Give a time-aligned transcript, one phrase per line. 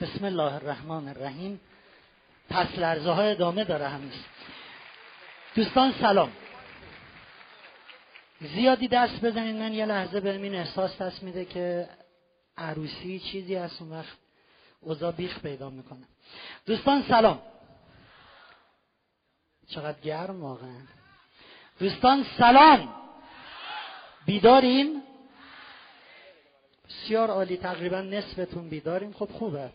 [0.00, 1.60] بسم الله الرحمن الرحیم.
[2.50, 4.12] پس لرزه های ادامه داره هنوز
[5.54, 6.32] دوستان سلام.
[8.40, 11.88] زیادی دست بزنید من یه لحظه به این احساس دست میده که
[12.56, 14.16] عروسی چیزی هست اون وقت
[14.80, 16.06] اوضاع بیخ پیدا می‌کنه.
[16.66, 17.42] دوستان سلام.
[19.68, 20.80] چقدر گرم واقعا.
[21.80, 22.94] دوستان سلام.
[24.26, 25.02] بیدارین
[26.88, 29.12] بسیار عالی تقریبا نصفتون بیداریم.
[29.12, 29.70] خب خوبه.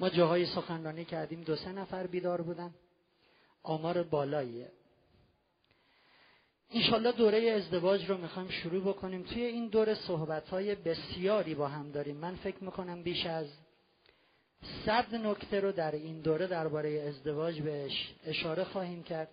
[0.00, 2.74] ما جاهای سخنرانی کردیم دو سه نفر بیدار بودن.
[3.62, 4.72] آمار بالاییه.
[6.70, 9.22] اینشالله دوره ازدواج رو می‌خوایم شروع بکنیم.
[9.22, 12.16] توی این دوره صحبت های بسیاری با هم داریم.
[12.16, 13.46] من فکر می‌کنم بیش از
[14.86, 19.28] صد نکته رو در این دوره درباره ازدواج بهش اشاره خواهیم کرد.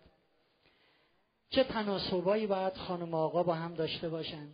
[1.49, 4.47] چه تناسبایی باید خانم آقا با هم داشته باشن.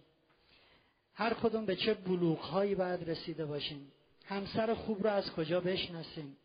[1.14, 3.92] هر کدوم به چه بلوغهایی باید رسیده باشیم.
[4.30, 6.38] همسر خوب رو از کجا بشناسیم؟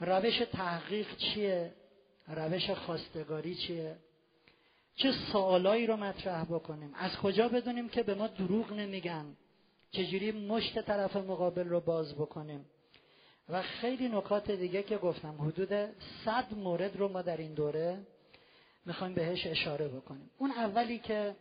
[0.00, 1.72] روش تحقیق چیه؟
[2.28, 3.96] روش خواستگاری چیه؟
[4.94, 9.36] چه سوالایی رو مطرح بکنیم؟ از کجا بدونیم که به ما دروغ نمیگن؟
[9.90, 12.66] چجوری مشت طرف مقابل رو باز بکنیم؟
[13.48, 15.94] و خیلی نکات دیگه که گفتم حدود
[16.24, 18.06] صد مورد رو ما در این دوره
[18.86, 20.30] می‌خوایم بهش اشاره بکنیم.
[20.38, 21.36] اون اولی که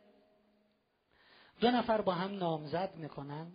[1.59, 3.52] دو نفر با هم نامزد می‌کنن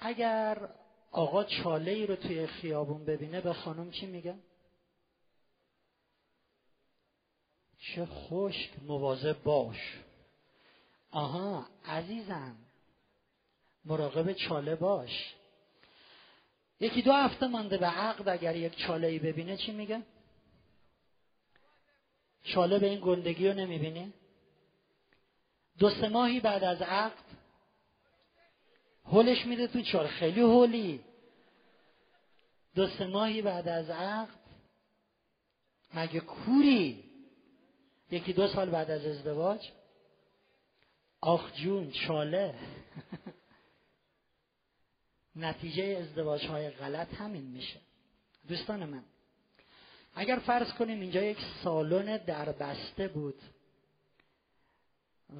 [0.00, 0.68] اگر
[1.12, 4.34] آقا چاله ای رو توی خیابون ببینه به خانم چی میگه؟
[7.78, 9.98] چه خشک مواظب باش
[11.10, 12.56] آها عزیزم
[13.84, 15.34] مراقب چاله باش
[16.80, 20.02] یکی دو هفته مانده به عقد اگر یک چاله ای ببینه چی میگه؟
[22.42, 24.12] چاله به این گندگی رو نمی‌بینی؟
[25.78, 27.24] دو سه ماهی بعد از عقد
[29.04, 31.00] هولش میده تو چال خیلی هولی.
[32.74, 34.40] دو سه ماهی بعد از عقد.
[35.94, 37.04] مگه کوری؟
[38.10, 39.68] یکی دو سال بعد از ازدواج.
[41.20, 42.54] آخ جون چاله.
[45.36, 47.80] نتیجه ازدواج های غلط همین میشه.
[48.48, 49.04] دوستان من
[50.14, 53.42] اگر فرض کنیم اینجا یک سالن دربسته بود.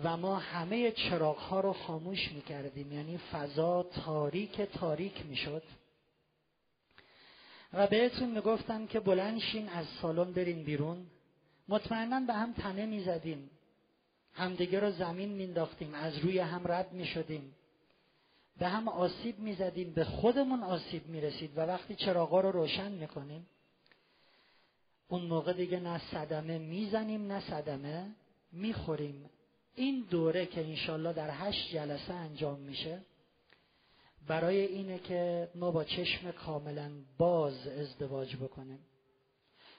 [0.05, 5.63] و ما همه چراغ ها رو خاموش می کردیم یعنی فضا تاریک تاریک می شد
[7.73, 11.07] و بهتون می‌گفتم که بلنشین از سالن برین بیرون.
[11.69, 13.51] مطمئنا به هم تنه می زدیم
[14.33, 17.55] همدیگه رو زمین مینداختیم از روی هم رد می شدیم
[18.59, 22.93] به هم آسیب می زدیم به خودمون آسیب می رسید و وقتی چراغا رو روشن
[22.93, 23.47] می کنیم
[25.09, 28.07] اون موقع دیگه نه صدمه می‌زنیم نه صدمه
[28.53, 29.31] می‌خوریم.
[29.75, 33.01] این دوره که انشالله در هشت جلسه انجام میشه
[34.29, 38.79] برای اینه که ما با چشم کاملا باز ازدواج بکنیم.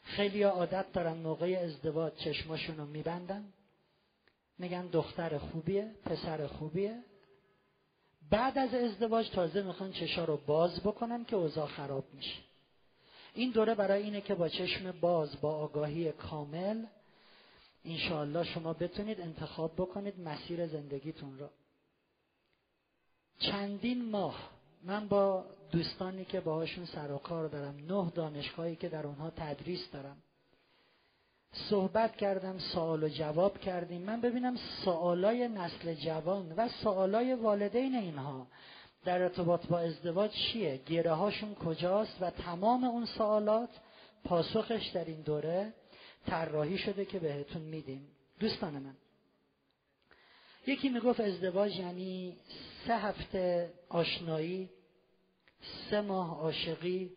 [0.04, 3.46] خیلی عادت دارن موقع ازدواج چشماشون رو میبندن.
[4.58, 7.04] میگن دختر خوبیه پسر خوبیه.
[8.30, 12.38] بعد از ازدواج تازه می‌خوان چشا رو باز بکنن که اوضاع خراب میشه.
[13.34, 16.86] این دوره برای اینه که با چشم باز با آگاهی کامل
[17.86, 21.50] انشاءالله شما بتونید انتخاب بکنید مسیر زندگیتون را
[23.40, 24.50] چندین ماه
[24.84, 29.92] من با دوستانی که باهاشون سر و کار دارم نه دانشگاهی که در اونها تدریس
[29.92, 30.18] دارم
[31.54, 34.02] صحبت کردم سوال و جواب کردیم.
[34.02, 34.56] من ببینم
[34.86, 38.48] سوالای نسل جوان و سوالای والدین اینها
[39.06, 43.70] در ارتباط با ازدواج چیه؟ گیره هاشون کجاست و تمام اون سوالات؟
[44.26, 45.74] پاسخش در این دوره
[46.28, 48.08] طراحی شده که بهتون میدیم.
[48.40, 48.96] دوستان من
[50.68, 52.38] یکی می‌گفت ازدواج یعنی
[52.88, 54.70] سه هفته آشنایی
[55.90, 57.12] سه ماه عاشقی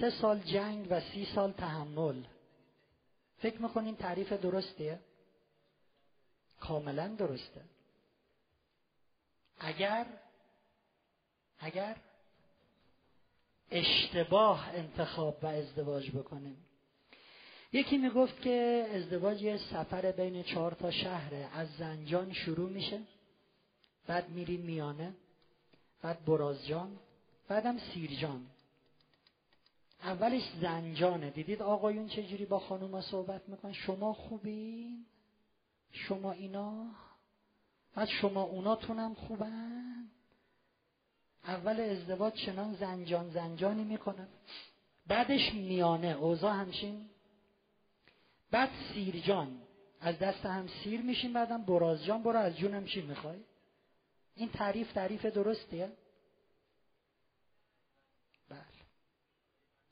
[0.00, 2.22] سه سال جنگ و سی سال تحمل.
[3.38, 5.00] فکر می‌کنین تعریف درستیه؟
[6.60, 7.64] کاملا درسته.
[9.58, 10.06] اگر
[11.58, 11.96] اگر
[13.70, 16.66] اشتباه انتخاب و ازدواج بکنیم
[17.72, 21.48] یکی می‌گفت که ازدواج یه سفر بین چهار تا شهره.
[21.54, 23.00] از زنجان شروع میشه
[24.06, 25.14] بعد میری میانه
[26.02, 26.96] بعد برازجان
[27.48, 28.46] بعدم سیرجان.
[30.02, 31.30] اولش زنجانه.
[31.30, 35.04] دیدید آقایون چجوری با خانوما صحبت می‌کنن؟ شما خوبین؟
[35.92, 36.86] شما اینا؟
[37.94, 40.08] بعد شما اوناتونم خوبن؟
[41.44, 44.28] اول ازدواج چنان زنجان زنجانی می‌کنن
[45.06, 46.08] بعدش میانه.
[46.08, 47.08] اوضاع همچین
[48.50, 49.62] بعد سیرجان
[50.00, 53.38] از دست هم سیر میشیم بعدم برازجان برو از جونم چی می‌خوای؟
[54.34, 55.92] این تعریف تعریف درستیه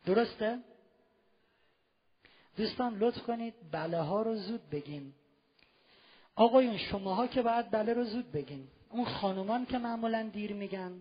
[0.08, 0.58] درسته؟
[2.56, 5.12] دوستان لطف کنید بله ها رو زود بگین.
[6.34, 8.68] آقایون شماها که باید بله رو زود بگین.
[8.90, 10.92] اون خانومان که معمولا دیر میگن.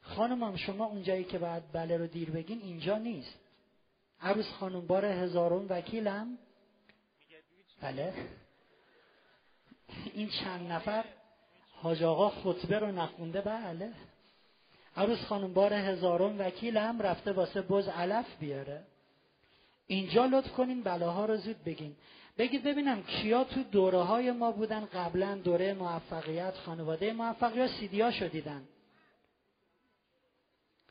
[0.00, 3.38] خانمم شما اونجایی که باید بله رو دیر بگین اینجا نیست.
[4.20, 6.38] عروس خانم بار هزارون وکیلم.
[7.84, 8.12] بله.
[10.14, 11.04] این چند نفر
[11.72, 13.92] حاج آقا خطبه رو نخونده بله.
[14.96, 18.86] عروس خانم بار هزارون وکیلم رفته واسه بز علف بیاره.
[19.86, 21.96] اینجا لطف کنین بلاها رو زود بگین.
[22.38, 28.10] بگید ببینم کیا تو دوره های ما بودن؟ قبلا دوره موفقیت خانواده موفق یا سیدیا
[28.10, 28.68] شدیدن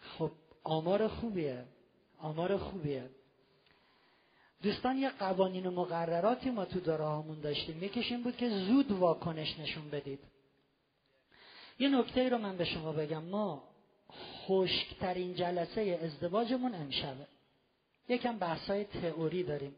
[0.02, 0.32] خب
[0.64, 1.64] آمار خوبیه.
[2.20, 3.10] آمار خوبیه.
[4.64, 7.84] دوستان یه قوانین و مقرراتی ما تو داره داشتیم.
[7.84, 10.20] یکیش بود که زود واکنش نشون بدید.
[11.80, 13.24] یه نکته رو من به شما بگم.
[13.24, 13.64] ما
[14.48, 17.28] خشکترین جلسه ازدواجمون امشبه.
[18.10, 19.76] یکم بحثای تئوری داریم.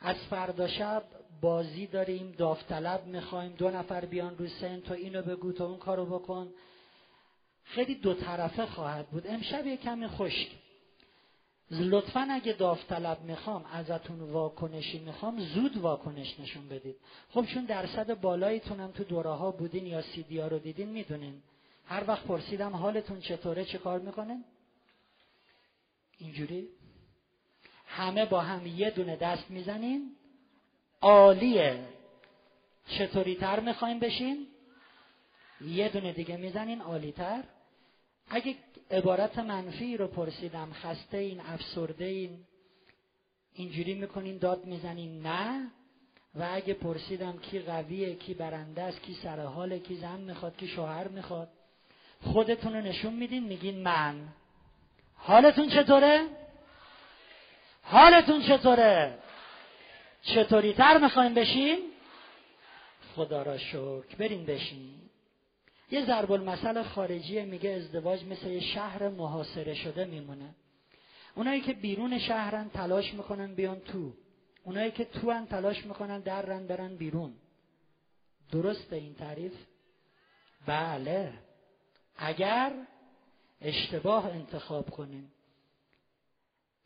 [0.00, 1.04] از فردا شب
[1.40, 6.06] بازی داریم داوطلب می‌خوایم دو نفر بیان رو سن تو اینو بگو تو اون کارو
[6.06, 6.52] بکن.
[7.64, 9.26] خیلی دو طرفه خواهد بود.
[9.26, 10.63] امشب یه کمی خشک.
[11.70, 16.96] لطفا اگه داوطلب می‌خوام ازتون واکنشی می‌خوام زود واکنش نشون بدید.
[17.30, 21.42] خب چون درصد بالاییتونم تو دوره ها بودین یا سیدی ها رو دیدین می‌دونین.
[21.86, 24.44] هر وقت پرسیدم حالتون چطوره چه کار می‌کنین؟
[26.18, 26.68] اینجوری.
[27.86, 30.16] همه با هم یه دونه دست می‌زنین.
[31.00, 31.84] عالیه.
[32.86, 34.46] چطوری تر می‌خوایم بشین؟
[35.60, 37.44] یه دونه دیگه می‌زنین عالی تر
[38.28, 38.54] اگه
[38.90, 40.72] عبارت منفی رو پرسیدم.
[40.72, 42.44] خسته این افسرده این.
[43.54, 45.70] اینجوری می‌کنین داد می‌زنین؟ نه.
[46.34, 51.08] و اگه پرسیدم کی قویه کی برنده است کی سرحاله کی زن می‌خواد کی شوهر
[51.08, 51.48] می‌خواد
[52.22, 54.28] خودتون رو نشون میدین میگین من.
[55.14, 56.26] حالتون چطوره؟
[57.82, 59.18] حالتون چطوره؟
[60.22, 61.78] چطوری تر می‌خوایم بشین؟
[63.16, 64.16] خدا را شکر.
[64.18, 65.03] برین بشین.
[65.90, 70.54] یه ضرب المثل خارجی میگه ازدواج مثل یه شهر محاصره شده میمونه.
[71.34, 74.12] اونایی که بیرون شهرن تلاش می‌کنن بیان تو.
[74.64, 77.34] اونایی که تو ان تلاش می‌کنن درن برن بیرون.
[78.52, 79.52] درسته این تعریف؟
[80.66, 81.32] بله.
[82.16, 82.72] اگر
[83.60, 85.32] اشتباه انتخاب کنیم.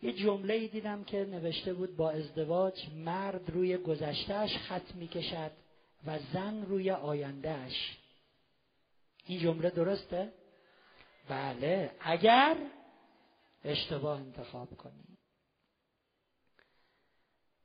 [0.03, 5.51] یه جمله ای دیدم که نوشته بود با ازدواج مرد روی گذشتهش خط می‌کشد
[6.07, 7.99] و زن روی آیندهش
[9.29, 10.33] این جمله درسته؟
[11.29, 11.91] بله.
[12.01, 12.57] اگر
[13.65, 15.19] اشتباه انتخاب کنیم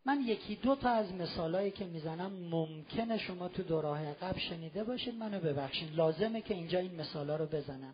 [0.06, 5.16] من یکی دو تا از مثالهایی که می‌زنم ممکنه شما تو دوراه قبل شنیده باشید
[5.16, 5.96] منو ببخشید.
[5.96, 7.94] لازمه که اینجا این مثالا رو بزنم.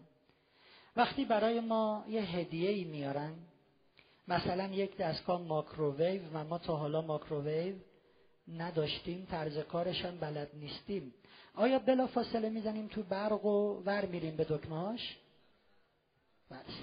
[0.95, 3.33] وقتی برای ما یه هدیه ای میارن
[4.27, 7.75] مثلا یک دستگاه ماکروویو و ما تا حالا ماکروویو
[8.57, 11.13] نداشتیم طرز کارش هم بلد نیستیم.
[11.55, 15.17] آیا بلا فاصله می‌زنیم تو برق و ور میریم به دکمهاش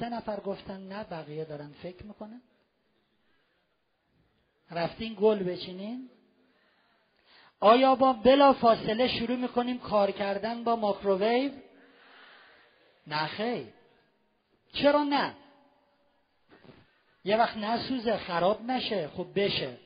[0.00, 2.42] سه نفر گفتن نه بقیه دارن فکر می‌کنن.
[4.70, 6.10] رفتین گل بچینین.
[7.60, 11.52] آیا با بلا فاصله شروع می‌کنیم کار کردن با ماکروویو؟
[13.06, 13.66] نه خیر.
[14.72, 15.34] چرا نه؟
[17.24, 19.85] یه وقت نسوزه خراب نشه خب بشه.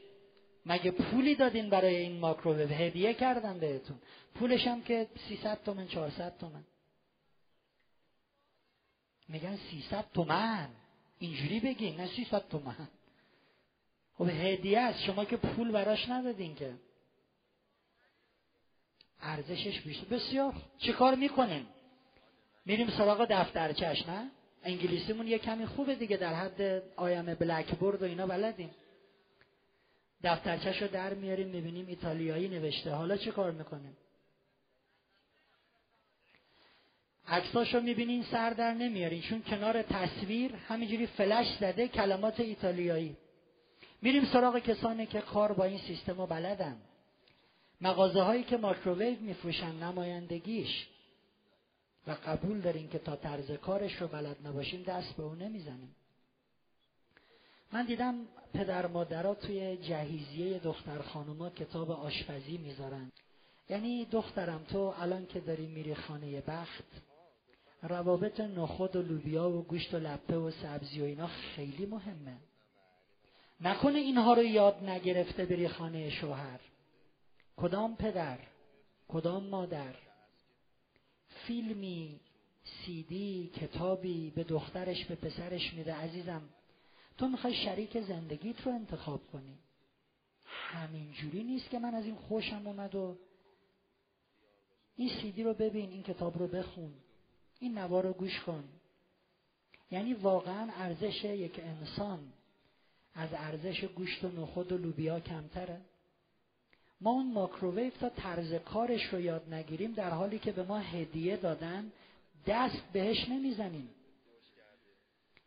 [0.66, 3.98] مگه پولی دادین برای این ماکروویو هدیه کردن بهتون.
[4.34, 6.64] پولش هم که 300 تومن 400 تومن.
[9.28, 10.68] میگن 300 تومن.
[11.18, 12.88] اینجوری بگین نه 300 تومن.
[14.14, 15.02] خب هدیه است.
[15.02, 16.74] شما که پول براش ندادین که.
[19.22, 20.54] ارزشش بیشتر بسیار.
[20.78, 21.66] چه کار می‌کنیم؟
[22.64, 24.30] میریم سراغ دفترچش نه
[24.62, 28.70] انگلیسیمون یه کمی خوبه دیگه در حد آیم بلکبورد و اینا بلدیم.
[30.22, 32.90] دفترچش رو در میاریم می‌بینیم ایتالیایی نوشته.
[32.90, 33.96] حالا چه کار می‌کنیم؟
[37.28, 39.22] عکساشو می‌بینین سر در نمیارین.
[39.22, 43.16] چون کنار تصویر همینجوری فلش زده کلمات ایتالیایی.
[44.02, 46.76] میریم سراغ کسانی که کار با این سیستم رو بلدن.
[47.80, 50.86] مغازه هایی که ماکروویو میفروشن نمایندگیش.
[52.06, 55.94] و قبول دارین که تا طرز کارش رو بلد نباشیم دست به اون نمی‌زنیم.
[57.72, 63.12] من دیدم پدر مادرها توی جهیزیه دختر خانوما کتاب آشپزی می‌ذارن.
[63.68, 66.84] یعنی دخترم تو الان که داری میری خانه بخت
[67.82, 72.36] روابط نخود و لوبیا و گوشت و لپه و سبزی و اینا خیلی مهمه.
[73.60, 76.60] نکنه اینها رو یاد نگرفته بری خانه شوهر.
[77.56, 78.38] کدام پدر؟
[79.08, 79.94] کدام مادر؟
[81.46, 82.20] فیلمی
[82.64, 85.94] سیدی کتابی به دخترش به پسرش میده.
[85.94, 86.42] عزیزم
[87.20, 89.58] تو می‌خوای شریک زندگیت رو انتخاب کنی.
[90.44, 93.16] همین جوری نیست که من از این خوشم اومد و
[94.96, 96.92] این سیدی رو ببین این کتاب رو بخون
[97.58, 98.64] این نوار رو گوش کن.
[99.90, 102.32] یعنی واقعا ارزش یک انسان
[103.14, 105.80] از ارزش گوشت و نخود و لوبیا کمتره.
[107.00, 111.36] ما اون ماکروویو تا طرز کارش رو یاد نگیریم در حالی که به ما هدیه
[111.36, 111.92] دادن
[112.46, 113.88] دست بهش نمی‌زنیم.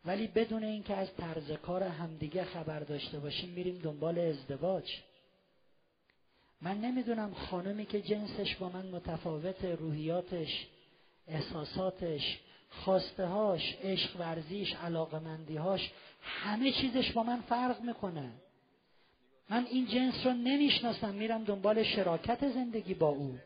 [0.04, 5.02] ولی بدون اینکه از طرز کار همدیگه خبر داشته باشیم میریم دنبال ازدواج.
[6.60, 10.66] من نمی‌دونم خانمی که جنسش با من متفاوت روحیاتش
[11.28, 12.38] احساساتش
[12.70, 15.20] خواسته هاش عشق ورزیش علاقه
[15.58, 15.90] هاش
[16.22, 18.30] همه چیزش با من فرق می‌کنه.
[19.50, 23.38] من این جنس رو نمی‌شناسم میرم دنبال شراکت زندگی با او.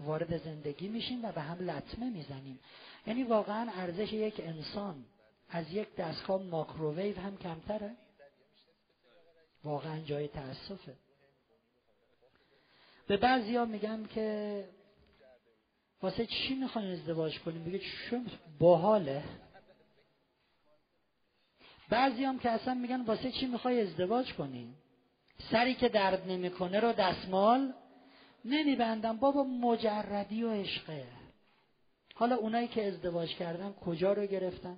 [0.00, 2.58] وارد زندگی میشیم و به هم لطمه می‌زنیم.
[3.06, 5.04] یعنی واقعا ارزش یک انسان.
[5.50, 7.96] از یک دستگاه ماکروویو هم کمتره؟
[9.64, 10.96] واقعا جای تاسفه
[13.06, 14.64] به بعضی ها میگم که
[16.02, 18.26] واسه چی می‌خواین ازدواج کنیم؟ بگه چون
[18.58, 19.22] باحاله.
[21.88, 24.74] بعضی هم که اصلا میگن واسه چی می‌خوای ازدواج کنی
[25.50, 27.74] سری که درد نمی‌کنه رو دستمال
[28.44, 29.16] نمیبندم.
[29.16, 31.06] بابا مجردی و عشقه.
[32.14, 34.76] حالا اونایی که ازدواج کردن کجا رو گرفتن؟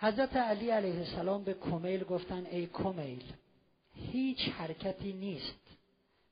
[0.00, 3.22] حضرت علی علیه السلام به کمیل گفتن ای کمیل
[3.94, 5.60] هیچ حرکتی نیست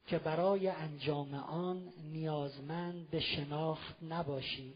[0.06, 4.74] که برای انجام آن نیازمند به شناخت نباشی.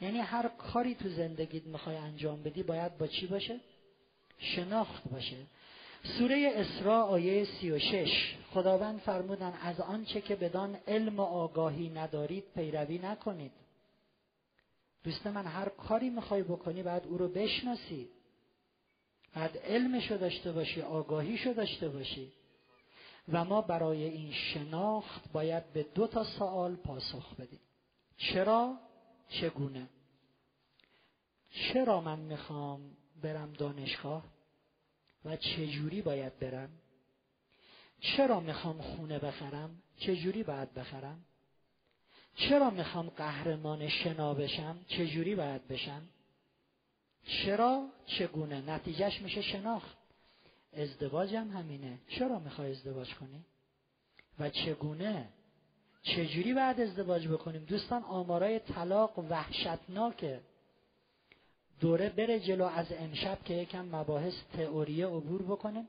[0.00, 3.60] یعنی هر کاری تو زندگیت می‌خوای انجام بدی باید با چی باشه؟
[4.38, 5.36] شناخت باشه.
[6.18, 11.88] سوره اسراء آیه سی و شش خداوند فرمودن از آنچه که بدان علم و آگاهی
[11.88, 13.52] ندارید پیروی نکنید.
[15.04, 18.08] دوست من هر کاری می‌خوای بکنی باید او رو بشناسی.
[19.34, 22.32] بعد علمشو داشته باشی آگاهیشو داشته باشی.
[23.32, 27.60] و ما برای این شناخت باید به دو تا سوال پاسخ بدیم.
[28.16, 28.78] چرا؟
[29.28, 29.88] چگونه؟
[31.50, 34.24] چرا من می‌خوام برم دانشگاه؟
[35.24, 36.70] و چجوری باید برم؟
[38.00, 41.24] چرا می‌خوام خونه بخرم؟ چجوری باید بخرم؟
[42.36, 46.08] چرا می‌خوام قهرمان شنا بشم؟ چجوری باید بشم؟
[47.24, 49.96] چرا چگونه؟ نتیجهش میشه شناخت.
[50.72, 51.98] ازدواجم همینه.
[52.08, 53.44] چرا می‌خوای ازدواج کنی؟
[54.38, 55.28] و چگونه؟
[56.02, 60.40] چجوری بعد ازدواج بکنیم؟ دوستان آمارای طلاق وحشتناکه.
[61.80, 65.86] دوره بره جلو از امشب که یکم مباحث تئوریه عبور بکنه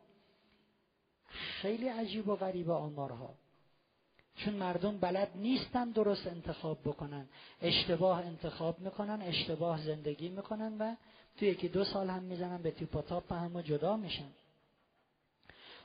[1.28, 3.34] خیلی عجیب و غریب آمارها.
[4.36, 7.28] چون مردم بلد نیستن درست انتخاب بکنن.
[7.62, 10.96] اشتباه انتخاب می‌کنن اشتباه زندگی می‌کنن و
[11.38, 14.30] تو یکی دو سال هم می‌زنن به تیپ و تاپ هم جدا میشن.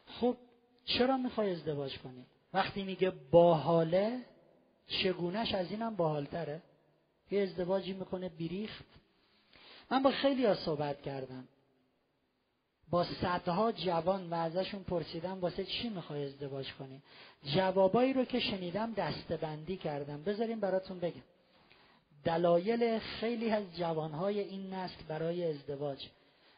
[0.06, 0.36] خب
[0.84, 4.20] چرا می‌خوای ازدواج کنی؟ وقتی میگه باحاله
[4.88, 6.62] چگونش از اینم باحالتره؟
[7.30, 8.84] یه ازدواجی می‌کنه بیریخت.
[9.90, 11.48] من با خیلی ها صحبت کردم.
[12.90, 17.02] با صدها جوان و ازشون پرسیدم واسه چی می‌خوای ازدواج کنی؟
[17.44, 20.22] جوابایی رو که شنیدم دستبندی کردم.
[20.22, 21.22] بذاریم براتون بگم.
[22.24, 26.08] دلایل خیلی از جوانهای این نسل برای ازدواج.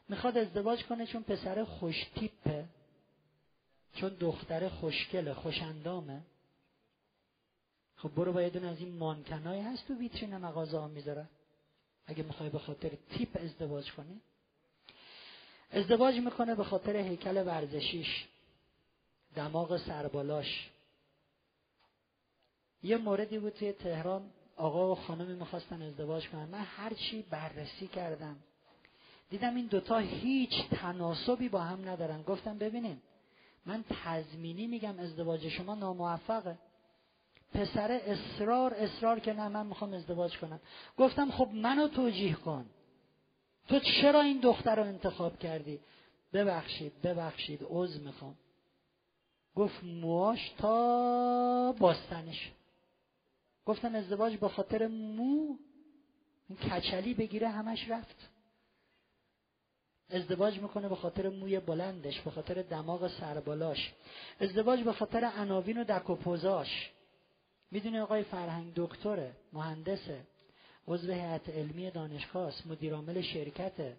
[0.09, 2.65] می‌خواد ازدواج کنه چون پسر خوش تیپه
[3.95, 6.23] چون دختر خوشگله خوشندامه
[7.97, 11.29] خب برو با یه دونه از این مانکنای هست تو ویترین مغازه ها می‌ذاره.
[12.07, 14.21] اگه می‌خوای به خاطر تیپ ازدواج کنی.
[15.71, 18.27] ازدواج می‌کنه به خاطر هیکل ورزشیش.
[19.35, 20.71] دماغ سربالاش.
[22.83, 24.31] یه موردی بود توی تهران.
[24.63, 26.45] آقا و خانمی می‌خواستن ازدواج کنن.
[26.45, 28.37] من هرچی بررسی کردم
[29.31, 32.23] دیدم این دوتا هیچ تناسبی با هم ندارن.
[32.23, 32.99] گفتم ببینین
[33.67, 36.59] من تضمینی میگم ازدواج شما ناموفقه.
[37.55, 40.61] پسر اصرار اصرار که نه من می‌خوام ازدواج کنم.
[40.99, 42.67] گفتم خب منو توجیه کن.
[43.69, 45.81] تو چرا این دختر رو انتخاب کردی؟
[46.33, 48.35] ببخشید ببخشید عوض می‌خوام.
[49.57, 52.53] گفت مواش تا باستنش.
[53.67, 55.57] گفتم ازدواج به خاطر مو
[56.49, 58.17] این کچلی بگیره همش رفت.
[60.11, 63.93] ازدواج می‌کنه به خاطر موی بلندش به خاطر دماغ سربالاش.
[64.41, 66.91] ازدواج به خاطر عناوین و دک و پوزاش.
[67.71, 70.21] می‌دونی آقای فرهنگ دکتره مهندسه
[70.89, 73.97] عضو هیئت علمی دانشگاه است مدیرعامل شرکته.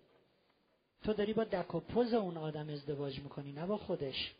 [1.03, 4.33] تو داری با دک و پوز اون آدم ازدواج می‌کنی نه با خودش.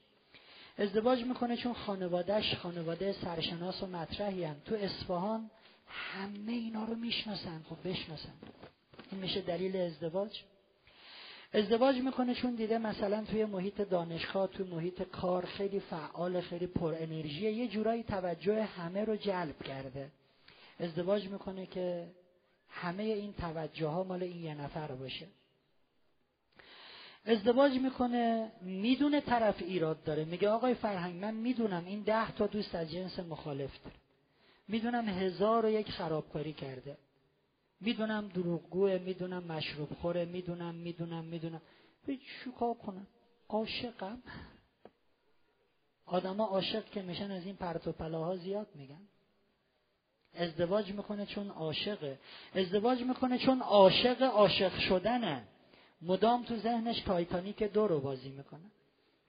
[0.77, 4.55] ازدواج می‌کنه چون خانوادهش خانواده سرشناس و مطرحی هم.
[4.65, 5.49] تو اصفهان
[5.87, 7.61] همه اینا رو می‌شناسن.
[7.69, 8.33] خب بشناسن.
[9.11, 10.41] این میشه دلیل ازدواج.
[11.53, 16.95] ازدواج می‌کنه چون دیده مثلا توی محیط دانشگاه توی محیط کار خیلی فعال خیلی پر
[16.99, 20.11] انرژی یه جورایی توجه همه رو جلب کرده.
[20.79, 22.07] ازدواج می‌کنه که
[22.69, 25.27] همه این توجه ها مال این یه نفر باشه.
[27.25, 30.25] ازدواج می‌کنه می‌دونه طرف ایراد داره.
[30.25, 33.95] میگه آقای فرهنگ من می‌دونم این ده تا دوست از جنس مخالف داره
[34.67, 36.97] می‌دونم هزار و یک خرابکاری کرده.
[37.81, 41.23] می‌دونم دروغگوه می‌دونم مشروب خوره می‌دونم می‌دونم.
[41.25, 41.61] می‌دونم
[42.45, 43.07] شکا کنم؟
[43.49, 44.21] عاشقم.
[46.05, 49.01] آدما عاشق که میشن از این پرت و پلاها زیاد میگن.
[50.35, 52.19] ازدواج می‌کنه چون عاشقه.
[52.55, 55.47] ازدواج می‌کنه چون عاشق عاشق شدنه.
[56.05, 58.71] مدام تو ذهنش تایتانیک دو رو بازی می‌کنه.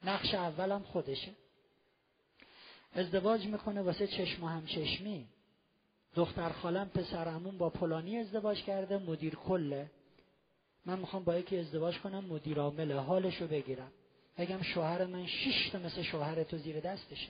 [0.05, 1.33] نقش اولم خودشه.
[2.95, 5.27] ازدواج می‌کنه واسه چشم و همچشمی.
[6.15, 9.91] دختر خالم پسرمون با پلانی ازدواج کرده مدیر کله.
[10.87, 13.93] من می‌خوام با یکی ازدواج کنم مدیر عامله حالش رو بگیرم.
[14.39, 17.29] بگم شوهر من شش تا مثل شوهر تو زیر دستشه.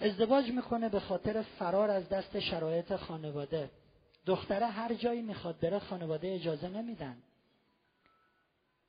[0.00, 3.70] ازدواج می‌کنه به خاطر فرار از دست شرایط خانواده.
[4.26, 7.16] دختره هر جایی می‌خواد بره خانواده اجازه نمیدن.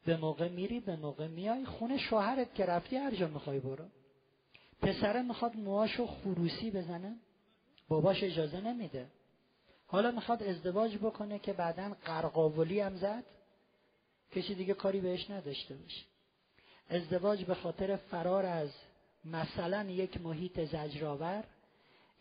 [0.06, 1.66] به موقع میری به موقع میای.
[1.66, 3.86] خونه شوهرت که رفتی هر جا می‌خوای برو.
[4.82, 7.16] پسره می‌خواد موهاشو خروسی بزنه.
[7.88, 9.08] باباش اجازه نمیده.
[9.88, 13.24] حالا می‌خواد ازدواج بکنه که بعدا قرقاولی هم زد.
[14.32, 16.06] کسی دیگه کاری بهش نداشته باشه.
[16.90, 18.70] ازدواج به خاطر فرار از
[19.26, 21.44] مثلا یک محیط زجرآور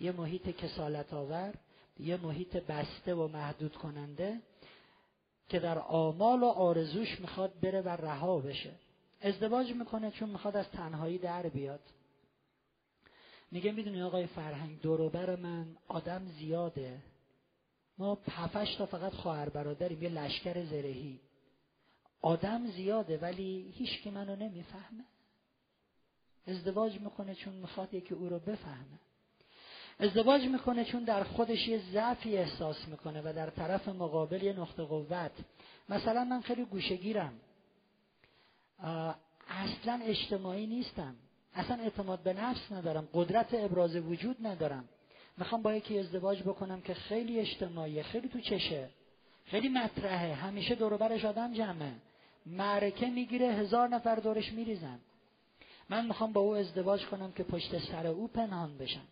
[0.00, 1.54] یه محیط کسالت آور
[1.98, 4.40] یه محیط بسته و محدود کننده
[5.48, 8.72] که در آمال و آرزوش می‌خواد بره و رها بشه.
[9.20, 11.80] ازدواج می‌کنه چون می‌خواد از تنهایی در بیاد.
[13.50, 16.98] میگه می‌دونی آقای فرهنگ دوروبر من آدم زیاده.
[17.98, 21.20] ما هفتش تا فقط خواهر برادریم یه لشکر زرهی.
[22.22, 25.04] آدم زیاده ولی هیچ که منو نمی‌فهمه.
[26.46, 28.98] ازدواج می‌کنه چون می‌خواد یکی او رو بفهمه.
[30.00, 34.82] ازدواج می‌کنه چون در خودش یه ضعفی احساس می‌کنه و در طرف مقابل یه نقطه
[34.82, 35.30] قوت.
[35.88, 37.32] مثلا من خیلی گوشگیرم
[39.48, 41.14] اصلا اجتماعی نیستم.
[41.54, 43.08] اصلا اعتماد به نفس ندارم.
[43.14, 44.88] قدرت ابراز وجود ندارم.
[45.38, 48.88] می‌خوام با یکی ازدواج بکنم که خیلی اجتماعیه خیلی تو چشه
[49.46, 50.34] خیلی مطرحه.
[50.34, 50.94] همیشه دور
[51.26, 51.92] آدم جمعه.
[52.46, 54.98] معرکه می‌گیره هزار نفر دورش میریزن.
[55.88, 59.06] من می‌خوام با او ازدواج کنم که پشت سر او پنهان بشم.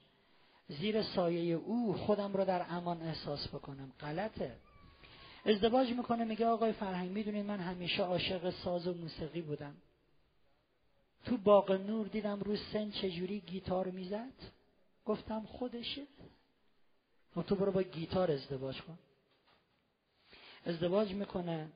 [0.71, 3.93] زیر سایه او خودم رو در امان احساس بکنم.
[4.01, 4.57] غلطه.
[5.45, 9.75] ازدواج می‌کنه میگه آقای فرهنگ می‌دونید من همیشه عاشق ساز و موسیقی بودم.
[11.25, 14.33] تو باغ نور دیدم رو سن چجوری گیتار می‌زد؟
[15.07, 16.03] گفتم خودشه.
[17.37, 18.99] و تو برو با گیتار ازدواج کن.
[20.67, 21.69] ازدواج می‌کنه.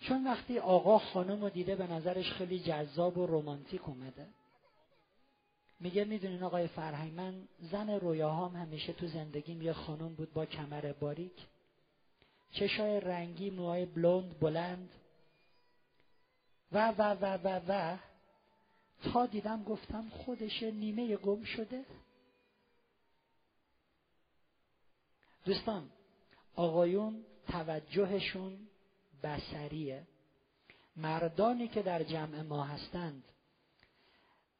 [0.00, 4.26] چون وقتی آقا خانم رو دیده به نظرش خیلی جذاب و رومانتیک اومده.
[5.80, 10.92] میگه می‌دونین آقای فرهنگ من زن رویاهام همیشه تو زندگیم یه خانم بود با کمر
[10.92, 11.46] باریک.
[12.52, 14.90] چشای رنگی موهای بلوند بلند.
[16.72, 17.98] و و و و و.
[19.02, 21.84] تا دیدم گفتم خودش نیمه گم شده.
[25.44, 25.90] دوستان
[26.56, 28.58] آقایون توجهشون
[29.22, 30.06] بسریه
[30.96, 33.24] مردانی که در جمع ما هستند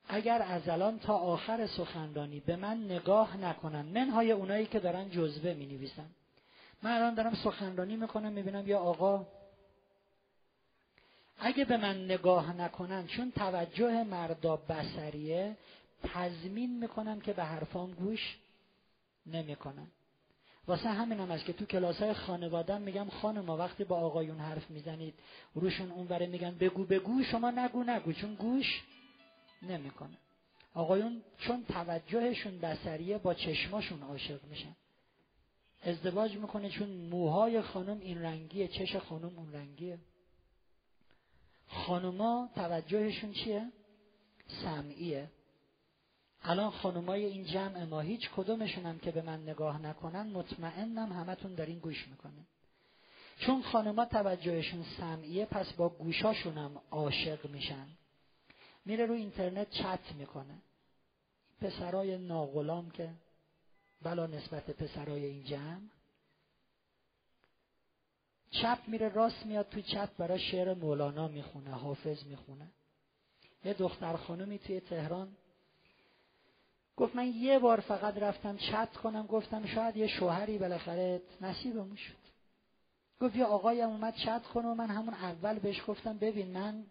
[0.08, 5.54] اگر از الان تا آخر سخنرانی به من نگاه نکنن منهای اونایی که دارن جزوه
[5.54, 6.06] می نویسن
[6.82, 9.26] من الان دارم سخنرانی می‌کنم می‌بینم یا آقا
[11.38, 15.56] اگه به من نگاه نکنن چون توجه مردا بسریه
[16.02, 18.36] تضمین می‌کنم که به حرفام گوش
[19.26, 19.86] نمی‌کنن.
[20.66, 24.70] واسه همین هم است که تو کلاس های خانوادم میگم خانم وقتی با آقایون حرف
[24.70, 25.14] می‌زنید
[25.54, 28.12] روشون اونوره میگن بگو بگو شما نگو نگو.
[28.12, 28.82] چون گوش
[29.62, 30.16] نمی‌کنه.
[30.74, 34.76] آقایون چون توجهشون بسریه با چشماشون عاشق میشن.
[35.84, 39.98] ازدواج می‌کنه چون موهای خانم این رنگیه چش خانم اون رنگیه.
[41.68, 43.72] خانوما توجهشون چیه؟
[44.62, 45.30] سمعیه.
[46.42, 51.54] الان خانومای این جمع ما هیچ کدومشون هم که به من نگاه نکنن مطمئنم همتون
[51.54, 52.46] دارین گوش می‌کنه
[53.38, 57.86] چون خانوما توجهشون سمعیه پس با گوشاشون هم عاشق میشن.
[58.86, 60.58] میره رو اینترنت چت می‌کنه.
[61.60, 63.10] پسرای ناغلام که
[64.02, 65.80] بلا نسبت پسرای این جمع.
[68.50, 72.68] چپ میره راست میاد تو چت برای شعر مولانا می‌خونه حافظ می‌خونه.
[73.64, 75.36] یه دختر خانمی توی تهران
[76.96, 82.26] گفت من یه بار فقط رفتم چت کنم گفتم شاید یه شوهری بالاخره نصیبمون شد.
[83.20, 86.84] گفت یه آقایم اومد چت کنه و من همون اول بهش گفتم ببین من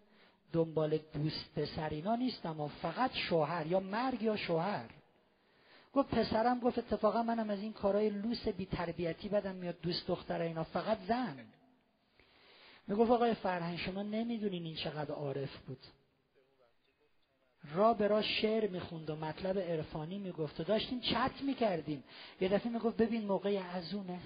[0.52, 4.90] دنبال دوست پسرینا نیستم و فقط شوهر یا مرگ یا شوهر.
[5.92, 10.40] گفت پسرم گفت اتفاقا منم از این کارهای لوس بی تربیتی بدم میاد دوست دختر
[10.40, 11.46] اینا فقط زن.
[12.88, 15.86] می‌گفت آقای فرهنگ شما نمی‌دونین این چقدر عارف بود.
[17.74, 22.04] را به را شعر می‌خوند و مطلب عرفانی می‌گفت و داشتیم چت می‌کردیم.
[22.40, 24.20] یه دفعه می‌گفت ببین موقع ازونه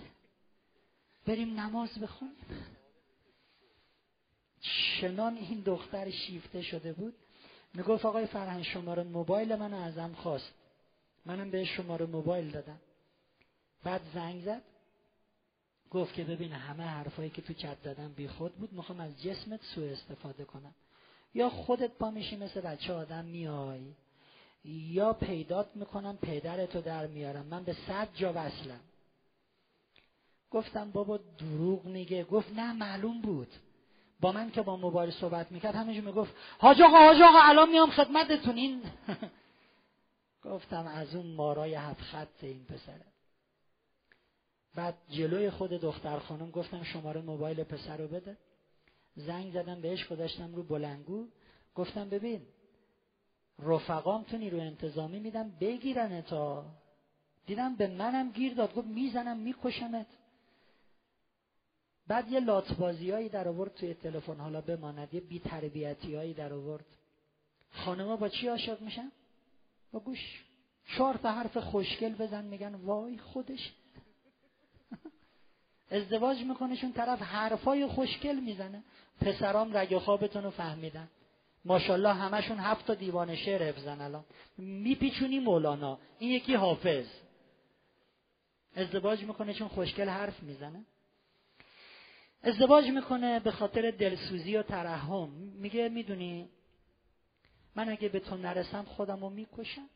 [1.27, 2.35] بریم نماز بخونیم.
[4.61, 7.15] شنان این دختر شیفته شده بود.
[7.75, 10.55] می‌گفت آقای فرهنگ شماره موبایل منو ازم خواست.
[11.27, 12.81] منم به شماره موبایل دادم.
[13.85, 14.63] بعد زنگ زد.
[15.91, 18.73] گفت که ببین همه حرفایی که تو چت دادم بی خود بود.
[18.73, 20.75] می‌خوام از جسمت سوء استفاده کنم.
[21.35, 23.81] یا خودت پا میشی مثل بچه آدم میای.
[24.65, 27.47] یا پیدات می‌کنم پدرتو در میارم.
[27.47, 28.81] من به صد جا وصلم.
[30.51, 32.25] گفتم بابا دروغ میگه.
[32.25, 33.49] گفت نه معلوم بود.
[34.21, 37.91] با من که با موبایل صحبت می‌کرد همینجور می‌گفت حاج آقا حاج آقا الان میام
[37.91, 38.57] خدمتتون.
[38.57, 38.83] این
[40.45, 43.05] گفتم از اون مارای هفت خط این پسره.
[44.75, 48.37] بعد جلوی خود دختر خانم گفتم شماره موبایل پسر رو بده.
[49.17, 51.27] زنگ زدم بهش گذاشتم رو بلنگو.
[51.75, 52.47] گفتم ببین
[53.59, 56.65] رفقام تو نیرو انتظامی میدم بگیرن تا
[57.47, 58.75] دیدم به منم گیر داد.
[58.75, 60.07] گفت می‌زنم میکشمت.
[62.11, 64.37] بعد یه لاتبازیایی در آورد توی تلفن.
[64.37, 65.15] حالا بماند.
[65.15, 66.85] یه بیتربیتی در آورد.
[67.73, 69.13] خانما با چی عاشق میشن؟
[69.93, 70.45] با گوش.
[70.97, 73.73] چهار تا حرف خوشگل بزن میگن وای خودش.
[75.91, 78.83] ازدواج می‌کنه طرف حرفای خوشگل می‌زنه.
[79.21, 81.09] پسرام رگ خوابتون رو فهمیدن.
[81.65, 84.25] ماشاءالله همشون هفت تا دیوان شعر حفظن الان.
[84.59, 85.99] میپیچونی مولانا.
[86.19, 87.07] این یکی حافظ.
[88.77, 90.85] ازدواج می‌کنه چون خوشگل حرف می‌زنه.
[92.43, 95.29] ازدواج می‌کنه به خاطر دلسوزی و ترحم.
[95.31, 96.49] میگه می‌دونی
[97.77, 99.89] من اگه به تو نرسم خودم رو می‌کشم.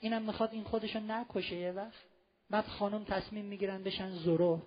[0.00, 2.04] اینم می‌خواد این خودشو نکشه یه وقت.
[2.50, 4.62] بعد خانم تصمیم می‌گیرن بشن زرو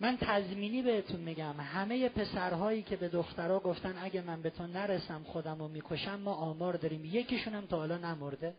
[0.00, 1.60] من تضمینی بهتون میگم.
[1.60, 6.34] همه پسرهایی که به دخترها گفتن اگه من به تو نرسم خودم رو می‌کشم ما
[6.34, 7.04] آمار داریم.
[7.04, 8.54] یکیشون هم تا حالا نمرده.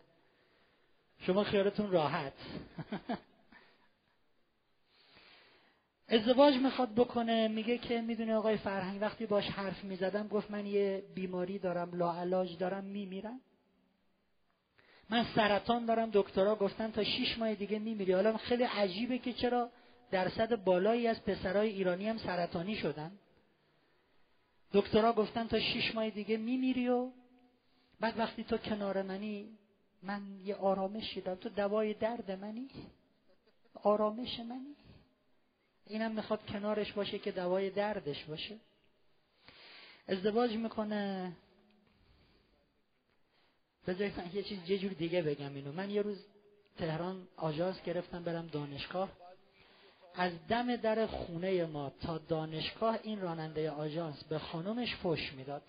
[1.20, 2.34] شما خیالتون راحت.
[6.08, 11.04] ازدواج می‌خواد بکنه میگه که می‌دونه آقای فرهنگ وقتی باش حرف می‌زدم گفت من یه
[11.16, 13.42] بیماری دارم لاعلاج دارم میمیرم.
[15.10, 18.14] من سرطان دارم دکترها گفتن تا شیش ماه دیگه میمیری.
[18.14, 19.70] حالا خیلی عجیبه که چرا
[20.12, 23.12] درصد بالایی از پسرای ایرانی هم سرطانی شدن.
[24.74, 27.12] دکترها گفتن تا شیش ماه دیگه میمیری و
[28.00, 29.58] بعد وقتی تو کنار منی
[30.04, 32.70] من یه آرامش دیدم تو دوای درد منی؟
[33.84, 34.76] آرامش منی؟
[35.88, 38.58] اینم می‌خواد کنارش باشه که دوای دردش باشه.
[40.08, 41.32] ازدواج می‌کنه.
[43.88, 45.72] بذارید من یه چیز یه جور دیگه بگم اینو.
[45.72, 46.26] من یه روز
[46.78, 49.10] تهران آژانس گرفتم برم دانشگاه.
[50.16, 55.64] از دم در خونه ما تا دانشگاه این راننده آژانس به خانمش فش می‌داد.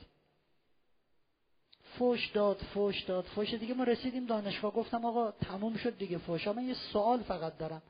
[1.99, 4.73] فوش داد فوش داد فوش دیگه ما رسیدیم دانشگاه.
[4.73, 6.49] گفتم آقا تموم شد دیگه فوش.
[6.49, 7.83] من یه سوال فقط دارم.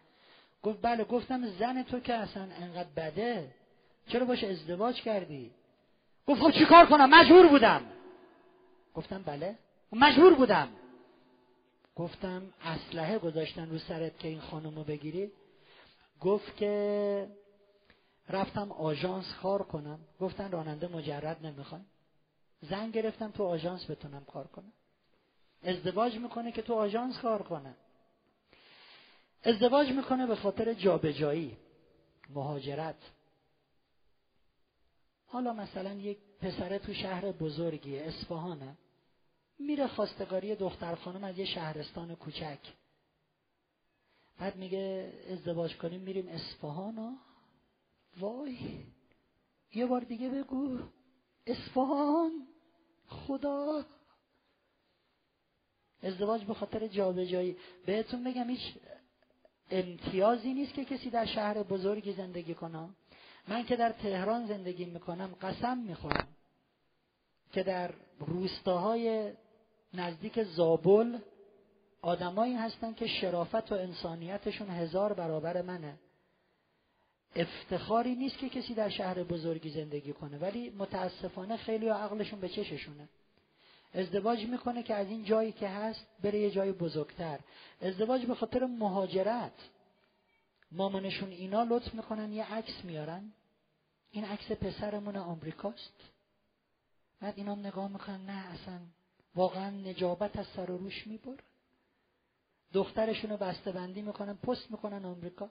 [0.64, 3.54] گفت بله گفتم زن تو که اصلا انقدر بده
[4.08, 5.50] چرا باش ازدواج کردی؟
[6.26, 7.82] گفت خب چیکار کنم؟ مجبور بودم.
[8.94, 9.58] گفتم بله.
[9.92, 10.68] مجبور بودم.
[11.96, 15.32] گفتم اسلحه گذاشتن رو سرت که این خانم بگیری؟
[16.20, 17.26] گفت که
[18.28, 19.98] رفتم آژانس کار کنم.
[20.20, 21.84] گفتن راننده مجرد نمی‌خوام
[22.62, 24.72] زن گرفتم تو آژانس بتونم کار کنم.
[25.64, 27.74] ازدواج می‌کنه که تو آژانس کار کنه.
[29.44, 31.56] ازدواج می‌کنه به خاطر جابجایی
[32.30, 32.98] مهاجرت.
[35.26, 38.76] حالا مثلا یک پسره تو شهر بزرگی اصفهانه
[39.58, 42.58] میره خواستگاری دختر خانم از یه شهرستان کوچک.
[44.38, 47.18] بعد میگه ازدواج کنیم میریم اصفهان.
[48.20, 48.84] وای
[49.74, 50.78] یه بار دیگه بگو.
[51.46, 52.46] اصفهان
[53.08, 53.84] خدا.
[56.02, 57.56] ازدواج به خاطر جابجایی.
[57.86, 58.74] بهتون بگم هیچ
[59.70, 62.88] امتیازی نیست که کسی در شهر بزرگی زندگی کنه.
[63.48, 66.28] من که در تهران زندگی می‌کنم قسم می‌خورم
[67.52, 69.32] که در روستاهای
[69.94, 71.18] نزدیک زابل
[72.02, 75.98] آدمایی هستن که شرافت و انسانیتشون هزار برابر منه.
[77.36, 83.08] افتخاری نیست که کسی در شهر بزرگی زندگی کنه ولی متاسفانه خیلی عقلشون به چششونه.
[83.94, 87.40] ازدواج می‌کنه که از این جایی که هست بره یه جای بزرگتر.
[87.80, 89.52] ازدواج به خاطر مهاجرت.
[90.72, 93.32] مامانشون اینا لطف می‌کنن یه عکس میارن.
[94.10, 96.10] این عکس پسرمون آمریکاست.
[97.20, 98.80] بعد اینا نگاه می‌کنن نه اصلا
[99.34, 101.36] واقعا نجابت از سر و روش میبر
[102.72, 103.36] دخترشون رو
[104.02, 105.50] می‌کنن پست می‌کنن آمریکا.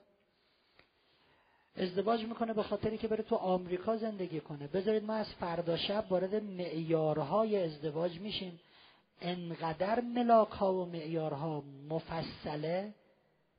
[1.76, 4.66] ازدواج می‌کنه به خاطری که بره تو آمریکا زندگی کنه.
[4.66, 8.60] بذارید ما از فردا شب وارد معیارهای ازدواج میشیم.
[9.20, 12.94] انقدر ملاک ها و معیارها مفصله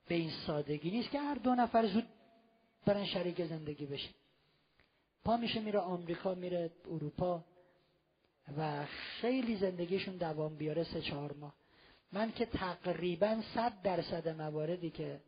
[0.08, 2.08] به این سادگی نیست که هر دو نفر زود
[2.86, 4.10] برن شریک زندگی بشه
[5.26, 7.44] پا میشه میره آمریکا میره اروپا
[8.58, 11.54] و خیلی زندگیشون دوام بیاره سه چهار ماه.
[12.12, 15.20] من که تقریبا صد درصد مواردی که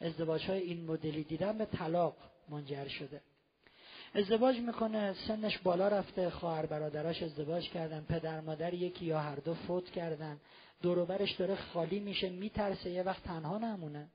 [0.00, 2.16] ازدواج های این مدلی دیدم به طلاق
[2.48, 3.20] منجر شده.
[4.14, 9.54] ازدواج می‌کنه سنش بالا رفته خواهر برادراش ازدواج کردن پدر مادر یکی یا هر دو
[9.54, 10.40] فوت کردن.
[10.82, 14.08] دوروبرش داره خالی میشه میترسه یه وقت تنها نمونه.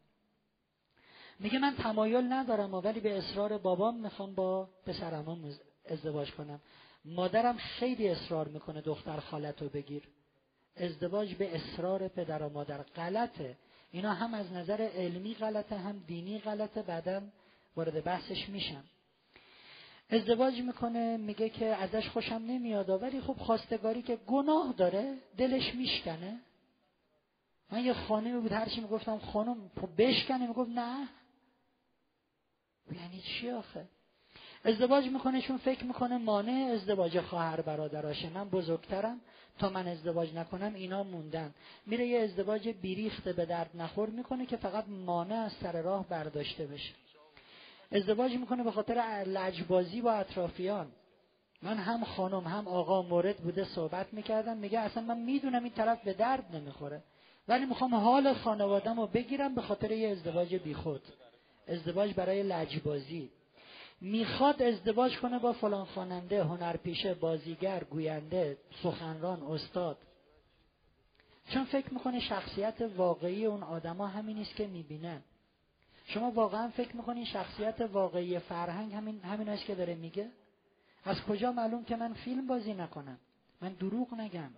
[1.40, 6.62] میگه من تمایل ندارم ولی به اصرار بابام می‌خوام با پسرم ازدواج کنم.
[7.06, 10.04] مادرم خیلی اصرار می‌کنه دختر خالتو بگیر.
[10.78, 13.58] ازدواج به اصرار پدر و مادر غلطه.
[13.92, 17.22] اینا هم از نظر علمی غلطه هم دینی غلطه بعدا
[17.76, 18.84] وارد بحثش میشم.
[20.10, 26.40] ازدواج می‌کنه میگه که ازش خوشم نمیاد ولی خب خواستگاری که گناه داره دلش میشکنه.
[27.72, 31.08] من یه خانمی بود هرچی می‌گفتم خانم بشکنه می‌گفت نه.
[32.92, 33.88] یعنی چی آخه؟
[34.66, 39.22] ازدواج می‌کنه چون فکر می‌کنه مانع ازدواج خواهر برادراشه من بزرگترم.
[39.60, 41.54] تا من ازدواج نکنم اینا موندن.
[41.86, 46.66] میره یه ازدواج بیریخته به درد نخور می‌کنه که فقط مانع از سر راه برداشته
[46.66, 46.94] بشه.
[47.92, 48.94] ازدواج می‌کنه به خاطر
[49.28, 50.88] لجبازی با اطرافیان.
[51.62, 54.58] من هم خانم هم آقا مورد بوده صحبت می‌کردم.
[54.58, 57.04] میگه اصلا من می‌دونم این طرف به درد نمی‌خوره.
[57.48, 61.02] ولی می‌خوام حال خانوادم رو بگیرم به خاطر یه ازدواج بیخود.
[61.68, 63.30] ازدواج برای لجبازی.
[64.02, 69.98] می‌خواد ازدواج کنه با فلان خواننده هنرپیشه بازیگر گوینده سخنران استاد.
[71.54, 75.22] چون فکر می‌کنه شخصیت واقعی اون آدما همین نیست که می‌بینن
[76.06, 80.30] شما واقعا فکر می‌کنین شخصیت واقعی فرهنگ همین همین است که داره میگه؟
[81.04, 83.18] از کجا معلوم که من فیلم بازی نکنم؟
[83.62, 84.52] من دروغ نگم.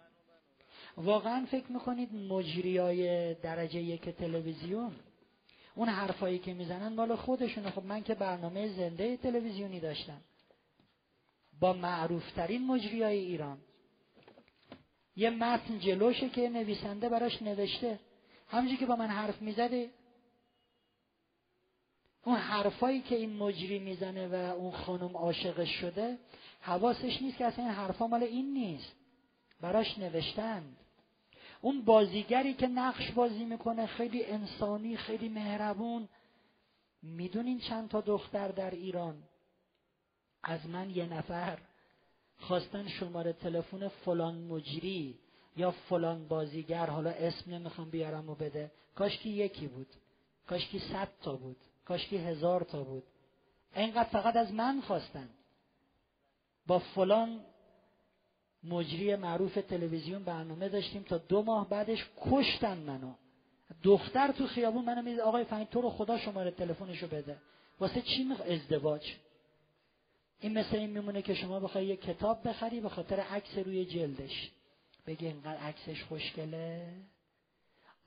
[0.97, 4.91] واقعا فکر می‌کنید مجریای درجه یک تلویزیون
[5.75, 7.69] اون حرفایی که می‌زنن مال خودشونه.
[7.69, 10.21] خب من که برنامه زنده تلویزیونی داشتم.
[11.59, 13.57] با معروفترین مجریای ایران.
[15.15, 17.99] یه متن جلوشه که نویسنده براش نوشته.
[18.47, 19.89] همونجوری که با من حرف می‌زده.
[22.25, 26.17] اون حرفایی که این مجری می‌زنه و اون خانم عاشقش شده
[26.61, 28.95] حواسش نیست که اصلا این حرفا مال این نیست.
[29.61, 30.77] براش نوشتند.
[31.63, 36.09] اون بازیگری که نقش بازی می‌کنه خیلی انسانی خیلی مهربون.
[37.01, 39.23] می‌دونین چند تا دختر در ایران؟
[40.43, 41.57] از من یه نفر.
[42.39, 45.19] خواستن شماره تلفن فلان مجری
[45.57, 48.71] یا فلان بازیگر حالا اسم نمی‌خوام بیارم و بده.
[48.95, 49.87] کاشکی یکی بود.
[50.47, 51.57] کاشکی صد تا بود.
[51.85, 53.03] کاشکی هزار تا بود.
[53.75, 55.29] اینقدر فقط از من خواستن.
[56.67, 57.39] با فلان
[58.63, 63.13] مجری معروف تلویزیون برنامه داشتیم تا دو ماه بعدش کشتن منو.
[63.83, 67.37] دختر تو خیابون منو میده آقای فهمید تو رو خدا شماره تلفنشو بده.
[67.79, 69.13] واسه چی ازدواج؟
[70.39, 74.51] این مثل این میمونه که شما بخوای یه کتاب بخری به خاطر عکس روی جلدش.
[75.07, 76.87] بگی اینقدر عکسش خوشگله.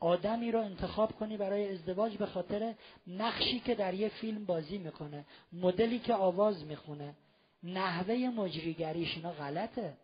[0.00, 2.74] آدمی رو انتخاب کنی برای ازدواج به خاطر
[3.06, 5.24] نقشی که در یه فیلم بازی می‌کنه.
[5.52, 7.14] مدلی که آواز می‌خونه.
[7.62, 9.96] نحوه مجریگریش اینا غلطه.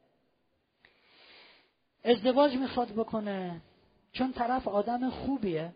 [2.04, 3.60] ازدواج می‌خواد بکنه.
[4.12, 5.72] چون طرف آدم خوبیه.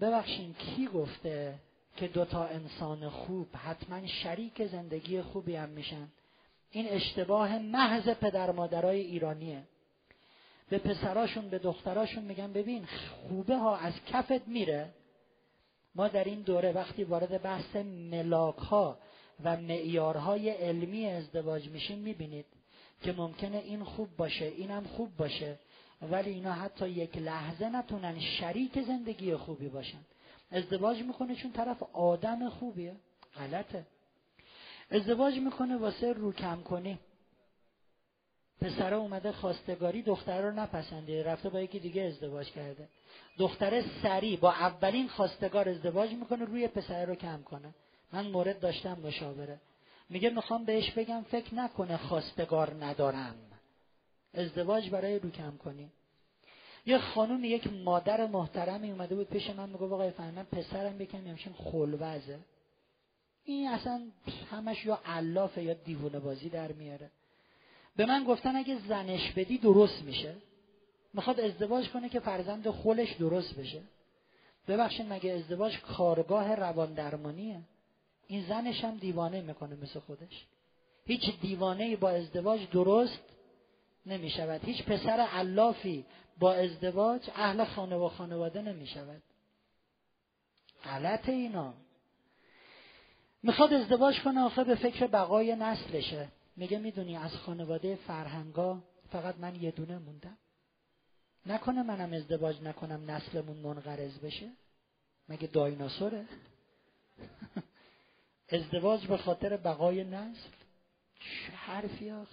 [0.00, 1.54] ببخشین کی گفته
[1.96, 6.08] که دوتا انسان خوب حتما شریک زندگی خوبی هم میشن؟
[6.70, 9.62] این اشتباه محض پدر مادرای ایرانیه.
[10.70, 12.86] به پسراشون به دختراشون میگن ببین
[13.28, 14.90] خوبه ها از کفت میره.
[15.94, 18.98] ما در این دوره وقتی وارد بحث ملاک ها
[19.44, 22.46] و معیارهای علمی ازدواج میشیم می‌بینید
[23.02, 25.58] که ممکنه این خوب باشه اینم خوب باشه
[26.02, 30.00] ولی اینا حتی یک لحظه نتونن شریک زندگی خوبی باشن.
[30.50, 32.96] ازدواج می‌کنه چون طرف آدم خوبیه؟
[33.36, 33.86] غلطه.
[34.90, 36.98] ازدواج می‌کنه واسه رو کم کنی.
[38.60, 42.88] پسره اومده خواستگاری دختره رو نپسنده رفته با یکی دیگه ازدواج کرده.
[43.38, 47.74] دختره سریع با اولین خواستگار ازدواج می‌کنه روی پسره رو کم کنه.
[48.12, 49.60] من مورد داشتم مشاوره.
[50.10, 53.34] میگه می‌خوام بهش بگم فکر نکنه خواستگار ندارم.
[54.34, 55.90] ازدواج برای رو کم کنی.
[56.86, 61.52] یه خانوم یک مادر محترمی اومده بود پیش من میگه آقای فهمن پسرم یکم همچین
[61.52, 62.38] خلوزه.
[63.44, 64.02] این اصلا
[64.50, 67.10] همش یا علافه یا دیوونه بازی در میاره.
[67.96, 70.34] به من گفتن اگه زنش بدی درست میشه.
[71.14, 73.82] می‌خواد ازدواج کنه که فرزند خولش درست بشه.
[74.68, 77.60] ببخشید مگه ازدواج کارگاه روان درمانیه؟
[78.30, 80.44] این زنش هم دیوانه می‌کنه مثل خودش.
[81.04, 83.20] هیچ دیوانه با ازدواج درست
[84.06, 86.04] نمی شود هیچ پسر علافی
[86.38, 89.22] با ازدواج اهل خانه و خانواده نمی شود
[90.84, 91.74] غلط اینا.
[93.42, 96.28] می‌خواد ازدواج کنه آخه به فکر بقای نسلشه.
[96.56, 98.78] میگه می‌دونی از خانواده فرهنگا
[99.12, 100.38] فقط من یه دونه موندم.
[101.46, 104.50] نکنه منم ازدواج نکنم نسلمون منقرض بشه.
[105.28, 106.26] مگه دایناسوره؟
[108.52, 110.48] ازدواج به خاطر بقای نسل؟
[111.20, 112.28] چه حرفی آخ؟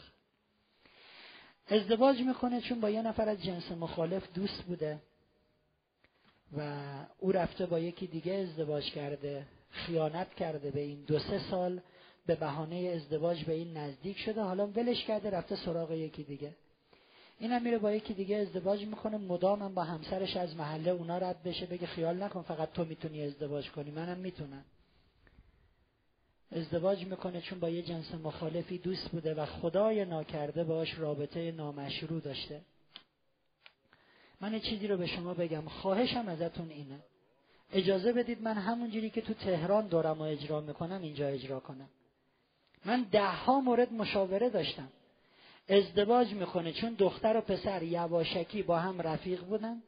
[1.68, 5.00] ازدواج می‌کنه چون با یه نفر از جنس مخالف دوست بوده
[6.58, 6.84] و
[7.20, 11.82] او رفته با یکی دیگه ازدواج کرده خیانت کرده به این دو سه سال
[12.26, 16.56] به بهانه ازدواج به این نزدیک شده حالا ولش کرده رفته سراغ یکی دیگه.
[17.40, 21.66] اینم میره با یکی دیگه ازدواج می‌کنه مدام با همسرش از محله اونا رد بشه
[21.66, 24.66] بگه خیال نکن فقط تو می‌تونی ازدواج کنی منم می‌تونم.
[26.52, 32.22] ازدواج می‌کنه چون با یه جنس مخالفی دوست بوده و خدای ناکرده باش رابطه نامشروع
[32.22, 32.62] داشته.
[34.42, 35.68] من چیزی رو به شما بگم.
[35.68, 37.00] خواهشم ازتون اینه.
[37.72, 41.90] اجازه بدید من همونجوری که تو تهران دارم و اجرا می‌کنم اینجا اجرا کنم.
[42.86, 44.90] من ده ها مورد مشاوره داشتم.
[45.70, 49.82] ازدواج می‌کنه چون دختر و پسر یواشکی با هم رفیق بودن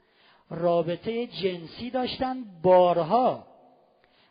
[0.50, 3.48] رابطه جنسی داشتن بارها.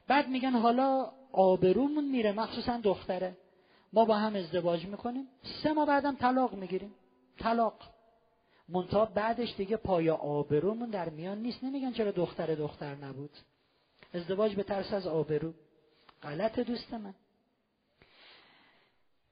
[0.08, 3.36] بعد میگن حالا آبرومون میره مخصوصا دختره.
[3.92, 5.28] ما با هم ازدواج می‌کنیم.
[5.62, 6.94] سه ماه بعدم طلاق می‌گیریم.
[7.38, 7.74] طلاق.
[8.68, 11.64] منتها بعدش دیگه پای آبرومون در میان نیست.
[11.64, 13.30] نمیگن چرا دختر دختر نبود.
[14.14, 15.52] ازدواج به ترس از آبرو.
[16.22, 17.14] غلط دوست من.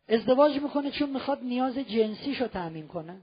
[0.09, 3.20] ازدواج می‌کنه چون می‌خواد نیاز جنسیشو تأمین کنه.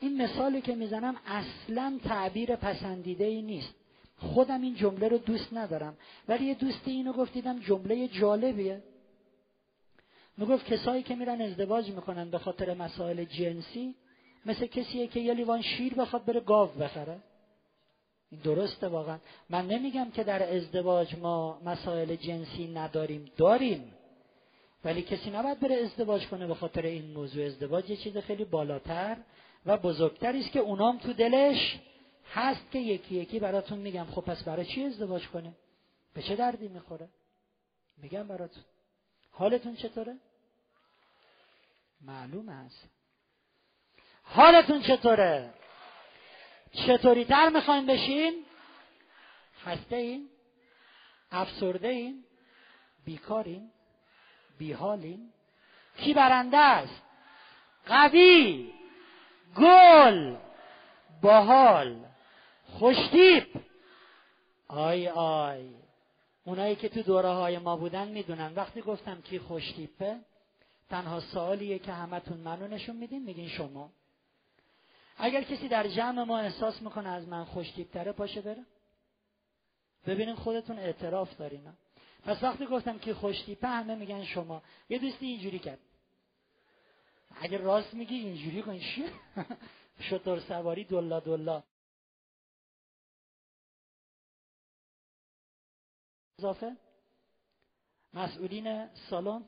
[0.00, 3.74] این مثالی که می‌زنم اصلا تعبیر پسندیده ای نیست.
[4.20, 5.96] خودم این جمله رو دوست ندارم.
[6.28, 8.82] ولی یه دوستی اینو گفت دیدم جمله جالبیه.
[10.36, 13.94] می‌گفت کسایی که میرن ازدواج می‌کنن به خاطر مسائل جنسی
[14.46, 17.16] مثل کسیه که یه لیوان شیر بخواد بره گاو بخره.
[18.30, 19.18] این درسته واقعا.
[19.50, 23.92] من نمیگم که در ازدواج ما مسائل جنسی نداریم داریم.
[24.84, 27.44] ولی کسی نباید بره ازدواج کنه به خاطر این موضوع.
[27.44, 29.16] ازدواج یه چیز خیلی بالاتر
[29.66, 31.78] و بزرگتری است که اونام تو دلش
[32.34, 34.04] هست که یکی یکی براتون میگم.
[34.04, 35.52] خب پس برای چی ازدواج کنه
[36.14, 37.08] به چه دردی می‌خوره؟
[37.96, 38.64] میگم براتون.
[39.30, 40.16] حالتون چطوره؟
[42.00, 42.88] معلوم است.
[44.22, 45.54] حالتون چطوره؟
[46.86, 48.44] چطوری تر می‌خواین بشین؟
[49.64, 50.28] خسته این
[51.30, 52.24] افسرده این
[53.04, 53.70] بیکارین؟
[54.58, 55.32] بیحالین؟
[55.96, 57.02] کی برنده است؟
[57.86, 58.72] قوی
[59.56, 60.36] گل
[61.22, 62.09] باحال.
[62.78, 63.56] خوشتیپ
[64.68, 65.74] آی آی.
[66.44, 68.54] اونایی که تو دوره های ما بودن می‌دونن.
[68.54, 70.20] وقتی گفتم کی خوشتیپه
[70.90, 73.90] تنها سوالیه که همتون منو نشون میدین میگین شما.
[75.16, 78.66] اگر کسی در جمع ما احساس می‌کنه از من خوشتیپ تره پاشه بره.
[80.06, 81.72] ببینین خودتون اعتراف دارین.
[82.24, 84.62] پس وقتی گفتم که خوشتیپه همه میگن شما.
[84.88, 85.78] یه دوستی اینجوری کرد.
[87.40, 88.80] اگر راست میگی اینجوری کن.
[90.10, 91.62] شطور سواری دلا دلا.
[96.40, 96.76] اضافه؟
[98.14, 99.44] مسئولین سالن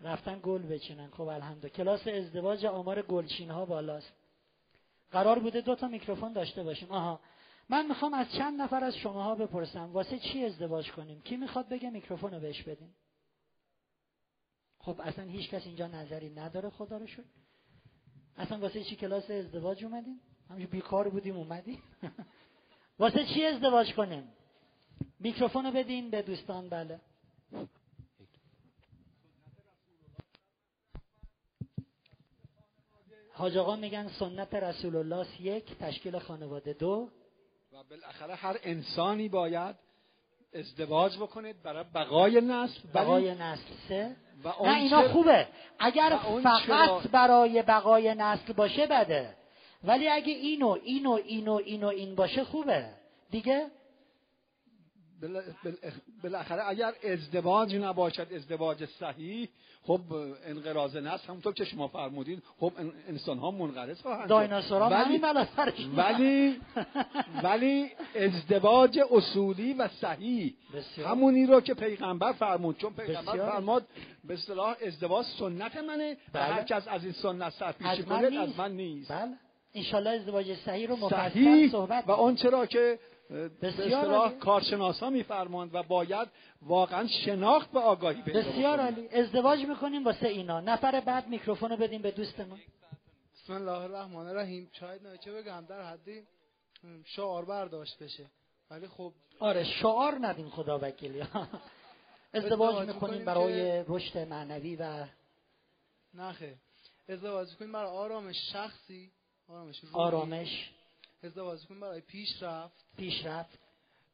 [0.00, 1.10] رفتن گل بچینن.
[1.10, 1.68] خب الحمدلله.
[1.68, 4.12] کلاس ازدواج آمار گلچین ها بالاست.
[5.10, 6.92] قرار بوده دو تا میکروفون داشته باشیم.
[6.92, 7.20] آها.
[7.68, 9.92] من می‌خوام از چند نفر از شماها بپرسم.
[9.92, 12.94] واسه چی ازدواج کنیم؟ کی می‌خواد بگه میکروفون رو بهش بدیم
[14.78, 17.24] خب اصلا هیچ کس اینجا نظری نداره خدا رو شد
[18.36, 20.20] اصلا واسه چی کلاس ازدواج اومدیم
[20.50, 21.82] همینجور بیکار بودیم اومدیم.
[22.98, 24.32] واسه چی ازدواج کنیم؟
[25.20, 27.00] میکروفون رو بدین به دوستان بله.
[33.32, 37.08] حاج آقا میگن سنت رسول الله یک تشکیل خانواده دو.
[37.72, 39.76] و بالاخره هر انسانی باید
[40.54, 44.16] ازدواج بکنید برای بقای نسل بقای نسل سه.
[44.44, 45.48] و نه اینا خوبه.
[45.78, 49.36] اگر فقط برای بقای نسل باشه بده.
[49.84, 52.88] ولی اگه اینو اینو اینو اینو این باشه خوبه.
[53.30, 53.66] دیگه
[56.22, 59.48] بالاخره اگر ازدواج نباشد ازدواج صحیح
[59.82, 60.00] خب
[60.46, 62.72] انقراض نسل همونطور که شما فرمودین خب
[63.08, 65.20] انسان ها منقرض خواهند دایناسورا ولی
[65.96, 66.60] ولی
[67.42, 70.54] ولی ازدواج اصولی و صحیح
[71.04, 72.78] همونی رو که پیغمبر فرمود.
[72.78, 73.86] چون پیغمبر فرمود
[74.24, 76.42] به اصطلاح ازدواج سنت منه و بله.
[76.42, 79.12] هر کس از این سنت سرپیچی کنه از من نیست.
[79.12, 79.32] بله.
[79.74, 82.98] انشالله ازدواج صحیح رو مفصل صحبت و اون چرا که
[83.62, 86.28] بسیار کارشناسا میفرماند و باید
[86.62, 89.08] واقعا شناخت به آگاهی پیدا بسیار عالی.
[89.08, 90.60] ازدواج می‌کنیم واسه اینا.
[90.60, 92.58] نفر بعد میکروفون رو بدیم به دوستمون.
[93.34, 94.70] بسم الله الرحمن الرحیم.
[94.72, 96.22] شاید نایچه بگم؟ در حدی
[97.04, 98.26] شعار برداشت بشه.
[98.70, 101.22] ولی خب آره شعار ندیم خدا وکیلی.
[102.34, 105.04] ازدواج می‌کنیم برای رشد معنوی و
[106.14, 106.54] نخه.
[107.08, 109.10] ازدواج می‌کنیم برای آرامش شخصی.
[109.48, 110.70] آرامش آرامش.
[111.22, 113.58] ازدواج کنیم برای پیشرفت پیشرفت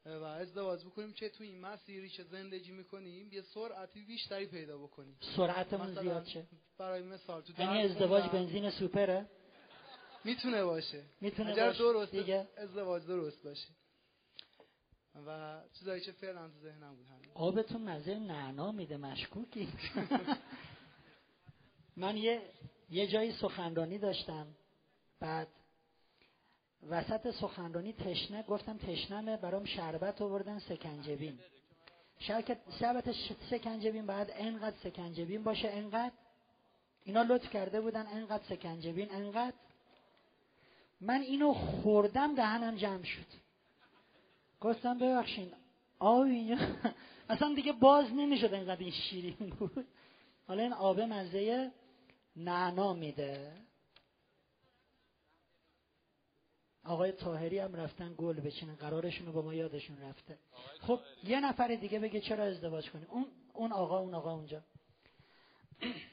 [0.07, 5.17] و ازدواج بکنیم که تو این مسیری که زندگی می‌کنیم یه سرعتی بیشتری پیدا بکنیم.
[5.37, 6.47] سرعتمون زیاد شه.
[6.79, 9.27] برای مثال تو یعنی ازدواج بنزین سوپره؟
[10.25, 11.03] می‌تونه باشه.
[11.21, 11.79] می‌تونه باشه.
[11.79, 13.69] درست دیگه؟ ازدواج درست باشه.
[15.27, 17.31] و چیزایی که فعلا تو ذهنم بود همین.
[17.35, 19.69] آبتون مزه نعنا میده مشکوکی.
[21.97, 22.43] من یه
[22.91, 24.47] یه جایی سخنرانی داشتم.
[25.21, 25.49] بعد
[26.91, 31.39] وسط سخنرانی تشنه گفتم تشنمه برام شربت آوردن سکنجبین.
[32.19, 33.15] شرکت شربت
[33.51, 36.13] سکنجبین بعد انقدر سکنجبین باشه انقدر؟
[37.05, 39.57] اینا لطف کرده بودن انقدر سکنجبین انقدر؟
[41.01, 43.27] من اینو خوردم دهنم جمع شد.
[44.61, 45.53] گفتم ببخشین
[45.99, 46.57] آب اینجا
[47.29, 49.87] اصلا دیگه باز نمی‌شد انقدر این شیرین بود.
[50.49, 51.71] حالا این آب مزه
[52.37, 53.53] نعنا میده.
[56.85, 60.39] آقای تاهری هم رفتن گل بچینن قرارشون رو با ما یادشون رفته.
[60.81, 64.63] خب یه نفر دیگه بگه چرا ازدواج کنیم اون اون آقا اون آقا اونجا.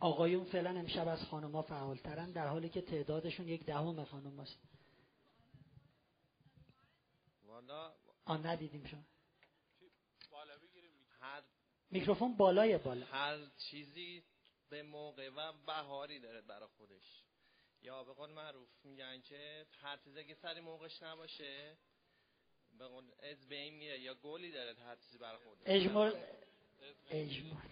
[0.00, 4.58] آقایون فعلا امشب از خانوما فعالترن در حالی که تعدادشون یک دهم خانوم هست.
[8.24, 9.02] آن ندیدیم شما.
[11.20, 11.42] هر
[11.90, 13.06] میکروفون بالای بالا.
[13.06, 13.38] هر
[13.70, 14.24] چیزی
[14.68, 17.25] به موقع و بهاری داره برای خودش.
[17.86, 21.76] یا به قول معروف میگن که هر چیزی که سری موقعش نباشه
[22.78, 24.00] به قول از بین میره.
[24.00, 24.74] یا گلی داره
[25.20, 26.14] برای خود اجمال
[27.10, 27.62] اجمال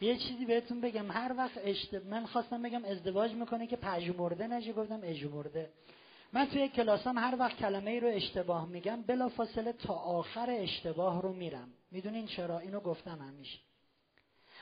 [0.00, 1.10] یه چیزی بهتون بگم.
[1.10, 2.06] هر وقت اشتب...
[2.06, 5.72] من خواستم بگم ازدواج می‌کنه که پژمرده نشه گفتم اجمرده
[6.32, 11.22] من توی کلاسم هر وقت کلمه ای رو اشتباه میگم بلا فاصله تا آخر اشتباه
[11.22, 11.72] رو میرم.
[11.90, 13.58] می‌دونین چرا؟ اینو گفتم همیشه.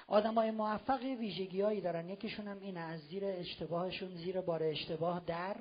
[0.06, 2.08] آدم های موفق ویژگی هایی دارن.
[2.08, 5.56] یکیشون هم اینه از زیر اشتباهشون زیر بار اشتباه در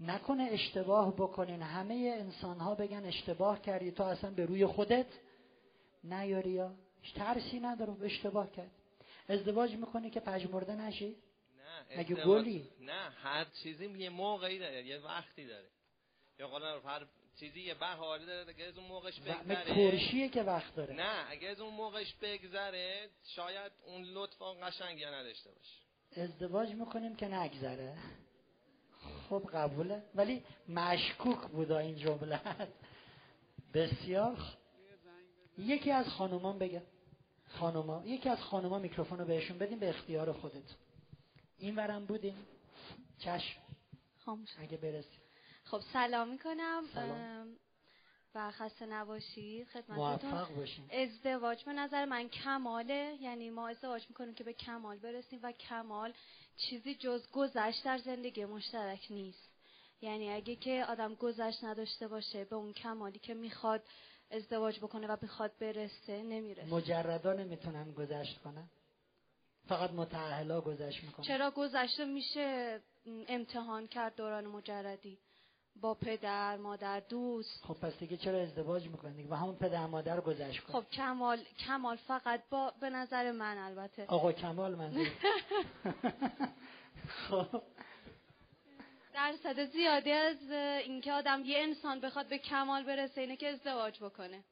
[0.00, 1.62] نکنه اشتباه بکنین.
[1.62, 5.06] همه انسان ها بگن اشتباه کردی تو اصلا به روی خودت
[6.04, 6.74] نیاری یا؟
[7.14, 8.70] ترسی نداره اشتباه کرد.
[9.28, 11.16] ازدواج می‌کنی که پژمرده نشی؟
[11.56, 15.68] نه اگه گلی؟ نه هر چیزی یه موقعی داره یه وقتی داره.
[16.38, 17.06] یا قول هر
[17.40, 19.64] چیزی یه بهاری داره اگه از اون موقعش بگذره.
[19.64, 20.94] ترشیه که وقت داره.
[20.94, 26.22] نه اگه از اون موقعش بگذره شاید اون لطف قشنگی نداشته باشه.
[26.22, 27.98] ازدواج می‌کنیم که نگذره؟
[29.28, 30.02] خب قبوله.
[30.14, 32.40] ولی مشکوک بودا این جمله.
[33.74, 34.38] بسیار
[35.58, 36.82] یکی از خانومان بگه.
[37.48, 40.74] خانوما یکی از خانوما میکروفون رو بهشون بدیم به اختیار خودت.
[41.58, 42.46] این ورم بودیم
[43.18, 43.60] چشم.
[44.24, 44.48] خاموش.
[44.58, 45.21] اگه برسیم
[45.72, 46.84] خب سلام می‌کنم.
[48.34, 49.68] و خسته نباشید.
[49.88, 50.84] موفق باشین.
[50.92, 53.16] ازدواج به نظر من کماله.
[53.20, 56.12] یعنی ما ازدواج می‌کنیم که به کمال برسیم و کمال
[56.56, 59.50] چیزی جز گذشت در زندگی مشترک نیست.
[60.00, 63.82] یعنی اگه که آدم گذشت نداشته باشه به اون کمالی که می‌خواد
[64.30, 66.74] ازدواج بکنه و بخواد برسه نمی‌رسه.
[66.74, 68.70] مجردا نمی‌تونن گذشت کنن؟
[69.68, 71.26] فقط متعهلا گذشت می‌کنن.
[71.26, 72.80] چرا گذشت میشه
[73.28, 75.18] امتحان کرد دوران مجردی؟
[75.80, 77.64] با پدر مادر دوست.
[77.64, 80.72] خب پس دیگه چرا ازدواج می‌کنید و همون پدر مادر گذشت کن.
[80.72, 84.06] خب کمال کمال فقط با به نظر من البته.
[84.06, 84.92] آقا کمال من
[87.28, 87.62] خب.
[89.14, 90.50] درصد زیادی از
[90.84, 94.44] اینکه آدم یه انسان بخواد به کمال برسه اینه که ازدواج بکنه.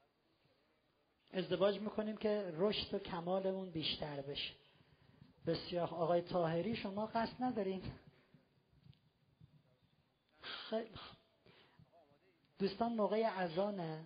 [1.33, 4.53] ازدواج می‌کنیم که رشد و کمالمون بیشتر بشه.
[5.47, 7.83] بسیار آقای تاهری شما قصد ندارین؟
[10.71, 10.91] خیلی
[12.59, 14.01] دوستان موقع اذانه.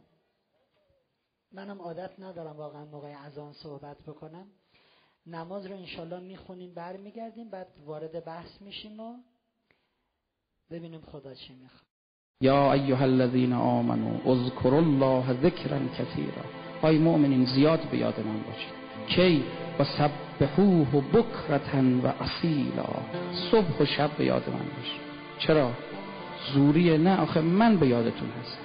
[1.53, 4.47] منم عادت ندارم واقعا موقع اذان صحبت بکنم.
[5.27, 9.15] نماز رو انشالله می‌خونیم برمیگردیم بعد وارد بحث میشیم و
[10.71, 11.85] ببینیم خدا چی می‌خواد.
[12.41, 16.45] یا ایها الذین آمنو اذکروا الله ذکرا کثیرا.
[16.83, 18.75] های مؤمنین زیاد به یاد من باشید.
[19.09, 19.45] کی
[19.79, 22.87] و سبحوه بکرتن و اصیلا.
[23.51, 25.01] صبح و شب به یاد من باشید.
[25.39, 25.71] چرا؟
[26.53, 26.99] زوریه.
[26.99, 28.65] نه آخه من به یادتون هستم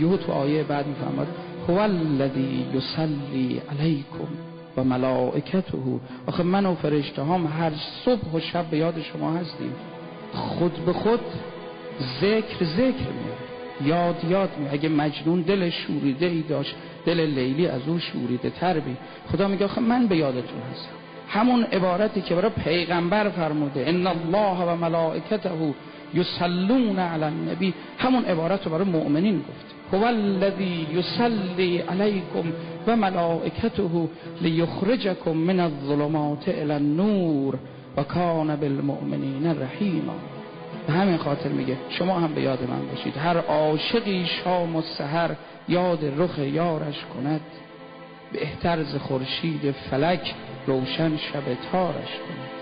[0.00, 1.26] یهو تو آیه بعد می‌فهمد
[1.68, 4.28] هو الذی یصلی علیکم
[4.76, 5.78] و ملائکته.
[6.26, 7.72] آخه من و فرشته هم هر
[8.04, 9.72] صبح و شب به یاد شما هستیم.
[10.32, 11.20] خود به خود
[12.20, 13.50] ذکر ذکر میاد
[13.84, 16.74] یاد یاد می اگه مجنون دل شوریده ای داشت
[17.06, 18.96] دل لیلی از اون شوریده تر بی
[19.32, 20.94] خدا میگه آخه من به یادتون هستم.
[21.28, 25.50] همون عبارتی که برای پیغمبر فرموده ان الله و ملائکته
[26.14, 29.74] یصلون علی النبی همون عبارت رو برای مؤمنین گفت.
[29.92, 32.52] هو الذی یصلی علیکم
[32.86, 34.08] و ملائکته
[34.40, 37.58] لیخرجکم من الظلمات الى النور
[37.96, 40.14] و کان بالمؤمنین رحیما.
[40.86, 43.16] به همین خاطر میگه شما هم به یاد من باشید.
[43.16, 45.30] هر عاشقی شام و سحر
[45.68, 47.40] یاد رخ یارش کند.
[48.32, 50.34] به احترز خورشید فلک
[50.66, 51.42] روشن شب
[51.72, 52.59] تارش کند.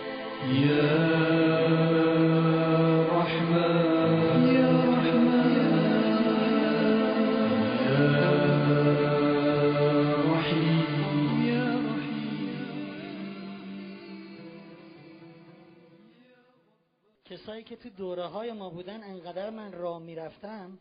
[17.24, 20.78] کسایی که تو دوره های ما بودن انقدر من راه می‌رفتم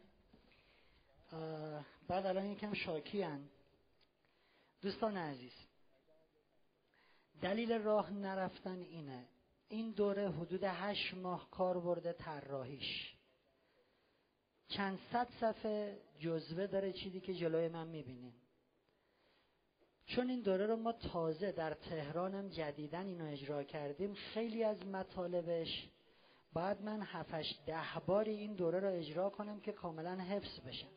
[2.07, 3.49] بعد الان یکم شاکی هن.
[4.81, 5.53] دوستان عزیز
[7.41, 9.25] دلیل راه نرفتن اینه
[9.69, 13.15] این دوره حدود هشت ماه کار برده طراحیش.
[14.67, 18.33] چند صد صفحه جزوه داره چیزی که جلوی من می‌بینیم
[20.05, 25.89] چون این دوره رو ما تازه در تهرانم جدیدن اینو اجرا کردیم خیلی از مطالبش
[26.53, 30.87] بعد من هفتش ده باری این دوره رو اجرا کنم که کاملا حفظ بشم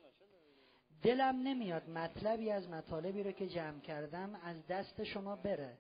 [1.02, 5.78] دلم نمیاد مطلبی از مطالبی رو که جمع کردم از دست شما بره.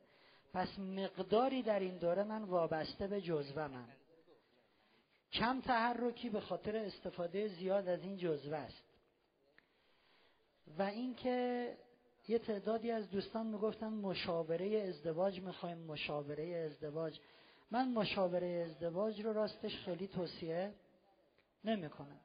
[0.52, 3.88] پس مقداری در این دوره من وابسته به جزوه من.
[5.32, 8.84] کم تحرکی به خاطر استفاده زیاد از این جزوه است.
[10.78, 11.68] و اینکه
[12.28, 17.18] یه تعدادی از دوستان می‌گفتن مشاوره ازدواج می‌خوایم مشاوره ازدواج.
[17.70, 20.74] من مشاوره ازدواج رو راستش خیلی توصیه
[21.64, 22.20] نمی‌کنم.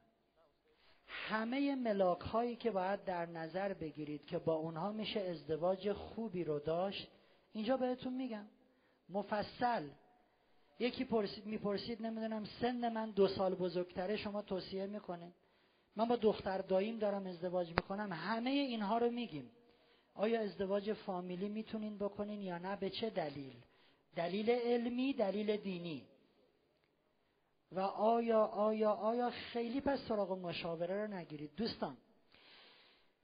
[1.06, 6.58] همه ملاک هایی که باید در نظر بگیرید که با اونها میشه ازدواج خوبی رو
[6.58, 7.08] داشت
[7.56, 8.46] اینجا بهتون میگم.
[9.08, 9.88] مفصل.
[10.78, 15.32] یکی پرسید می‌پرسید نمی‌دونم سن من دو سال بزرگتره شما توصیه می‌کنه
[15.96, 18.12] من با دختر داییم دارم ازدواج می‌کنم.
[18.12, 19.50] همه اینها رو میگیم.
[20.14, 23.54] آیا ازدواج فامیلی می‌تونین بکنین یا نه؟ به چه دلیل؟
[24.16, 26.06] دلیل علمی دلیل دینی.
[27.72, 31.96] و آیا آیا آیا خیلی پس سراغ مشاوره رو نگیرید؟ دوستان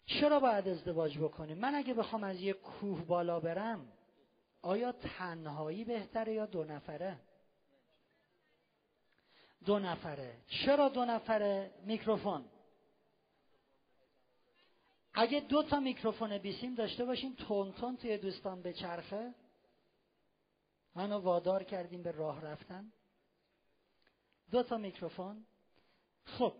[0.06, 3.88] چرا باید ازدواج بکنیم؟ من اگه بخوام از یه کوه بالا برم
[4.62, 7.18] آیا تنهایی بهتره یا دو نفره؟
[9.64, 10.36] دو نفره.
[10.48, 12.44] چرا دو نفره؟ میکروفون.
[15.14, 19.34] اگه دو تا میکروفون بیسیم داشته باشیم تون تون توی دوستان به چرخه
[20.94, 22.92] منو وادار کردیم به راه رفتن.
[24.50, 25.46] دو تا میکروفون.
[26.24, 26.54] خب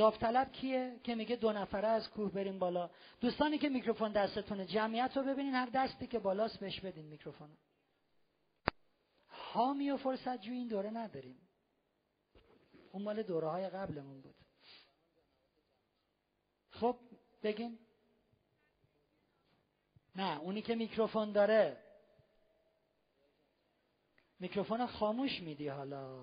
[0.00, 2.90] داوطلب کیه که میگه دو نفره از کوه بریم بالا؟
[3.20, 7.50] دوستانی که میکروفون دستتونه جمعیت رو ببینین هر دستی که بالاست بهش بدین میکروفون
[9.26, 11.48] حامی و فرصت جو این دوره نداریم.
[12.92, 14.34] اون مال دوره های قبلمون بود.
[16.70, 16.98] خب
[17.42, 17.78] بگین.
[20.16, 21.76] نه اونی که میکروفون داره.
[24.38, 26.20] میکروفون خاموش میدی حالا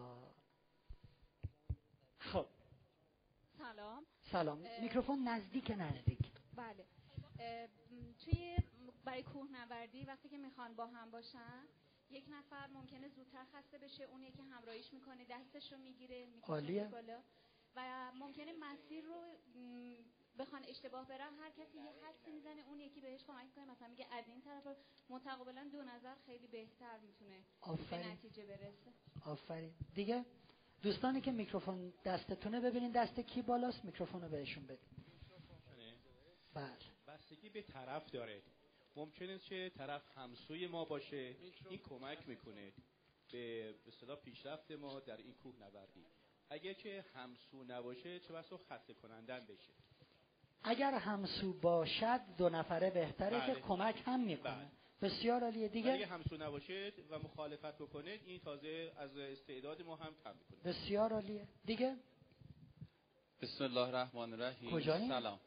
[2.20, 2.46] خب
[4.32, 4.60] سلام.
[4.82, 6.20] میکروفون نزدیک نزدیک.
[6.56, 6.86] بله.
[8.26, 8.58] توی
[9.06, 11.64] برای کوهنوردی وقتی که می‌خوان با هم باشن
[12.10, 16.90] یک نفر ممکنه زودتر خسته بشه اون یکی همراهیش می‌کنه دستش رو می‌گیره عالیه.
[17.76, 19.22] و ممکنه مسیر رو
[20.40, 24.08] بخوان اشتباه برن هر کسی یه حدسی می‌زنه اون یکی بهش کمک کنه مثلا میگه
[24.12, 24.68] از این طرف
[25.10, 27.44] متقابلا دو نظر خیلی بهتر می‌تونه
[27.90, 28.94] به نتیجه برسه.
[29.26, 29.74] آفرین.
[29.96, 30.26] دیگه؟
[30.82, 34.90] دوستانی که میکروفون دستتونه ببینین دست کی بالاست میکروفون رو بهشون بدین.
[36.54, 36.72] بله.
[37.08, 38.42] بستگی به طرف داره.
[38.96, 41.36] ممکنه که طرف همسوی ما باشه
[41.70, 42.74] این کمک می‌کنه
[43.32, 43.74] به
[44.08, 46.06] به پیشرفت ما در این کوه نوردی
[46.50, 49.74] اگر که همسو نباشه چه بسا خسته کنندن بشه.
[50.64, 53.62] اگر همسو باشد دو نفره بهتره که بله.
[53.62, 54.56] کمک هم می‌کنه.
[54.56, 54.77] بله.
[55.02, 55.68] بسیار عالیه.
[55.68, 60.74] دیگه اگه همسو نباشه و مخالفت بکنه این تازه از استعداد ما هم کم می‌کنه.
[60.74, 61.48] بسیار عالیه.
[61.66, 61.96] دیگه
[63.42, 64.72] بسم الله الرحمن الرحیم.
[64.72, 65.40] کجایی؟ سلام.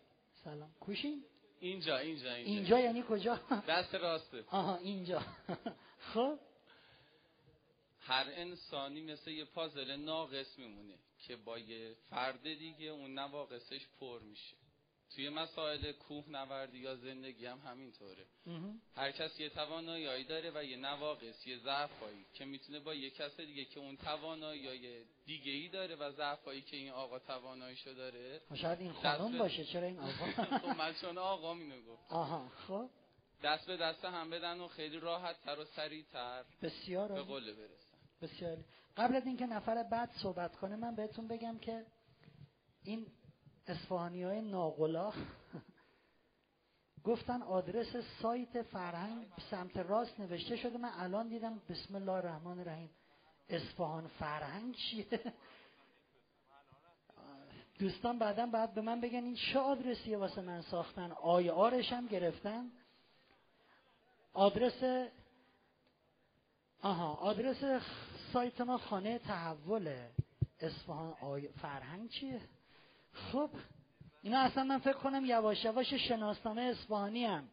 [0.45, 0.71] سلام.
[0.81, 1.25] کوشی؟
[1.61, 2.53] اینجا اینجا اینجا.
[2.53, 4.45] اینجا یعنی کجا؟ دست راسته.
[4.51, 5.23] آها اینجا.
[5.99, 6.39] خب؟
[8.01, 14.21] هر انسانی مثل یه پازل ناقص میمونه که با یه فرد دیگه اون نواقصش پر
[14.23, 14.57] میشه.
[15.15, 18.27] توی مسائل کوه نوردی یا زندگی هم همینطوره.
[18.97, 23.41] هر کس یه توانایی داره و یه نواقص یه ضعفایی که می‌تونه با یه کس
[23.41, 28.55] دیگه که اون توانایی دیگه ای داره و ضعفایی که این آقا تواناییشو داره خب
[28.55, 30.11] شاید این خانم باشه چرا این آقا؟
[30.59, 32.91] خب من چون آقا مینو گفت آها خب.
[33.43, 37.53] دست به دست هم بدن و خیلی راحت تر و سریع تر بسیار به قله
[37.53, 37.99] برسن.
[38.23, 38.59] بسیار
[38.97, 41.87] قبل از اینکه نفر بعد صحبت کنه من بهتون بگم که
[42.85, 43.07] این
[43.67, 45.13] اسفهانی های ناقلا
[47.05, 50.79] گفتن آدرس سایت فرهنگ سمت راست نوشته شده.
[50.79, 52.91] من الان دیدم بسم الله الرحمن الرحیم.
[53.49, 55.33] اصفهان فرهنگ چیه؟
[57.79, 62.07] دوستان بعدا بعد به من بگن این چه آدرسیه واسه من ساختن؟ آی آرش هم
[62.07, 62.71] گرفتن.
[64.33, 65.11] آدرس
[66.83, 67.83] آها آدرس
[68.33, 70.11] سایت ما خانه تحوله.
[70.61, 72.41] اصفهان آی فرهنگ چیه؟
[73.13, 73.51] خب
[74.23, 77.49] اینا اصلا من فکر کنم یواش یواش شناسنامه اسپانی هم.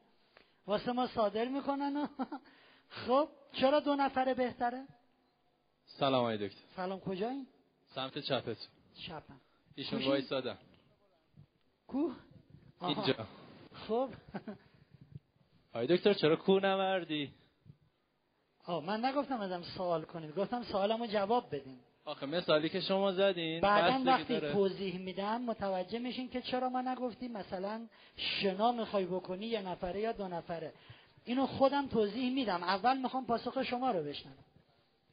[0.68, 2.10] واسه ما صادر می‌کنن
[3.08, 4.88] خب چرا دو نفره بهتره؟
[5.86, 6.62] سلام آقای دکتر.
[6.76, 7.47] سلام کجایی؟
[7.95, 8.58] سمت چپت.
[9.08, 9.41] چپم.
[9.76, 10.58] ایشون وایسادن
[11.88, 12.12] کو؟
[12.82, 13.28] اینجا.
[13.88, 14.10] خب.
[15.74, 17.34] آقای دکتر چرا کو نوردی؟
[18.66, 20.36] آه من نگفتم ازم سوال کنید.
[20.36, 21.80] گفتم سوالمو جواب بدین.
[22.08, 27.32] آخه مثالی که شما زدین بعدا وقتی توضیح میدم متوجه میشین که چرا ما نگفتیم
[27.32, 27.88] مثلا
[28.18, 30.74] شنا می‌خوای بکنی یه نفره یا دو نفره.
[31.26, 32.64] اینو خودم توضیح میدم.
[32.64, 34.38] اول می‌خوام پاسخ شما رو بشنم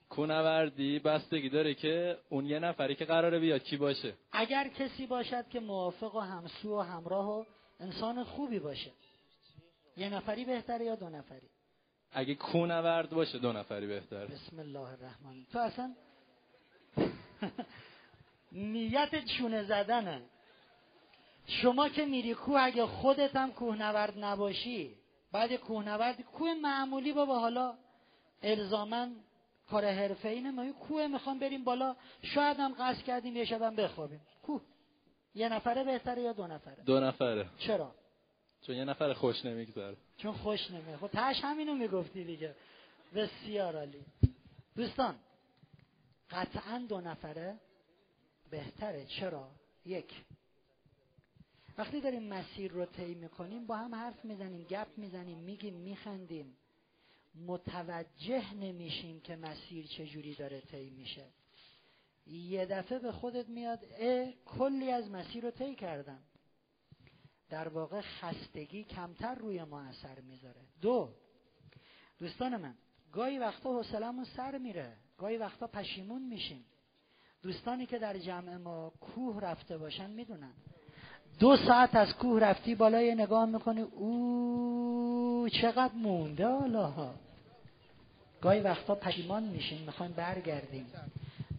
[0.08, 5.48] کونوردی بستگی داره که اون یه نفری که قراره بیاد کی باشه؟ اگر کسی باشد
[5.48, 7.44] که موافق و همسو و همراه و
[7.80, 8.90] انسان خوبی باشه.
[9.96, 11.48] یه نفری بهتره یا دو نفری؟
[12.12, 15.94] اگه کونورد باشه دو نفری بهتره بسم الله الرحمن تو اصلا
[18.52, 20.22] نیت چونه زدنه.
[21.46, 24.94] شما که میری کوه اگه خودت هم کوهنورد نباشی
[25.32, 27.74] بعد کوهنورد کوه معمولی بابا حالا
[28.42, 29.16] الزامن
[29.70, 30.50] کار حرفه اینه.
[30.50, 31.96] ما کوه می‌خوام بریم بالا.
[32.22, 34.20] شاید هم قصد کردیم یه شبم بخوابیم.
[34.42, 34.60] کوه.
[35.34, 37.46] یه نفره بهتره یا دو نفره؟ دو نفره.
[37.58, 37.94] چرا؟
[38.66, 39.96] چون یه نفر خوش نمیگذره.
[40.16, 40.96] چون خوش نمیگذره.
[40.96, 42.54] خب تاش همینو می‌گفتی دیگه.
[43.14, 44.04] بسیار عالی.
[44.76, 45.14] دوستان
[46.30, 47.60] قطعا دو نفره
[48.50, 49.06] بهتره.
[49.06, 49.50] چرا؟
[49.84, 50.24] یک.
[51.78, 56.56] وقتی داریم مسیر رو طی می‌کنیم با هم حرف می‌زنیم گپ می‌زنیم میگیم میخندیم.
[57.46, 61.26] متوجه نمیشیم که مسیر چجوری داره طی میشه.
[62.26, 66.22] یه دفعه به خودت میاد اه کلی از مسیر رو طی کردم.
[67.48, 70.60] در واقع خستگی کمتر روی ما اثر می‌ذاره.
[70.80, 71.14] دو.
[72.18, 72.74] دوستان من
[73.12, 74.96] گاهی وقتا حوصلمون سر میره.
[75.18, 76.64] گاهی وقتا پشیمون میشیم.
[77.42, 80.52] دوستانی که در جمع ما کوه رفته باشن می‌دونن.
[81.40, 87.14] دو ساعت از کوه رفتی بالای نگاه می‌کنی او چقدر مونده حالا
[88.40, 90.86] گاهی وقتا پشیمان میشیم می‌خوایم برگردیم.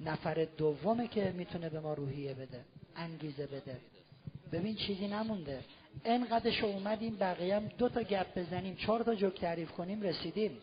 [0.06, 3.78] نفر دومه که می‌تونه به ما روحیه بده انگیزه بده.
[4.52, 5.60] ببین چیزی نمونده.
[6.06, 10.58] انقدرش اومدیم بقیه هم دو تا گپ بزنیم چهار تا جوک تعریف کنیم رسیدیم.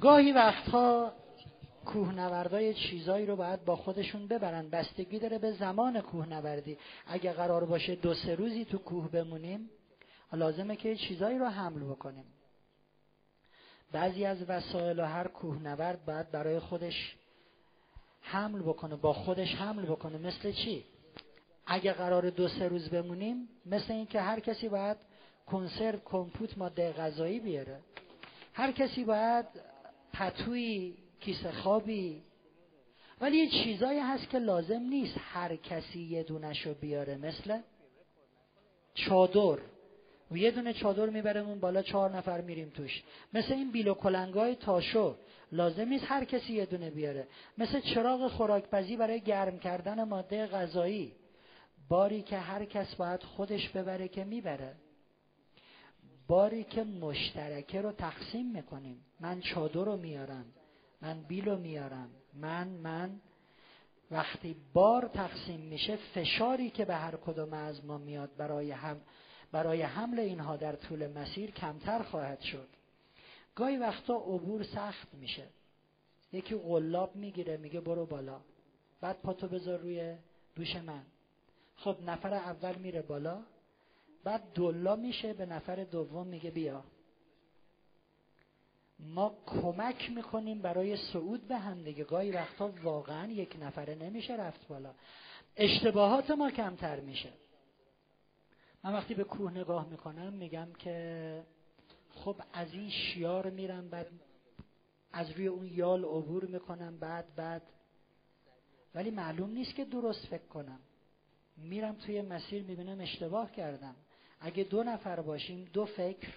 [0.00, 1.12] گاهی وقتها
[1.84, 4.70] کوهنوردای چیزایی رو باید با خودشون ببرن.
[4.70, 6.78] بستگی داره به زمان کوهنوردی.
[7.06, 9.70] اگه قرار باشه دو سه روزی تو کوه بمونیم
[10.32, 12.24] لازمه که چیزایی رو حمل بکنیم.
[13.92, 17.16] بعضی از وسایل و هر کوهنورد باید برای خودش
[18.20, 20.18] حمل بکنه با خودش حمل بکنه.
[20.18, 20.84] مثل چی؟
[21.66, 24.96] اگه قرار دو سه روز بمونیم مثل اینکه هر کسی باید
[25.46, 27.80] کنسرو کمپوت ماده غذایی بیاره.
[28.52, 29.46] هر کسی باید
[30.12, 32.22] پتوی کیسه خوابی.
[33.20, 37.16] ولی یه چیزایی هست که لازم نیست هر کسی یه دونشو بیاره.
[37.16, 37.60] مثل
[38.94, 39.58] چادر.
[40.30, 43.02] و یه دونه چادر میبرمون بالا چهار نفر میریم توش.
[43.32, 45.16] مثل این بیل کلنگای تاشو.
[45.52, 47.28] لازم نیست هر کسی یه دونه بیاره.
[47.58, 51.12] مثل چراغ خوراکپزی برای گرم کردن ماده غذایی.
[51.88, 54.74] باری که هر کس باید خودش ببره که می‌بره.
[56.28, 59.04] باری که مشترکه رو تقسیم می‌کنیم.
[59.20, 60.44] من چادر رو میارم.
[61.04, 62.10] من بیل رو میارم.
[62.34, 63.20] من من.
[64.10, 69.00] وقتی بار تقسیم میشه فشاری که به هر کدوم از ما میاد برای هم
[69.52, 72.68] برای حمل اینها در طول مسیر کمتر خواهد شد.
[73.54, 75.46] گاهی وقتا عبور سخت میشه.
[76.32, 78.40] یکی قلاب می‌گیره میگه برو بالا.
[79.00, 80.16] بعد پاتو بذار روی
[80.56, 81.02] دوش من.
[81.76, 83.42] خب نفر اول میره بالا.
[84.24, 86.84] بعد دلا میشه به نفر دوم میگه بیا.
[89.04, 92.04] ما کمک می‌کنیم برای صعود به هم دیگه.
[92.04, 94.94] گاهی وقتا واقعا یک نفره نمیشه رفت بالا.
[95.56, 97.32] اشتباهات ما کمتر میشه.
[98.84, 101.42] من وقتی به کوه نگاه می‌کنم میگم که
[102.14, 104.06] خب از این شیار میرم بعد
[105.12, 107.62] از روی اون یال عبور می‌کنم بعد بعد.
[108.94, 110.80] ولی معلوم نیست که درست فکر کنم.
[111.56, 113.96] میرم توی مسیر می‌بینم اشتباه کردم.
[114.40, 116.28] اگه دو نفر باشیم دو فکر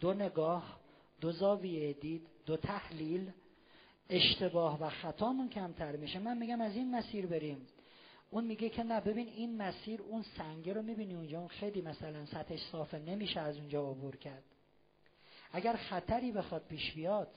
[0.00, 0.79] دو نگاه
[1.20, 3.30] دو زاویه دید دو تحلیل
[4.08, 6.18] اشتباه و خطامون کمتر میشه.
[6.18, 7.66] من میگم از این مسیر بریم.
[8.30, 11.38] اون میگه که نه ببین این مسیر اون سنگه رو می‌بینی اونجا.
[11.38, 14.42] اون خیلی مثلا سطحش صافه نمیشه از اونجا عبور کرد.
[15.52, 17.28] اگر خطری بخواد پیش بیاد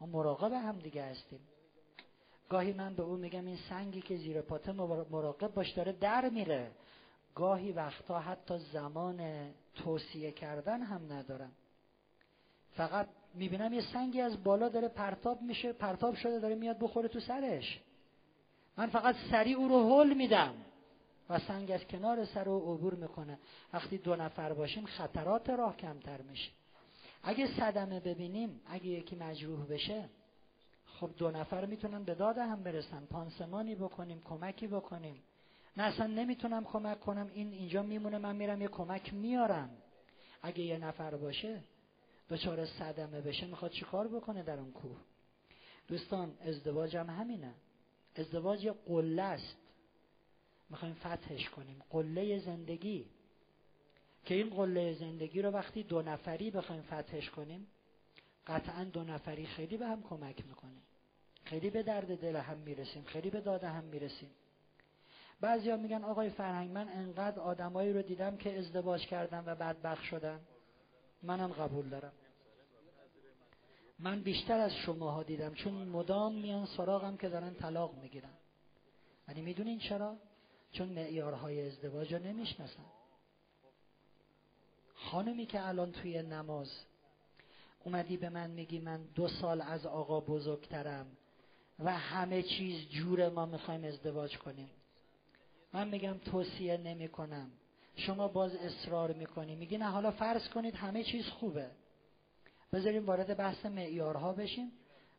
[0.00, 1.40] ما مراقب هم دیگه هستیم.
[2.48, 6.70] گاهی من به اون میگم این سنگی که زیر پاته مراقب باش داره در میره.
[7.34, 11.52] گاهی وقتا حتی زمان توصیه کردن هم ندارم
[12.76, 17.20] فقط می‌بینم یه سنگی از بالا داره پرتاب میشه پرتاب شده داره میاد بخوره تو
[17.20, 17.80] سرش.
[18.76, 20.54] من فقط سریع او رو حل میدم
[21.28, 23.38] و سنگ از کنار سر او عبور می‌کنه.
[23.72, 26.50] وقتی دو نفر باشیم خطرات راه کمتر میشه.
[27.22, 30.04] اگه صدمه ببینیم اگه یکی مجروح بشه
[30.86, 33.06] خب دو نفر می‌تونن به داد هم برسن.
[33.06, 35.22] پانسمانی بکنیم کمکی بکنیم.
[35.76, 37.30] نه اصلا نمی‌تونم کمک کنم.
[37.34, 39.70] این اینجا میمونه من میرم یه کمک میارم
[40.42, 41.60] اگه یه نفر باشه
[42.32, 44.96] دچار صدمه بشه می‌خواد چیکار بکنه در اون کوه؟
[45.88, 47.54] دوستان ازدواج هم همینه.
[48.16, 49.56] ازدواج یه قله است.
[50.70, 51.82] می‌خوایم فتحش کنیم.
[51.90, 53.06] قله زندگی.
[54.24, 57.66] که این قله زندگی رو وقتی دو نفری بخوایم فتحش کنیم
[58.46, 60.82] قطعا دو نفری خیلی به هم کمک می‌کنیم
[61.44, 64.30] خیلی به درد دل هم می‌رسیم خیلی به داده هم می‌رسیم.
[65.40, 70.40] بعضیا میگن آقای فرهنگ من انقدر آدمایی رو دیدم که ازدواج کردن و بدبخت شدن.
[71.22, 72.12] منم قبول دارم.
[74.02, 78.34] من بیشتر از شماها دیدم چون مدام میان سراغم که دارن طلاق می‌گیرن.
[79.28, 80.16] ولی می‌دونین چرا؟
[80.72, 82.84] چون معیارهای ازدواج رو نمی‌شناسن.
[84.94, 86.72] خانمی که الان توی نماز
[87.84, 91.06] اومدی به من میگی من دو سال از آقا بزرگترم
[91.78, 94.70] و همه چیز جور ما می‌خوایم ازدواج کنیم.
[95.72, 97.50] من میگم توصیه نمی کنم
[97.96, 99.56] شما باز اصرار می‌کنی.
[99.56, 101.70] میگی نه حالا فرض کنید همه چیز خوبه.
[102.72, 104.72] بذاریم وارد بحث معیارها بشیم.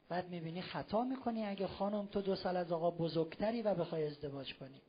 [0.10, 4.54] بعد می‌بینی خطا می‌کنی اگه خانم تو دو سال از آقا بزرگتری و بخوای ازدواج
[4.54, 4.82] کنی.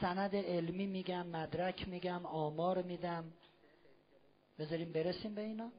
[0.00, 3.24] سند علمی میگم مدرک میگم آمار میدم.
[4.58, 5.70] بذاریم برسیم به اینا.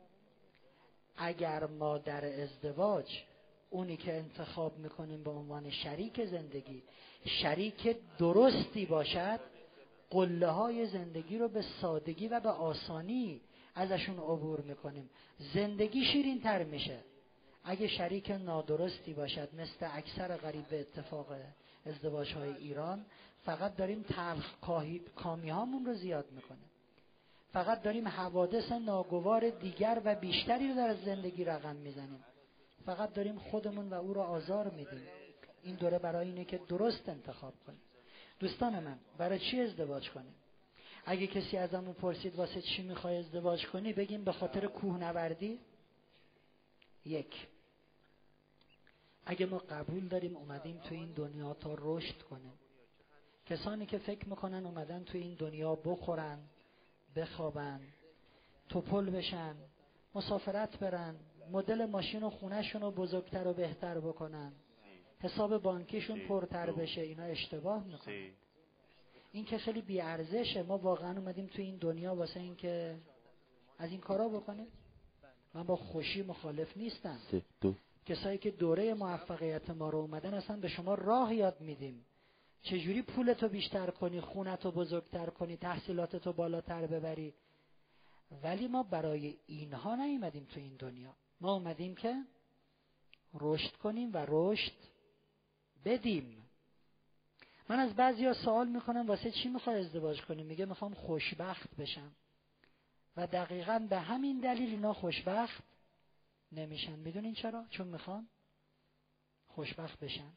[1.17, 3.23] اگر ما در ازدواج
[3.69, 6.83] اونی که انتخاب می‌کنیم به عنوان شریک زندگی
[7.25, 9.39] شریک درستی باشد
[10.09, 13.41] قله های زندگی رو به سادگی و به آسانی
[13.75, 15.09] ازشون عبور می‌کنیم.
[15.53, 16.99] زندگی شیرین تر میشه.
[17.63, 21.27] اگه شریک نادرستی باشد مثل اکثر غریب به اتفاق
[21.85, 23.05] ازدواج های ایران
[23.45, 24.53] فقط داریم تلخ
[25.15, 26.69] کامی هامون رو زیاد می‌کنیم.
[27.53, 32.23] فقط داریم حوادث ناگوار دیگر و بیشتری رو در زندگی رقم می‌زنیم.
[32.85, 35.07] فقط داریم خودمون و او رو آزار میدیم.
[35.63, 37.81] این دوره برای اینه که درست انتخاب کنیم.
[38.39, 40.35] دوستان من برای چی ازدواج کنیم؟
[41.05, 45.59] اگه کسی ازمون پرسید واسه چی می‌خوای ازدواج کنی بگیم به خاطر کوهنوردی
[47.05, 47.47] یک.
[49.25, 52.53] اگه ما قبول داریم اومدیم تو این دنیا تا رشد کنیم.
[53.45, 56.39] کسانی که فکر می‌کنن اومدن تو این دنیا بخورن
[57.15, 57.81] بخوابن
[58.69, 59.55] توپل بشن
[60.15, 61.15] مسافرت برن
[61.51, 64.53] مدل ماشین و خونهشون رو بزرگتر و بهتر بکنن
[65.19, 68.31] حساب بانکیشون پرتر بشه اینا اشتباه می‌کنن.
[69.35, 70.63] این که خیلی بیارزشه.
[70.63, 72.97] ما واقعا اومدیم تو این دنیا واسه این که
[73.77, 74.67] از این کارا بکنیم.
[75.53, 77.19] من با خوشی مخالف نیستم.
[78.05, 82.05] کسایی که دوره موفقیت ما رو اومدن اصلا به شما راه یاد میدیم.
[82.61, 87.33] چجوری پولتو بیشتر کنی خونتو بزرگتر کنی تحصیلاتتو بالاتر ببری؟
[88.43, 91.13] ولی ما برای اینها نیومدیم تو این دنیا.
[91.41, 92.23] ما اومدیم که
[93.33, 94.73] رشد کنیم و رشد
[95.85, 96.44] بدیم.
[97.69, 102.11] من از بعضی ها سوال می‌کنم واسه چی می‌خوای ازدواج کنی؟ میگه می‌خوام خوشبخت بشم.
[103.17, 105.63] و دقیقا به همین دلیل اینا خوشبخت
[106.51, 106.99] نمیشن.
[106.99, 108.27] می‌دونین چرا؟ چون می‌خوان
[109.47, 110.31] خوشبخت بشن.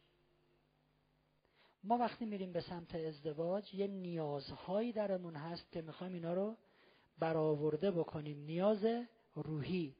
[1.84, 6.56] ما وقتی میریم به سمت ازدواج یه نیازهایی درمون هست که می‌خوایم اینا رو
[7.18, 8.38] برآورده بکنیم.
[8.38, 8.86] نیاز
[9.34, 9.94] روحی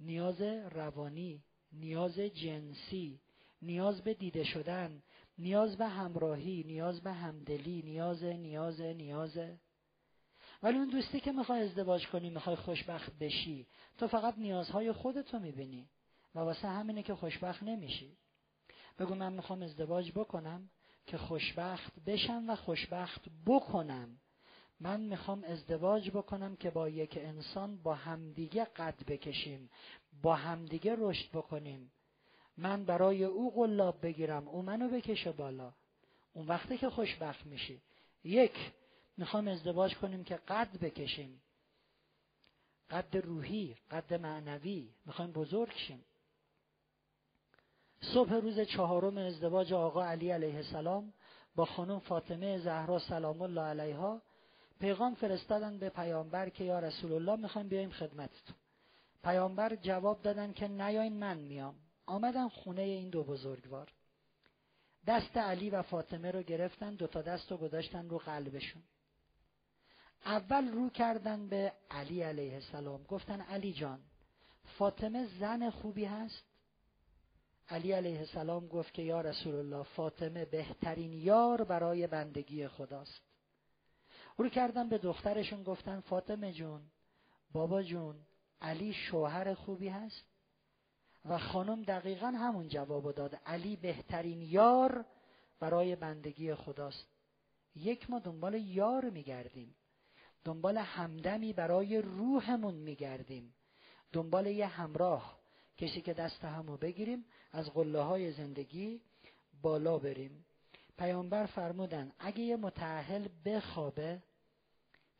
[0.00, 1.42] نیاز روانی
[1.72, 3.20] نیاز جنسی
[3.62, 5.02] نیاز به دیده شدن
[5.38, 9.38] نیاز به همراهی نیاز به همدلی نیاز نیاز نیاز.
[10.62, 13.66] ولی اون دوستی که می‌خوای ازدواج کنی می‌خوای خوشبخت بشی
[13.98, 15.88] تو فقط نیازهای خودتو می‌بینی
[16.34, 18.16] و واسه همینه که خوشبخت نمیشی.
[18.98, 20.70] بگو من می‌خوام ازدواج بکنم
[21.06, 24.20] که خوشبخت بشم و خوشبخت بکنم.
[24.80, 29.70] من می‌خوام ازدواج بکنم که با یک انسان با همدیگه قد بکشیم
[30.22, 31.92] با همدیگه رشد بکنیم.
[32.56, 35.72] من برای او قلاب بگیرم او منو بکشه بالا.
[36.34, 37.80] اون وقتی که خوشبخت میشی.
[38.24, 38.72] یک
[39.16, 41.40] می‌خوام ازدواج کنیم که قد بکشیم.
[42.90, 44.88] قد روحی قد معنوی.
[45.06, 46.04] می‌خوایم بزرگ شیم.
[48.00, 51.12] صبح روز چهارم ازدواج آقا علی علیه السلام
[51.54, 54.22] با خانم فاطمه زهرا سلام الله علیها.
[54.80, 58.56] پیغام فرستادن به پیامبر که یا رسول الله می‌خوایم بیایم خدمتتون.
[59.24, 61.74] پیامبر جواب دادن که نیاین من میام.
[62.06, 63.92] آمدن خونه این دو بزرگوار.
[65.06, 68.82] دست علی و فاطمه رو گرفتن دوتا دست رو گذاشتن رو قلبشون.
[70.24, 73.02] اول رو کردن به علی علیه السلام.
[73.02, 74.00] گفتن علی جان
[74.64, 76.44] فاطمه زن خوبی هست؟
[77.68, 83.20] علی علیه السلام گفت که یا رسول الله فاطمه بهترین یار برای بندگی خداست.
[84.36, 86.82] رو کردن به دخترشون گفتن فاطمه جون
[87.52, 88.16] بابا جون
[88.60, 90.33] علی شوهر خوبی هست؟
[91.24, 93.34] و خانم دقیقا همون جواب داد.
[93.46, 95.04] علی بهترین یار
[95.60, 97.06] برای بندگی خداست.
[97.74, 99.74] یک ما دنبال یار میگردیم.
[100.44, 103.54] دنبال همدمی برای روحمون میگردیم.
[104.12, 105.38] دنبال یه همراه
[105.76, 109.00] کسی که دست همو بگیریم از قله های زندگی
[109.62, 110.44] بالا بریم.
[110.98, 114.22] پیامبر فرمودن اگه یه متعهل بخوابه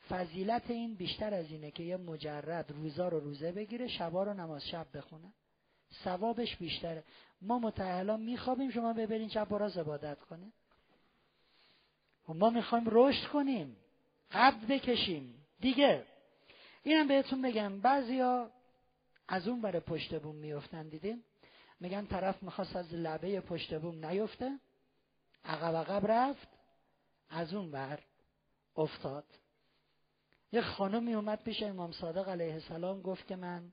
[0.09, 4.63] فضیلت این بیشتر از اینه که یه مجرد روزا رو روزه بگیره شبا رو نماز
[4.67, 5.33] شب بخونه.
[6.05, 7.05] ثوابش بیشتره.
[7.42, 10.51] ما متعهلا میخوابیم شما ببرین شب براز عبادت کنه و
[12.26, 13.76] خب ما می‌خوایم رشد کنیم
[14.30, 15.47] قبض بکشیم.
[15.61, 16.05] دیگه
[16.82, 18.51] اینم بهتون بگم بعضیا
[19.28, 21.24] از اون بره پشت بوم میفتن دیدیم
[21.80, 24.59] میگن طرف می‌خواست از لبه پشت بوم نیفته
[25.45, 26.49] عقب عقب رفت
[27.30, 28.01] از اون بر
[28.76, 29.24] افتاد.
[30.53, 33.72] یه خانمی اومد پیش امام صادق علیه السلام گفت که من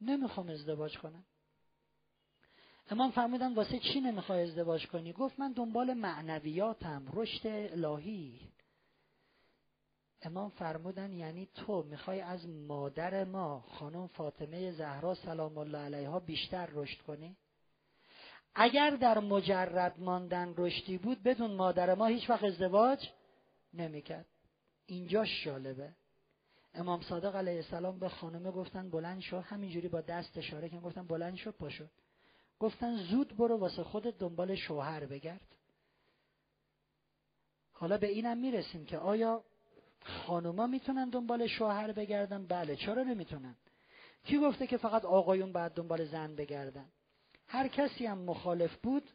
[0.00, 1.24] نمی‌خوام ازدواج کنم.
[2.92, 8.40] امام فرمودن واسه چی نمی‌خوای ازدواج کنی؟ گفت من دنبال معنویاتم رشد الهی.
[10.22, 16.68] امام فرمودن یعنی تو می‌خوای از مادر ما خانم فاطمه زهرا سلام الله علیها بیشتر
[16.72, 17.36] رشد کنی؟
[18.54, 23.08] اگر در مجرد ماندن رشدی بود بدون مادر ما هیچ وقت ازدواج
[23.74, 24.26] نمی‌کرد.
[24.86, 25.92] اینجا شالبه
[26.74, 29.40] امام صادق علیه السلام به خانمه گفتن بلند شو.
[29.40, 31.84] همینجوری با دست اشاره کردن گفتن بلند شو پاشو
[32.60, 35.56] گفتن زود برو واسه خودت دنبال شوهر بگرد.
[37.72, 39.44] حالا به اینم می‌رسیم که آیا
[40.02, 43.56] خانوما می‌تونن دنبال شوهر بگردن؟ بله چرا نمی‌تونن؟
[44.24, 46.86] کی گفته که فقط آقایون باید دنبال زن بگردن؟
[47.46, 49.10] هر کسی هم مخالف بود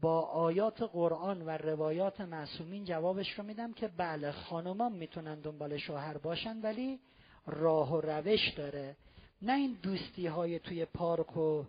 [0.00, 6.18] با آیات قرآن و روایات معصومین جوابش رو میدم که بله خانوما می‌تونن دنبال شوهر
[6.18, 7.00] باشن ولی
[7.46, 8.96] راه و روش داره.
[9.42, 11.64] نه این دوستی های توی پارک و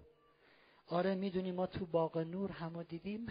[0.88, 3.28] آره می‌دونی ما تو باغ نور همو دیدیم.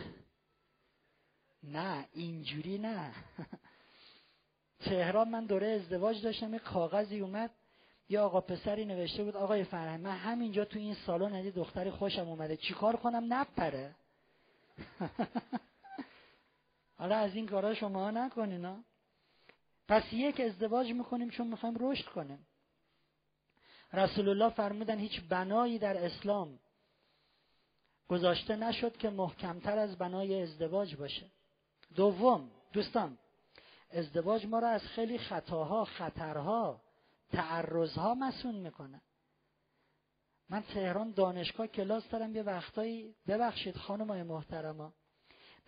[1.63, 3.13] نه اینجوری نه.
[4.81, 7.51] تهران من دوره ازدواج داشتم یه کاغذی اومد
[8.09, 12.29] یه آقا پسری نوشته بود آقای فرهنگ من همینجا تو این سالن ندی دختری خوشم
[12.29, 12.57] اومده.
[12.57, 13.95] چیکار کنم؟ نپره.
[16.99, 18.85] حالا از این کارا شما نکنین
[19.89, 22.47] پس یک ازدواج می‌کنیم چون می‌خوایم رشد کنیم.
[23.93, 26.59] رسول الله فرمودن هیچ بنایی در اسلام
[28.09, 31.27] گذاشته نشد که محکمتر از بنای ازدواج باشه.
[31.95, 33.19] دوم دوستان
[33.91, 36.81] ازدواج ما را از خیلی خطاها خطرها
[37.33, 39.01] تعرضها مسون می‌کنه.
[40.49, 44.93] من تهران دانشگاه کلاس دارم یه وقتایی ببخشید خانمای محترما.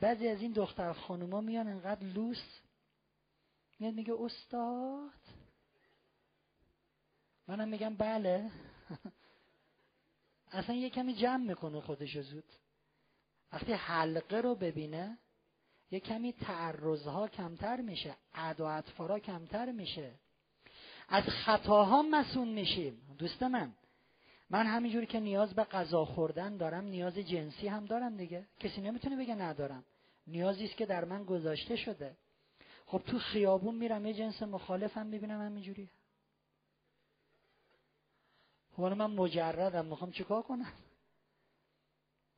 [0.00, 2.42] بعضی از این دختر خانوما میان انقدر لوس
[3.78, 5.10] میاد میگه استاد؟
[7.48, 8.50] منم میگم بله.
[10.56, 12.44] اصلا یه کمی جمع می‌کنه خودشو زود.
[13.52, 15.18] وقتی حلقه رو ببینه
[15.90, 20.12] یه کمی تعرضها کمتر میشه عد و اطفارا کمتر میشه.
[21.08, 23.16] از خطاها مسون میشیم.
[23.18, 23.72] دوست من
[24.50, 28.46] من همینجوری که نیاز به غذا خوردن دارم نیاز جنسی هم دارم دیگه.
[28.60, 29.84] کسی نمی‌تونه بگه ندارم.
[30.26, 32.16] نیازی است که در من گذاشته شده.
[32.86, 35.90] خب تو خیابون میرم یه جنس مخالفم می‌بینم همینجوری.
[38.76, 40.72] خب من مجردم می‌خوام چیکار کنم؟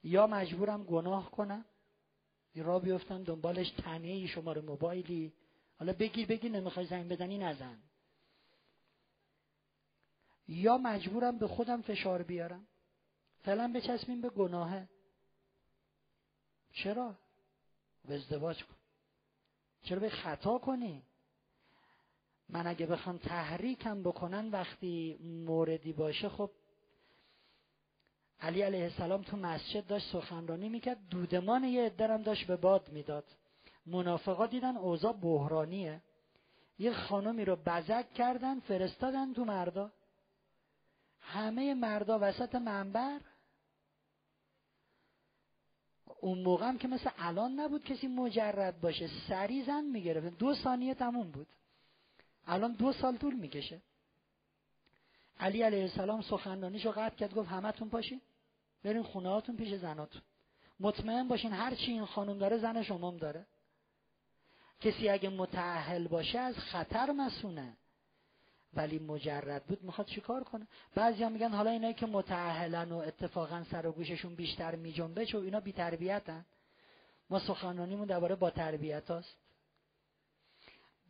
[0.03, 1.64] یا مجبورم گناه کنم؟
[2.55, 5.32] را بیفتن دنبالش تنه شماره موبایلی.
[5.78, 7.82] حالا بگیر بگیر نمی‌خوای زنگ بزنی نزن.
[10.49, 12.66] یا مجبورم به خودم فشار بیارم.
[13.45, 14.89] فعلا بچسبیم به گناهه.
[16.72, 17.18] چرا؟
[18.05, 18.76] به ازدواج کن.
[19.82, 21.03] چرا به خطا کنی؟
[22.49, 26.51] من اگه بخوام تحریکم بکنن وقتی موردی باشه خب
[28.40, 33.24] علی علیه السلام تو مسجد داشت سخنرانی می‌کرد دودمان یه ادرم داشت به باد می‌داد.
[33.86, 36.01] منافقا دیدن اوضاع بحرانیه.
[36.78, 39.92] یه خانمی رو بزک کردن فرستادن تو مردا.
[41.20, 43.20] همه مردا وسط منبر.
[46.20, 50.38] اون موقع هم که مثل الان نبود کسی مجرد باشه سری زن می‌گرفت.
[50.38, 51.46] دو ثانیه تموم بود.
[52.49, 53.80] الان دو سال طول می‌کشه.
[55.40, 58.20] علی علیه السلام سخنرانیشو قطع کرد گفت همتون پاشین
[58.84, 60.22] برین خونه هاتون پیش زناتون.
[60.80, 63.46] مطمئن باشین هر چی این خانم داره زن شما داره.
[64.80, 67.76] کسی اگه متعهل باشه از خطر مسونه.
[68.74, 73.86] ولی مجرد بود می‌خواد چیکار کنه؟ بعضی میگن حالا اینایی که متعهلن و اتفاقا سر
[73.86, 76.44] و گوششون بیشتر میجنبه چون اینا بی تربیتن
[77.30, 79.36] ما سخنرانیمون درباره با تربیت هست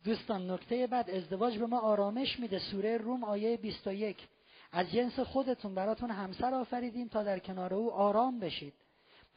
[0.03, 2.59] دوستان نکته بعد ازدواج به ما آرامش میده.
[2.59, 4.27] سوره روم آیه 21
[4.71, 8.73] از جنس خودتون براتون همسر آفریدیم تا در کنار او آرام بشید.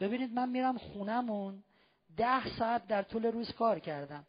[0.00, 1.62] ببینید من میرم خونمون
[2.16, 4.26] ده ساعت در طول روز کار کردم.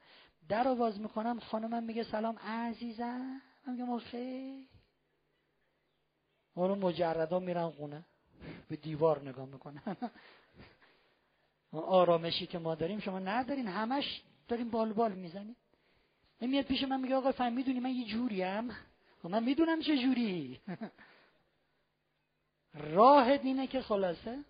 [0.49, 3.41] در آواز می‌کنم خانمم میگه سلام عزیزم.
[3.67, 4.67] من میگم خیلی
[6.55, 8.05] اونو مجردا میرن خونه.
[8.69, 9.97] به دیوار نگاه می‌کنن.
[11.71, 13.67] آرامشی که ما داریم شما ندارین.
[13.67, 15.55] همش داریم بال بال می‌زنیم
[16.47, 18.71] میاد پیش من میگه آقا فهم می‌دونی من یه جوریم؟
[19.23, 20.59] خب من می‌دونم چه جوری.
[22.73, 24.43] راه دینه که خلاصه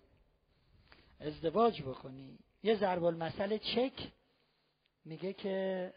[1.20, 2.38] ازدواج بکنی.
[2.62, 4.12] یه ضرب المثل چک
[5.04, 5.92] میگه که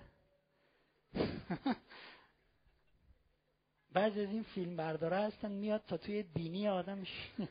[3.93, 7.31] بعضی از این فیلم برداره هستن میاد تا توی بینی آدمش.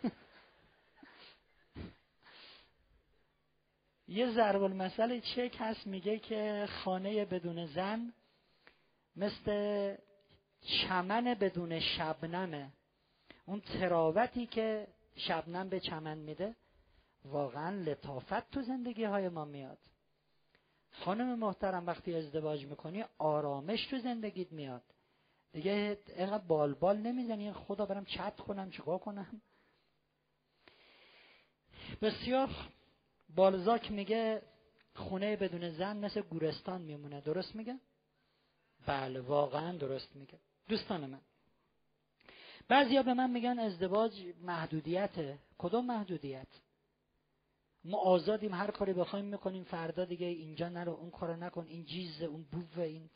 [4.08, 8.12] یه ضرب المثل چک هست میگه که خانه بدون زن
[9.16, 9.96] مثل
[10.60, 12.72] چمن بدون شبنمه
[13.46, 14.86] اون تراوتی که
[15.16, 16.56] شبنم به چمن میده
[17.24, 19.78] واقعا لطافت تو زندگی های ما میاد.
[20.90, 24.82] خانم محترم وقتی ازدواج می‌کنی آرامش تو زندگیت میاد.
[25.52, 27.52] دیگه اینقدر بال بال نمی‌زنی.
[27.52, 29.42] خدا برم چت کنم چیکار کنم؟
[32.02, 32.50] بسیار
[33.34, 34.42] بالزاک میگه
[34.94, 37.20] خونه بدون زن مثل گورستان میمونه.
[37.20, 37.78] درست میگه؟
[38.86, 40.38] بله واقعا درست میگه.
[40.68, 41.20] دوستان من
[42.68, 44.12] بعضیا به من میگن ازدواج
[44.42, 45.38] محدودیته.
[45.58, 46.46] کدوم محدودیت؟
[47.84, 52.24] ما آزادیم هر کاری بخوایم می‌کنیم فردا دیگه اینجا نرو اون کارو نکن این جیزه
[52.24, 53.10] اون بوه این.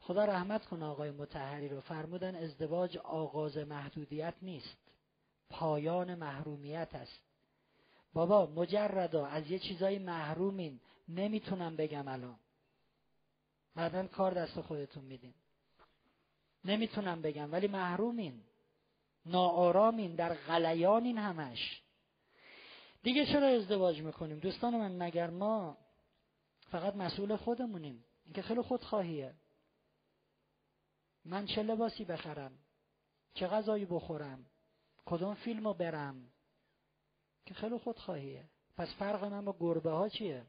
[0.00, 1.80] خدا رحمت کنه آقای متحری رو.
[1.80, 4.76] فرمودن ازدواج آغاز محدودیت نیست.
[5.50, 7.20] پایان محرومیت است.
[8.12, 10.80] بابا مجردا از یه چیزای محرومین.
[11.08, 12.38] نمی‌تونم بگم الان.
[13.76, 15.34] بعدا کار دست خودتون میدین.
[16.64, 18.42] نمی‌تونم بگم ولی محرومین.
[19.26, 21.82] ناآرامین در غلیانین همش.
[23.02, 25.78] دیگه چرا ازدواج می‌کنیم؟ دوستان من مگر ما
[26.70, 29.34] فقط مسئول خودمونیم؟ این که خیلی خودخواهیه.
[31.24, 32.58] من چه لباسی بخرم؟
[33.34, 34.46] چه غذایی بخورم؟
[35.04, 36.32] کدوم فیلمو برم؟
[37.46, 38.44] که خیلی خودخواهیه.
[38.76, 40.46] پس فرق من با گربه ها چیه؟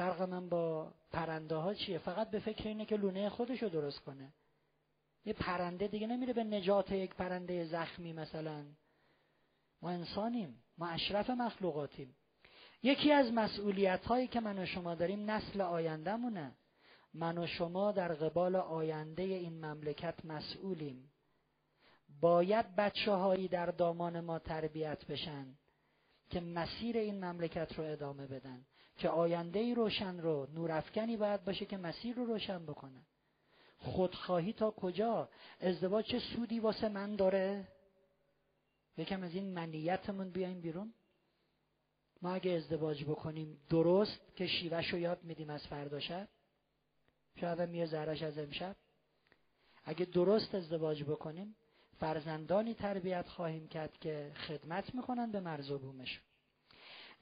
[0.00, 4.32] فرق من با پرنده ها چیه؟ فقط به فکر اینه که لونه خودشو درست کنه.
[5.24, 8.64] یه پرنده دیگه نمیره به نجات یک پرنده زخمی مثلا.
[9.82, 10.62] ما انسانیم.
[10.78, 12.16] ما اشرف مخلوقاتیم.
[12.82, 16.52] یکی از مسئولیت هایی که من و شما داریم نسل آیندهمونه.
[17.14, 21.12] من و شما در قبال آینده این مملکت مسئولیم.
[22.20, 25.54] باید بچه هایی در دامان ما تربیت بشن
[26.30, 28.66] که مسیر این مملکت رو ادامه بدن.
[28.96, 33.02] که آینده ای روشن رو نورافکنی باید باشه که مسیر رو روشن بکنه.
[33.78, 35.28] خودخواهی تا کجا؟
[35.60, 37.68] ازدواج چه سودی واسه من داره؟
[38.96, 40.92] یکم از این منیتمون بیایم بیرون.
[42.22, 46.28] ما اگه ازدواج بکنیم درست که شیوهش رو یاد میدیم از فردا شب
[47.36, 48.76] شاید میه زهرش از امشب.
[49.84, 51.56] اگه درست ازدواج بکنیم
[52.00, 56.20] فرزندانی تربیت خواهیم کرد که خدمت می‌کنن به مرز و بومش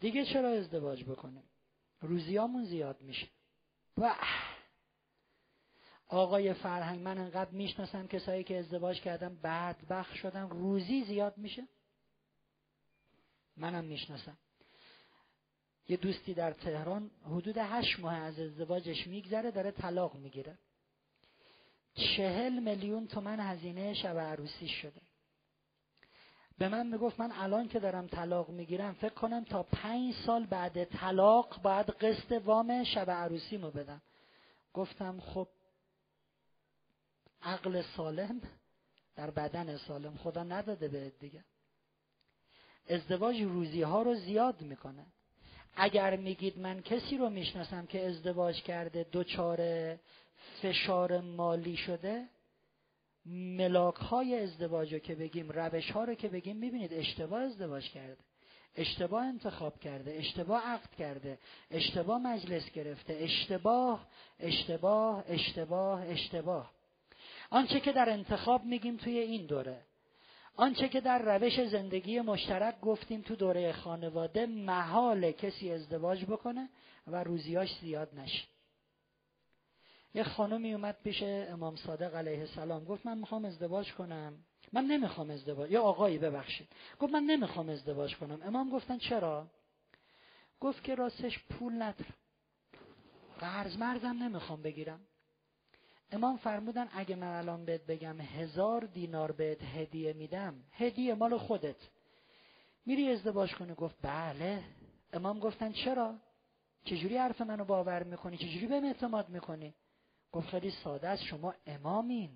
[0.01, 1.43] دیگه چرا ازدواج بکنیم؟
[2.01, 3.29] روزیامون زیاد میشه.
[3.97, 4.15] و
[6.09, 11.69] آقای فرهنگ من انقدر می‌شناسم کسایی که ازدواج کردم بدبخت شدن روزی زیاد میشه؟
[13.57, 14.39] منم می‌شناسم.
[15.89, 20.59] یه دوستی در تهران حدود هشت ماه از ازدواجش میگذره داره طلاق می‌گیره.
[21.95, 25.01] چهل میلیون تومن هزینه شب عروسی شده.
[26.59, 30.85] به من می‌گفت من الان که دارم طلاق می‌گیرم فکر کنم تا پنج سال بعد
[30.85, 34.03] طلاق باید قسط وام شب عروسیمو بدم.
[34.75, 35.49] گفتم خب
[37.43, 38.41] عقل سالم
[39.17, 41.45] در بدن سالم خدا نداده به دیگه.
[42.89, 45.07] ازدواج روزی ها رو زیاد می‌کنه.
[45.77, 49.59] اگر میگید من کسی رو می‌شناسم که ازدواج کرده دچار
[50.63, 52.29] فشار مالی شده
[53.31, 58.17] ملاک های ازدواج رو که بگیم روش ها رو که بگیم می‌بینید اشتباه ازدواج کرده.
[58.77, 61.39] اشتباه انتخاب کرده اشتباه عقد کرده
[61.71, 64.07] اشتباه مجلس گرفته اشتباه
[64.41, 66.73] اشتباه اشتباه اشتباه.
[67.51, 69.81] آنچه که در انتخاب میگیم توی این دوره.
[70.57, 76.69] آنچه که در روش زندگی مشترک گفتیم تو دوره خانواده محال کسی ازدواج بکنه
[77.07, 78.45] و روزیاش زیاد نشه.
[80.15, 82.85] یه خانمی اومد پیش امام صادق علیه السلام.
[82.85, 84.45] گفت من می‌خوام ازدواج کنم.
[84.73, 86.69] من نمی‌خوام ازدواج یا آقایی ببخشید.
[87.01, 88.43] گفت من نمی‌خوام ازدواج کنم.
[88.43, 89.47] امام گفتن چرا؟
[90.61, 92.15] گفت که راستش پول ندارم.
[93.41, 95.01] قرض مرزم نمی‌خوام بگیرم.
[96.13, 101.77] امام فرمودن اگه من الان بهت بگم هزار دینار بهت هدیه میدم هدیه مال خودت.
[102.87, 104.63] میری ازدواج کنی؟ گفت بله.
[105.13, 106.15] امام گفتن چرا؟
[106.85, 109.75] چجوری حرف منو باور می‌کنی؟ چجوری بهم اعتماد می‌کنی؟
[110.33, 112.31] گفت خیلی ساده است شما امامین.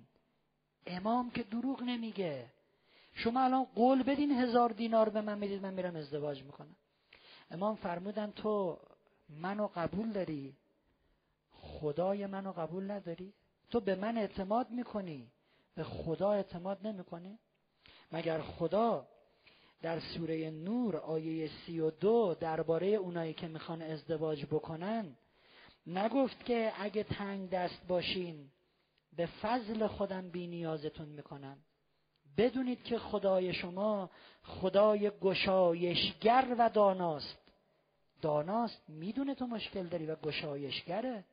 [0.87, 2.45] امام که دروغ نمیگه.
[3.13, 6.75] شما الان قول بدین هزار دینار به من می‌دید من میرم ازدواج می‌کنم.
[7.51, 8.79] امام فرمودن تو
[9.29, 10.55] منو قبول داری؟
[11.51, 13.33] خدای منو قبول نداری؟
[13.69, 15.31] تو به من اعتماد می‌کنی؟
[15.75, 17.39] به خدا اعتماد نمی‌کنی؟
[18.11, 19.07] مگر خدا
[19.81, 25.15] در سوره نور آیه سی و دو درباره اونایی که می‌خوان ازدواج بکنن
[25.87, 28.49] نگفت که اگه تنگ دست باشین
[29.15, 31.57] به فضل خودم بی نیازتون می‌کنم.
[32.37, 34.09] بدونید که خدای شما
[34.43, 37.37] خدای گشایشگر و داناست.
[38.21, 41.25] داناست می‌دونه تو مشکل داری و گشایشگره.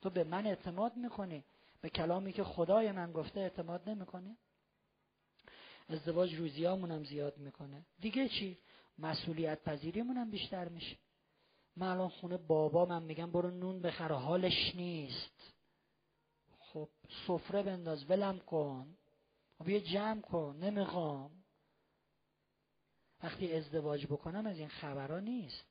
[0.00, 1.44] تو به من اعتماد می‌کنی.
[1.80, 4.36] به کلامی که خدای من گفته اعتماد نمی‌کنی.
[5.88, 7.86] ازدواج روزیامون زیاد می‌کنه.
[8.00, 8.58] دیگه چی؟
[8.98, 10.96] مسئولیت پذیریمون بیشتر میشه.
[11.80, 15.54] من الان خونه بابا من میگم برو نون بخر حالش نیست.
[16.58, 16.88] خب
[17.26, 18.96] سفره بنداز ولم کن.
[19.58, 21.30] خب یه جمع کن نمی‌خوام.
[23.22, 25.64] وقتی ازدواج بکنم از این خبرها نیست.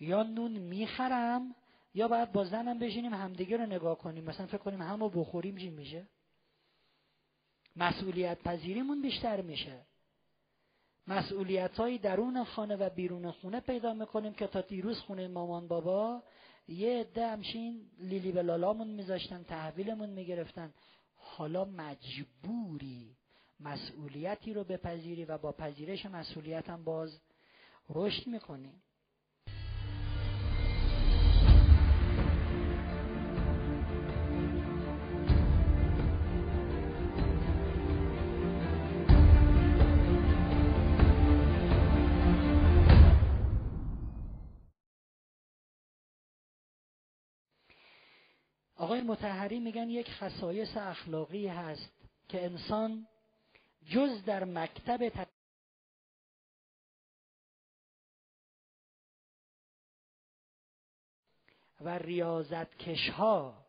[0.00, 1.54] یا نون می‌خرم
[1.94, 4.24] یا باید با زنم بشینیم همدیگه رو نگاه کنیم.
[4.24, 6.08] مثلا فکر کنیم همو بخوریم چی میشه؟
[7.76, 9.86] مسئولیت پذیریمون بیشتر میشه.
[11.06, 16.22] مسئولیت های درون خانه و بیرون خونه پیدا می‌کنیم که تا دیروز خونه مامان بابا
[16.68, 20.74] یه عده همشین لیلی به لالامون میذاشتن تحویلمون می‌گرفتن.
[21.16, 23.16] حالا مجبوری
[23.60, 27.20] مسئولیتی رو بپذیری و با پذیرش مسئولیت باز
[27.88, 28.82] رشد می‌کنیم
[48.80, 51.92] آقای متحری میگن یک خصایص اخلاقی هست
[52.28, 53.06] که انسان
[53.90, 55.26] جز در مکتب
[61.80, 63.64] و ریاضت کشها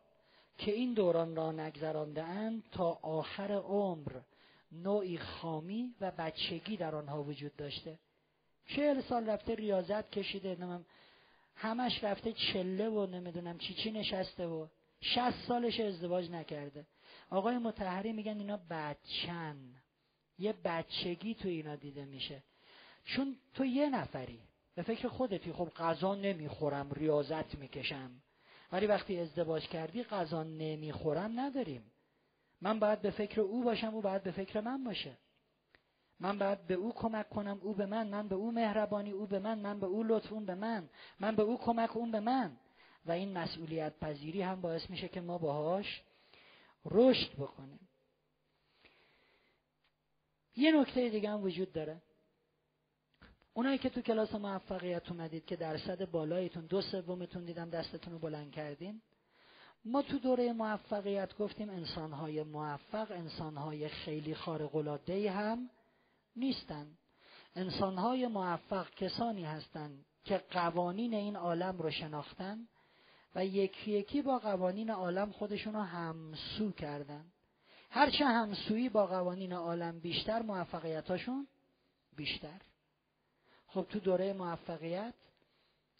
[0.58, 4.20] که این دوران را نگذرانده اند تا آخر عمر
[4.72, 7.98] نوعی خامی و بچگی در آنها وجود داشته.
[8.66, 10.86] چهل سال رفته ریاضت کشیده نمیم
[11.56, 14.66] همش رفته چله و نمی‌دونم چی چی نشسته و
[15.02, 16.86] شست سالش ازدواج نکرده.
[17.30, 19.56] آقای متحری میگن اینا بچن.
[20.38, 22.42] یه بچگی تو اینا دیده میشه.
[23.04, 24.40] چون تو یه نفری.
[24.74, 25.52] به فکر خودتی.
[25.52, 28.10] خب غذا نمی‌خورم ریاضت می‌کشم.
[28.72, 31.92] ولی وقتی ازدواج کردی غذا نمی‌خورم نداریم.
[32.60, 35.18] من باید به فکر او باشم او باید به فکر من باشه.
[36.20, 39.38] من باید به او کمک کنم او به من من به او مهربانی او به
[39.38, 40.88] من من به او لطف اون به من.
[41.20, 42.56] من به او کمک اون به من.
[43.06, 46.02] و این مسئولیت پذیری هم باعث میشه که ما باهاش
[46.84, 47.88] رشد بکنیم.
[50.56, 52.02] یه نکته دیگه هم وجود داره.
[53.54, 58.52] اونایی که تو کلاس موفقیت اومدید که درصد بالایتون دو سومتون دیدم دستتون رو بلند
[58.52, 59.02] کردین.
[59.84, 65.70] ما تو دوره موفقیت گفتیم انسانهای موفق انسانهای خیلی خارق العاده هم
[66.36, 66.98] نیستن.
[67.54, 72.68] انسانهای موفق کسانی هستند که قوانین این عالم رو شناختن
[73.34, 77.24] و یکی یکی با قوانین عالم خودشون رو همسو کردن.
[77.90, 81.48] هرچه همسویی با قوانین عالم بیشتر موفقیتاشون
[82.16, 82.60] بیشتر.
[83.66, 85.14] خب تو دوره موفقیت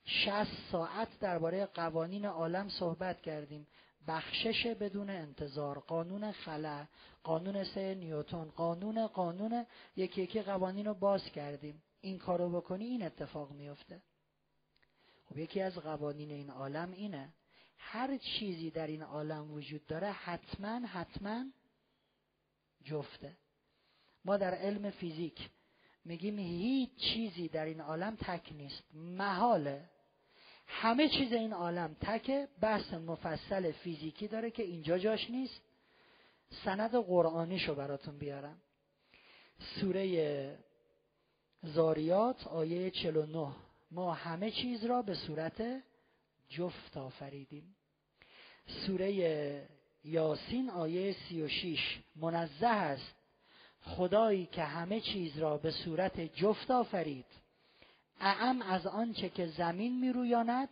[0.05, 3.67] 60 ساعت درباره قوانین عالم صحبت کردیم.
[4.09, 6.87] بخشش بدون انتظار قانون خلا
[7.23, 11.83] قانون سه نیوتن قانون قانون یکی یکی قوانین رو باز کردیم.
[12.01, 14.03] این کارو بکنی این اتفاق میفته.
[15.33, 17.35] خب یکی از قوانین این عالم اینه.
[17.79, 21.45] هر چیزی در این عالم وجود داره حتما حتما
[22.85, 23.37] جفته.
[24.25, 25.51] ما در علم فیزیک
[26.05, 29.91] میگیم هیچ چیزی در این عالم تک نیست محاله.
[30.67, 35.61] همه چیز این عالم تکه بحث مفصل فیزیکی داره که اینجا جاش نیست.
[36.65, 38.61] سند قرآنیشو براتون بیارم.
[39.81, 40.59] سوره
[41.63, 45.83] زاریات آیه 49 ما همه چیز را به صورت
[46.49, 47.77] جفت آفریدیم.
[48.67, 49.69] سوره
[50.05, 53.15] یاسین آیه 36 منزه است.
[53.83, 57.27] خدایی که همه چیز را به صورت جفت آفرید.
[58.21, 60.69] اعم از آنچه که زمین میرویاند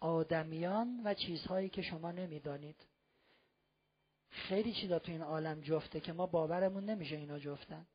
[0.00, 2.76] آدمیان و چیزهایی که شما نمی‌دانید.
[4.30, 7.86] خیلی چیزا تو این عالم جفته که ما باورمون نمیشه اینا جفتن.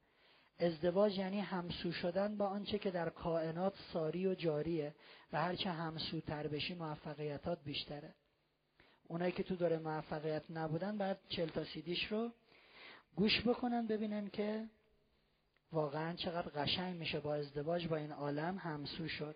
[0.60, 4.96] ازدواج یعنی همسو شدن با آنچه که در کائنات ساری و جاریه
[5.34, 8.14] و هرچه همسوتر بشی موفقیتات بیشتره.
[9.08, 12.32] اونایی که تو داره موفقیت نبودن بعد چل تا سیدیش رو
[13.16, 14.66] گوش بکنن ببینن که
[15.72, 19.36] واقعا چقدر قشنگ میشه با ازدواج با این عالم همسو شد.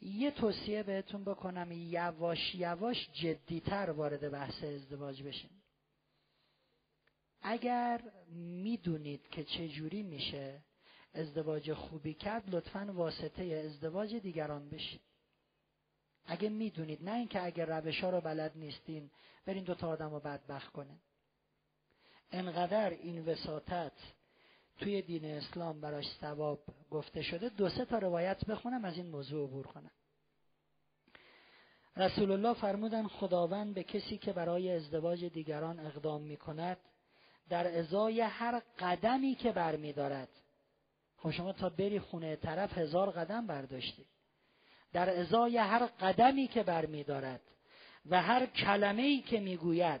[0.00, 5.50] یه توصیه بهتون بکنم یواش یواش جدیتر وارد بحث ازدواج بشین.
[7.42, 8.00] اگر
[8.62, 10.60] می‌دونید که چجوری میشه
[11.14, 15.00] ازدواج خوبی کرد لطفا واسطه ازدواج دیگران بشید.
[16.26, 19.10] اگه می‌دونید نه اینکه اگر روش ها رو بلد نیستین
[19.46, 20.96] برین دو تا آدم رو بدبخت کنه
[22.32, 23.92] انقدر این وساطت
[24.78, 29.44] توی دین اسلام براش ثواب گفته شده دو سه تا روایت بخونم از این موضوع
[29.44, 29.90] عبور کنم.
[31.96, 36.78] رسول الله فرمودن خداوند به کسی که برای ازدواج دیگران اقدام می کند
[37.50, 40.28] در ازای هر قدمی که برمیدارد.
[41.16, 44.06] خب شما تا بری خونه طرف هزار قدم برداشتی.
[44.92, 47.40] در ازای هر قدمی که برمیدارد
[48.06, 50.00] و هر کلمه ای که می‌گوید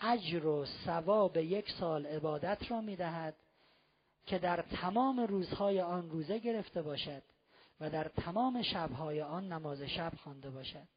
[0.00, 3.34] اجر و ثواب یک سال عبادت را می‌دهد
[4.26, 7.22] که در تمام روزهای آن روزه گرفته باشد
[7.80, 10.88] و در تمام شبهای آن نماز شب خوانده باشد.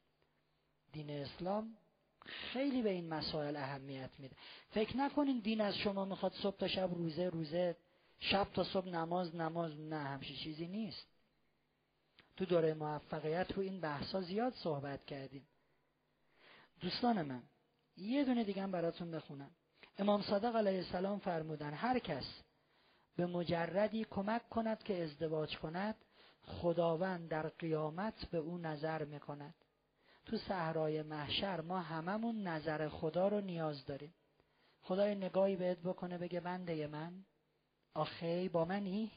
[0.93, 1.77] دین اسلام
[2.25, 4.35] خیلی به این مسائل اهمیت میده.
[4.69, 7.77] فکر نکنین دین از شما می‌خواد صبح تا شب روزه روزه
[8.19, 11.07] شب تا صبح نماز نماز نه همچین چیزی نیست.
[12.37, 15.47] تو دوره موفقیت رو این بحثا زیاد صحبت کردیم.
[16.81, 17.43] دوستان من
[17.97, 19.51] یه دونه دیگه براتون بخونم.
[19.97, 22.41] امام صادق علیه السلام فرمودن هر کس
[23.15, 25.95] به مجردی کمک کند که ازدواج کند
[26.45, 29.53] خداوند در قیامت به او نظر می‌کند.
[30.25, 34.13] تو صحرای محشر ما هممون نظر خدا رو نیاز داریم.
[34.81, 37.25] خدای نگاهی بهت بکنه بگه بنده من.
[37.93, 39.11] آخی با منی؟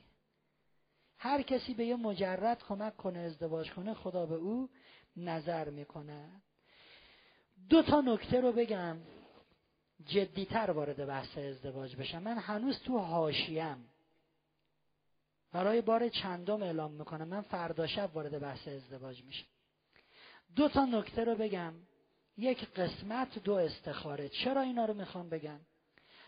[1.19, 4.69] هر کسی به یه مجرد کمک کنه ازدواج کنه خدا به او
[5.17, 6.29] نظر می‌کنه.
[7.69, 8.99] دو تا نکته رو بگم.
[10.07, 12.23] جدیتر وارد بحث ازدواج بشم.
[12.23, 13.89] من هنوز تو هاشیم
[15.53, 17.29] برای بار چندم اعلام می‌کنم.
[17.29, 19.47] من فردا شب وارد بحث ازدواج میشم.
[20.57, 21.75] دو تا نکته رو بگم.
[22.39, 24.29] یک قسمت دو استخاره.
[24.29, 25.61] چرا اینا رو می‌خوام بگم؟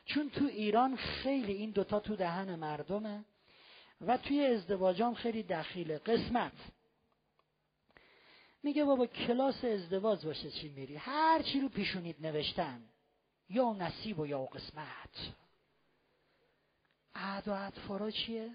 [0.04, 3.24] چون تو ایران خیلی این دوتا تو دهن مردمه
[4.00, 5.98] و توی ازدواجام خیلی دخیله.
[5.98, 6.52] قسمت.
[8.62, 12.82] میگه بابا کلاس ازدواج باشه چی میری؟ هر چی رو پیشونید نوشتن.
[13.48, 15.34] یا نصیب و یا قسمت.
[17.14, 18.50] عد و عدفارا چیه؟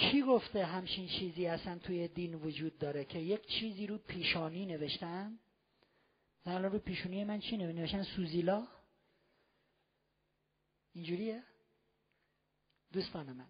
[0.00, 5.38] کی گفته همچین چیزی اصلا توی دین وجود داره که یک چیزی رو پیشانی نوشتن؟
[6.44, 8.66] الان رو پیشونی من چی نوشتن؟ سوزیلا؟
[10.92, 11.42] اینجوریه؟
[12.92, 13.48] دوستان من.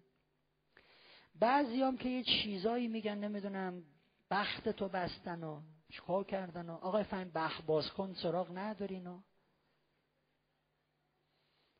[1.35, 3.83] بعضی هم که یه چیزایی میگن نمی‌دونم
[4.29, 9.21] بخت تو بستن و چکار کردن و آقای فهم بخت باز کن سراغ ندارین و.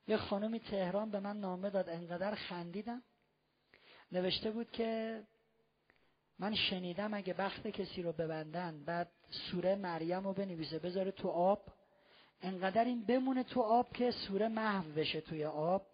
[0.07, 3.03] یه خانمی تهران به من نامه داد انقدر خندیدم.
[4.11, 5.21] نوشته بود که
[6.39, 11.63] من شنیدم اگه بخت کسی رو ببندن بعد سوره مریم رو بنویسه بذاره تو آب.
[12.41, 15.87] انقدر این بمونه تو آب که سوره محو بشه توی آب.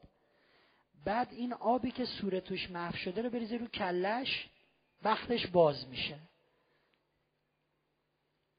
[1.05, 4.49] بعد این آبی که سوره توش محو شده رو بریزه رو کلش
[5.03, 6.19] وقتش باز میشه.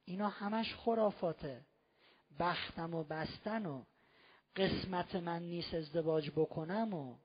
[0.05, 1.61] اینا همش خرافاته.
[2.39, 3.85] بختم و بستن و
[4.57, 7.17] قسمت من نیست ازدواج بکنم و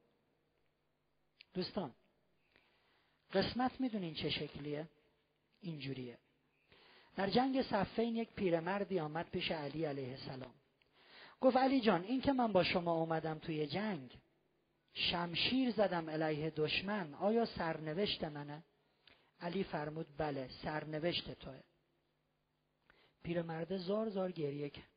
[1.54, 1.94] دوستان
[3.34, 4.88] قسمت می‌دونین چه شکلیه؟
[5.62, 6.18] اینجوریه.
[7.16, 10.54] در جنگ صفین یک پیرمردی آمد پیش علی علیه السلام.
[11.42, 14.18] گفت علی جان این که من با شما اومدم توی جنگ
[14.94, 18.64] شمشیر زدم علیه دشمن آیا سرنوشت منه؟
[19.42, 21.60] علی فرمود بله سرنوشت توه.
[23.24, 24.90] پیرمرد زار زار گریه کرد.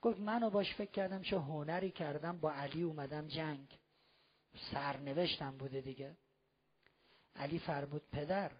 [0.00, 3.78] گفت منو باش فکر کردم چه هنری کردم با علی اومدم جنگ.
[4.72, 6.16] سرنوشتم بوده دیگه.
[7.36, 8.52] علی فرمود پدر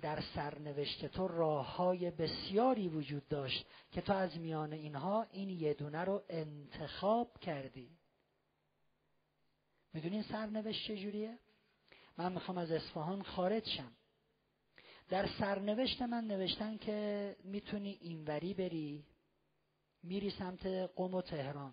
[0.00, 5.74] در سرنوشت تو راه های بسیاری وجود داشت که تو از میان اینها این یه
[5.74, 7.90] دونه رو انتخاب کردی.
[9.92, 11.38] می‌دونین سرنوشت چجوریه؟
[12.18, 13.92] من می‌خوام از اصفهان خارج شم.
[15.08, 19.04] در سرنوشت من نوشتن که می‌تونی اینوری بری
[20.02, 21.72] میری سمت قم و تهران.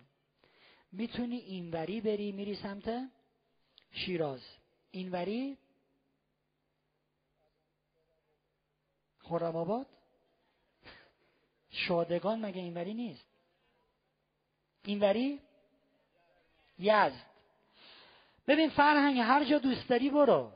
[0.92, 3.10] می‌تونی اینوری بری میری سمت
[3.90, 4.42] شیراز.
[4.90, 5.58] اینوری
[9.28, 9.86] خرم آباد؟
[11.70, 13.26] شادگان مگه اینوری نیست؟
[14.84, 15.40] اینوری؟
[16.78, 17.26] یزد.
[18.46, 20.50] ببین فرهنگ هر جا دوست داری برو.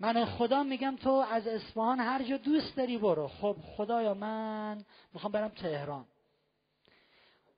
[0.00, 3.28] من خدا میگم تو از اصفهان هر جا دوست داری برو.
[3.28, 6.06] خب خدایا من می‌خوام برم تهران.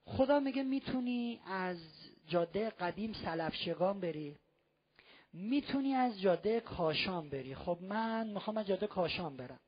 [0.05, 1.79] خدا میگه می‌تونی از
[2.29, 4.37] جاده قدیم سلفشگان بری.
[5.33, 7.55] می‌تونی از جاده کاشان بری.
[7.55, 9.61] خب من می‌خوام از جاده کاشان برم.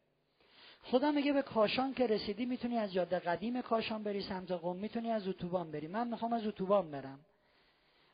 [0.91, 5.11] خدا میگه به کاشان که رسیدی می‌تونی از جاده قدیم کاشان بری سمت قم می‌تونی
[5.11, 5.87] از اتوبان بری.
[5.87, 7.21] من می‌خوام از اتوبان برم.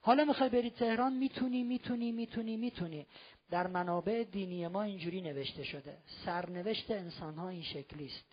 [0.00, 3.06] حالا می‌خوای بری تهران؟ می‌تونی می‌تونی می‌تونی می‌تونی.
[3.50, 5.98] در منابع دینی ما اینجوری نوشته شده.
[6.24, 8.32] سرنوشت انسان ها این شکلی است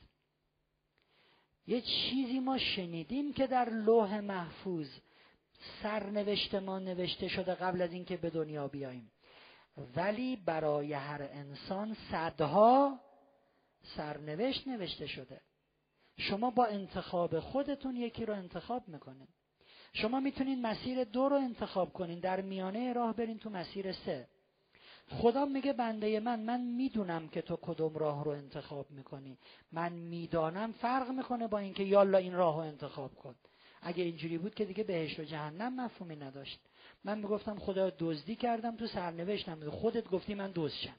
[1.68, 4.88] یه چیزی ما شنیدیم که در لوح محفوظ
[5.84, 9.12] سرنوشت ما نوشته شده قبل از اینکه به دنیا بیاییم.
[9.96, 13.00] ولی برای هر انسان صدها
[13.84, 15.42] سرنوشت نوشته شده.
[16.18, 19.28] شما با انتخاب خودتون یکی رو انتخاب می‌کنین.
[19.94, 22.20] شما می‌تونین مسیر دو رو انتخاب کنین.
[22.20, 24.28] در میانه راه برین تو مسیر سه.
[25.10, 29.38] خدا میگه بنده من من می‌دونم که تو کدوم راه رو انتخاب می‌کنی.
[29.72, 33.36] من می‌دانم فرق می‌کنه با اینکه یالا این راه رو انتخاب کن.
[33.82, 36.60] اگه اینجوری بود که دیگه بهشت و جهنم مفهومی نداشت.
[37.04, 39.70] من می‌گفتم خدا دزدی کردم تو سرنوشتم.
[39.70, 40.96] خودت گفتی من دزدشم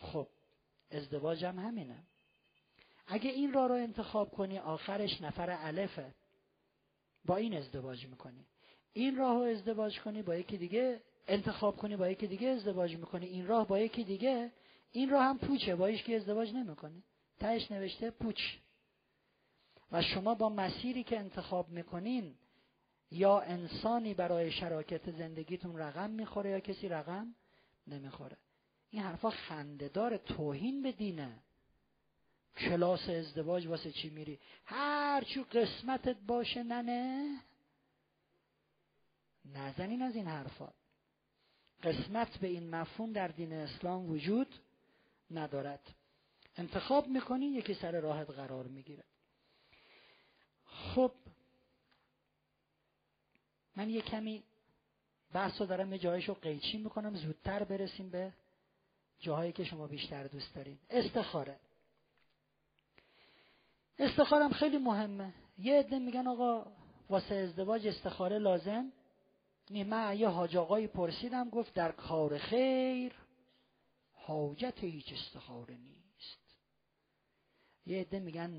[0.00, 0.28] خب
[0.90, 2.02] ازدواجم همینه.
[3.06, 6.14] اگه این راه رو انتخاب کنی آخرش نفر الفه.
[7.24, 8.46] با این ازدواج می‌کنی.
[8.92, 13.26] این راه رو ازدواج کنی با یکی دیگه انتخاب کنی با یکی دیگه ازدواج می‌کنی.
[13.26, 14.52] این راه با یکی دیگه
[14.92, 17.02] این راه هم پوچه با که ازدواج نمی‌کنی.
[17.38, 18.40] تهش نوشته پوچ.
[19.92, 22.34] و شما با مسیری که انتخاب می‌کنین
[23.10, 27.34] یا انسانی برای شراکت زندگیتون رقم می‌خوره یا کسی رقم
[27.86, 28.36] نمی‌خوره.
[28.90, 31.38] این حرفا خندهدار توهین به دینه.
[32.56, 37.40] کلاس ازدواج واسه چی میری؟ هر چی قسمتت باشه ننه.
[39.44, 40.68] نزنین از این حرفا.
[41.82, 44.54] قسمت به این مفهوم در دین اسلام وجود
[45.30, 45.94] ندارد.
[46.56, 49.04] انتخاب می‌کنی یکی سر راحت قرار می‌گیره.
[50.66, 51.12] خب
[53.76, 54.42] من یه کمی
[55.32, 58.32] بحث رو دارم یه جایش رو قیچی می‌کنم زودتر برسیم به
[59.20, 60.78] جاهایی که شما بیشتر دوست دارین.
[60.90, 61.60] استخاره.
[63.98, 65.34] استخارم خیلی مهمه.
[65.58, 66.72] یه عده میگن آقا
[67.10, 68.92] واسه ازدواج استخاره لازم
[69.70, 73.12] من یه حاج آقایی پرسیدم گفت در کار خیر
[74.12, 76.58] حاجت هیچ استخاره نیست.
[77.86, 78.50] یه عده میگن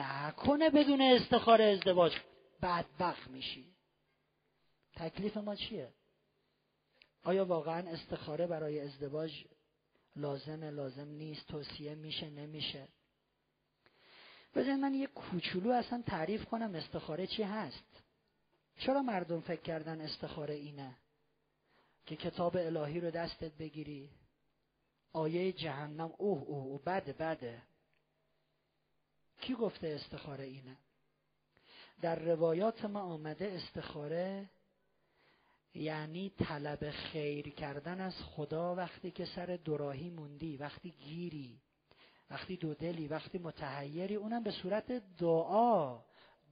[0.00, 2.12] نکنه بدون استخاره ازدواج.
[2.62, 3.74] بدبخت میشی.
[4.96, 5.92] تکلیف ما چیه؟
[7.24, 9.44] آیا واقعا استخاره برای ازدواج
[10.18, 12.88] لازمه لازم نیست توصیه میشه نمیشه.
[14.54, 18.02] بذارید من یه کوچولو اصلا تعریف کنم استخاره چی هست؟
[18.78, 20.96] چرا مردم فکر کردن استخاره اینه؟
[22.06, 24.10] که کتاب الهی رو دستت بگیری.
[25.12, 27.62] آیه جهنم اوه اوه اوه بده بده.
[29.40, 30.76] کی گفته استخاره اینه؟
[32.00, 34.50] در روایات ما آمده استخاره
[35.78, 41.60] یعنی طلب خیر کردن از خدا وقتی که سر دوراهی موندی وقتی گیری
[42.30, 46.00] وقتی دو دلی وقتی متحیری اونم به صورت دعا.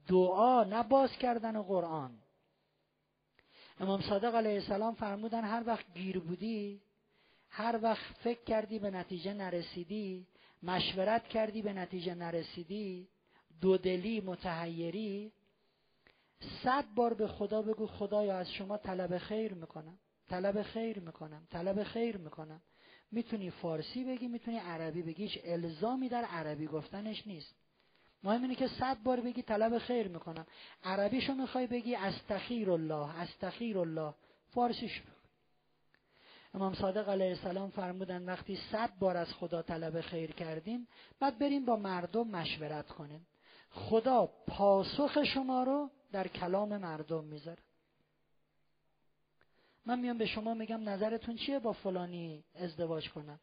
[0.07, 2.19] دعا نه باز کردن قرآن.
[3.79, 6.81] امام صادق علیه السلام فرمودن هر وقت گیر بودی
[7.49, 10.27] هر وقت فکر کردی به نتیجه نرسیدی
[10.63, 13.07] مشورت کردی به نتیجه نرسیدی
[13.61, 15.31] دودلی متحیری
[16.63, 19.97] صد بار به خدا بگو خدایا از شما طلب خیر می‌کنم.
[20.29, 21.47] طلب خیر می‌کنم.
[21.51, 22.61] طلب خیر می‌کنم.
[23.11, 25.23] می‌تونی فارسی بگی می‌تونی عربی بگی.
[25.23, 27.55] هیچ الزامی در عربی گفتنش نیست.
[28.23, 30.45] مهم اینه که صد بار بگی طلب خیر می‌کنم.
[30.83, 34.13] عربیشو می‌خوای بگی استخیر الله استخیر الله
[34.49, 35.01] فارسیش
[36.53, 40.87] امام صادق علیه السلام فرمودن وقتی صد بار از خدا طلب خیر کردین
[41.19, 43.27] بعد بریم با مردم مشورت کنیم.
[43.77, 47.63] خدا پاسخ شما رو در کلام مردم می‌ذاره.
[49.85, 53.39] من میام به شما میگم نظرتون چیه با فلانی ازدواج کنم؟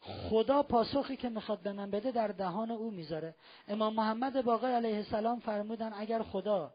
[0.00, 3.34] خدا پاسخی که می‌خواد به من بده در دهان او می‌ذاره.
[3.68, 6.74] امام محمد باقر علیه السلام فرمودن اگر خدا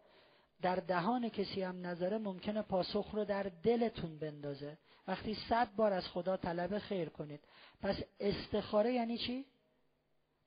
[0.61, 4.77] در دهان کسی هم نظره ممکنه پاسخ رو در دلتون بندازه.
[5.07, 7.39] وقتی صد بار از خدا طلب خیر کنید.
[7.81, 9.45] پس استخاره یعنی چی؟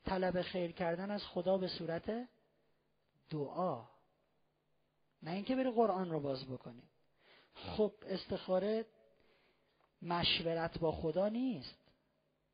[0.04, 2.28] طلب خیر کردن از خدا به صورت
[3.30, 3.84] دعا.
[5.22, 6.82] نه اینکه بری قرآن رو باز بکنی.
[7.54, 8.86] خب استخاره
[10.02, 11.78] مشورت با خدا نیست.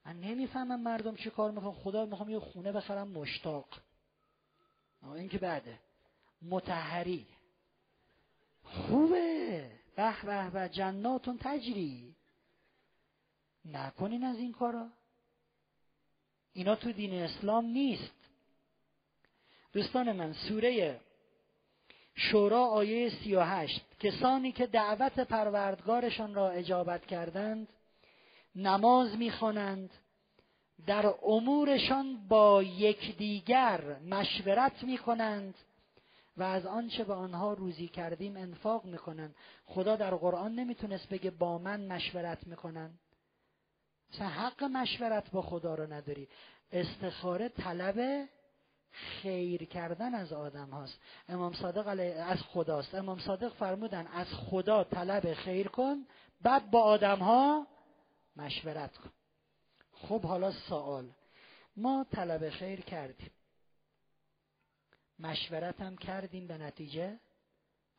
[0.05, 3.69] من نمی‌فهمم مردم چی کار می‌خوام خدا می‌خوام یه خونه بخرم مشتاق.
[5.03, 5.79] این که بعده.
[6.43, 7.27] متحری.
[8.65, 9.71] خوبه.
[9.97, 12.17] به به به جناتون تجری.
[13.65, 14.89] نکنین از این کارا.
[16.53, 18.26] اینا تو دین اسلام نیست.
[19.77, 21.01] دوستان من سوره
[22.15, 23.81] شورا آیه سی و هشت.
[24.01, 27.69] کسانی که دعوت پروردگارشان را اجابت کردند
[28.55, 29.91] نماز می‌خوانند
[30.87, 35.55] در امورشان با یکدیگر مشورت می‌کنند
[36.37, 39.35] و از آنچه به آنها روزی کردیم انفاق می‌کنند.
[39.65, 42.91] خدا در قرآن نمی‌تونست بگه با من مشورت می‌کنن.
[44.15, 46.29] مثلا حق مشورت با خدا رو نداری.
[46.73, 48.29] استخاره طلب
[48.91, 51.01] خیر کردن از آدم هاست.
[51.29, 52.95] امام صادق علیه از خداست.
[52.95, 56.07] امام صادق فرمودن از خدا طلب خیر کن
[56.43, 57.67] بعد با آدم ها
[58.37, 59.11] مشورت کن.
[59.93, 61.11] خب حالا سوال.
[61.77, 63.31] ما طلب خیر کردیم.
[65.19, 67.19] مشورت هم کردیم به نتیجه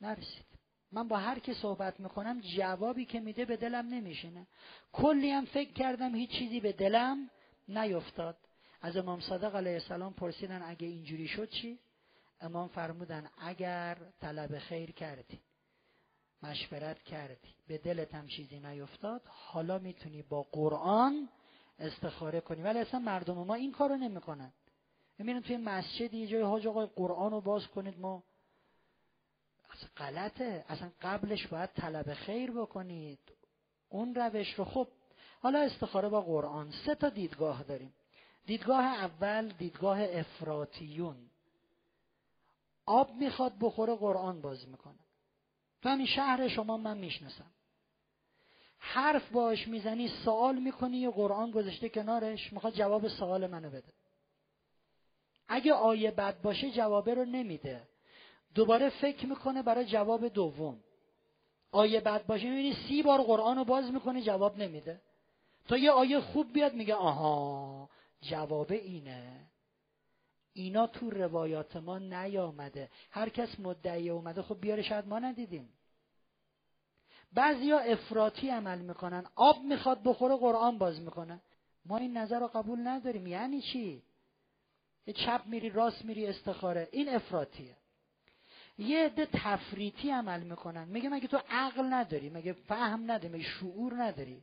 [0.01, 0.45] نرسید.
[0.91, 4.47] من با هر کی صحبت می‌کنم جوابی که میده به دلم نمیشینه.
[4.91, 7.29] کلی هم فکر کردم هیچ چیزی به دلم
[7.67, 8.37] نیفتاد.
[8.81, 11.79] از امام صادق علیه السلام پرسیدن اگه اینجوری شد چی؟
[12.41, 15.39] امام فرمودن اگر طلب خیر کردی
[16.43, 21.29] مشورت کردی به دلت هم چیزی نیفتاد حالا می‌تونی با قرآن
[21.79, 22.61] استخاره کنی.
[22.61, 24.53] ولی اصلا مردم ما این کارو نمی‌کنن.
[25.19, 28.23] میرن توی مسجد یه جای حاج آقای قرآن رو باز کنید ما
[29.69, 30.65] اصلا غلطه.
[30.69, 33.19] اصلا قبلش باید طلب خیر بکنید.
[33.89, 34.87] اون روش رو خب
[35.39, 36.71] حالا استخاره با قرآن.
[36.85, 37.93] سه تا دیدگاه داریم.
[38.47, 41.15] دیدگاه اول دیدگاه افراتیون.
[42.85, 44.99] آب می‌خواد بخوره قرآن باز می‌کنه.
[45.81, 47.51] تو همین شهر شما من می‌شناسم.
[48.79, 53.93] حرف باش می‌زنی سوال می‌کنی یه قرآن گذاشته کنارش می‌خواد جواب سوال منو بده.
[55.47, 57.87] اگه آیه بد باشه جوابه رو نمیده.
[58.55, 60.79] دوباره فکر می‌کنه برای جواب دوم.
[61.71, 65.01] آیه بد باشه می‌بینی سی بار قرآن رو باز می‌کنه جواب نمیده.
[65.67, 67.89] تا یه آیه خوب بیاد میگه آها
[68.21, 69.47] جواب اینه.
[70.53, 72.89] اینا تو روایات ما نیامده.
[73.11, 75.69] هر کس مدعی اومده خب بیاره شاید ما ندیدیم.
[77.33, 79.25] بعضیا افراطی عمل می‌کنن.
[79.35, 81.39] آب می‌خواد بخوره قرآن باز می‌کنه.
[81.85, 83.27] ما این نظر رو قبول نداریم.
[83.27, 84.03] یعنی چی؟
[85.07, 86.87] یه چپ میری راست میری استخاره.
[86.91, 87.75] این افراطیه.
[88.77, 90.87] یه عده تفریطی عمل می‌کنن.
[90.87, 94.41] میگه مگه تو عقل نداری؟ مگه فهم نداری؟ مگه شعور نداری؟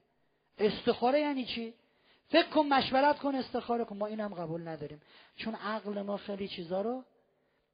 [0.58, 1.74] استخاره یعنی چی؟
[2.34, 3.96] فکر کن مشورت کن استخاره کن.
[3.96, 5.00] ما اینم قبول نداریم.
[5.36, 7.04] چون عقل ما خیلی چیزا رو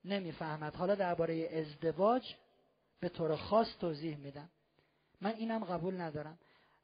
[0.05, 0.75] نمی‌فهمد.
[0.75, 2.35] حالا درباره ازدواج
[3.01, 4.49] به طور خاص توضیح میدم.
[5.21, 6.39] من اینم قبول ندارم.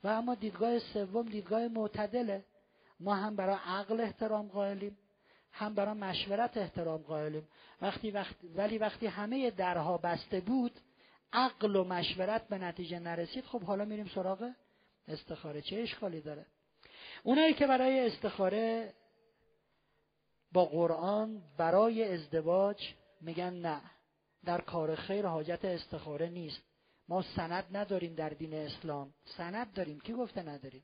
[0.04, 2.44] و اما دیدگاه سوم دیدگاه معتدله.
[3.00, 4.98] ما هم برای عقل احترام قائلیم
[5.52, 7.48] هم برای مشورت احترام قائلیم.
[7.82, 10.72] وقتی وقت ولی وقتی همه درها بسته بود
[11.32, 14.52] عقل و مشورت به نتیجه نرسید خب حالا میریم سراغ
[15.08, 16.46] استخاره چه اشکالی داره؟
[17.22, 18.94] اونایی که برای استخاره
[20.52, 23.80] با قرآن برای ازدواج میگن نه.
[24.44, 26.62] در کار خیر حاجت استخاره نیست.
[27.08, 29.14] ما سند نداریم در دین اسلام.
[29.36, 30.00] سند داریم.
[30.00, 30.82] کی گفته نداریم؟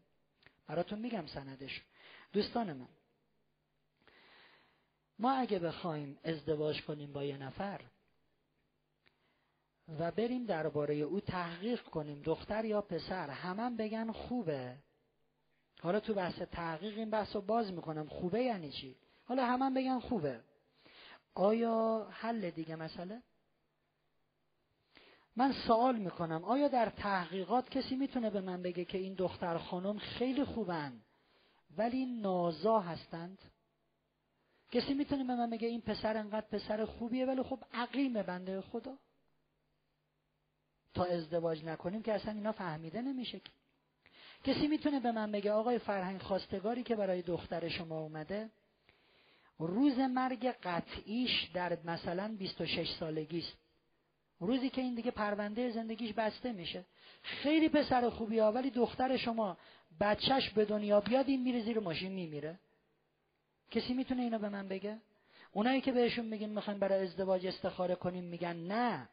[0.67, 1.83] براتون میگم سندش.
[2.33, 2.89] دوستان من
[5.19, 7.81] ما اگه بخوایم ازدواج کنیم با یه نفر
[9.99, 14.77] و بریم درباره او تحقیق کنیم دختر یا پسر همم بگن خوبه.
[15.81, 18.09] حالا تو بحث تحقیق این بحث رو باز می‌کنم.
[18.09, 20.40] خوبه یعنی چی؟ حالا همم بگن خوبه.
[21.35, 23.23] آیا حل دیگه مسئله؟
[25.36, 26.44] من سوال می‌کنم.
[26.44, 31.03] آیا در تحقیقات کسی می‌تونه به من بگه که این دختر خانم خیلی خوبن
[31.77, 33.39] ولی نازا هستند؟
[34.73, 38.99] کسی می‌تونه به من بگه این پسر انقدر پسر خوبیه ولی خب عقیم بنده خدا؟
[40.94, 43.40] تا ازدواج نکنیم که اصلا اینا فهمیده نمیشه
[44.44, 48.51] کسی می‌تونه به من بگه آقای فرهنگ خواستگاری که برای دختر شما اومده
[49.59, 53.56] روز مرگ قطعیش در مثلا 26 سالگی است
[54.40, 56.85] روزی که این دیگه پرونده زندگیش بسته میشه.
[57.23, 59.56] خیلی پسر خوبی ها ولی دختر شما
[60.01, 62.59] بچهش به دنیا بیاد این میره زیر ماشین میمیره.
[63.70, 64.98] کسی می‌تونه اینو به من بگه؟
[65.52, 69.09] اونایی که بهشون میگیم می‌خوایم برای ازدواج استخاره کنیم میگن نه.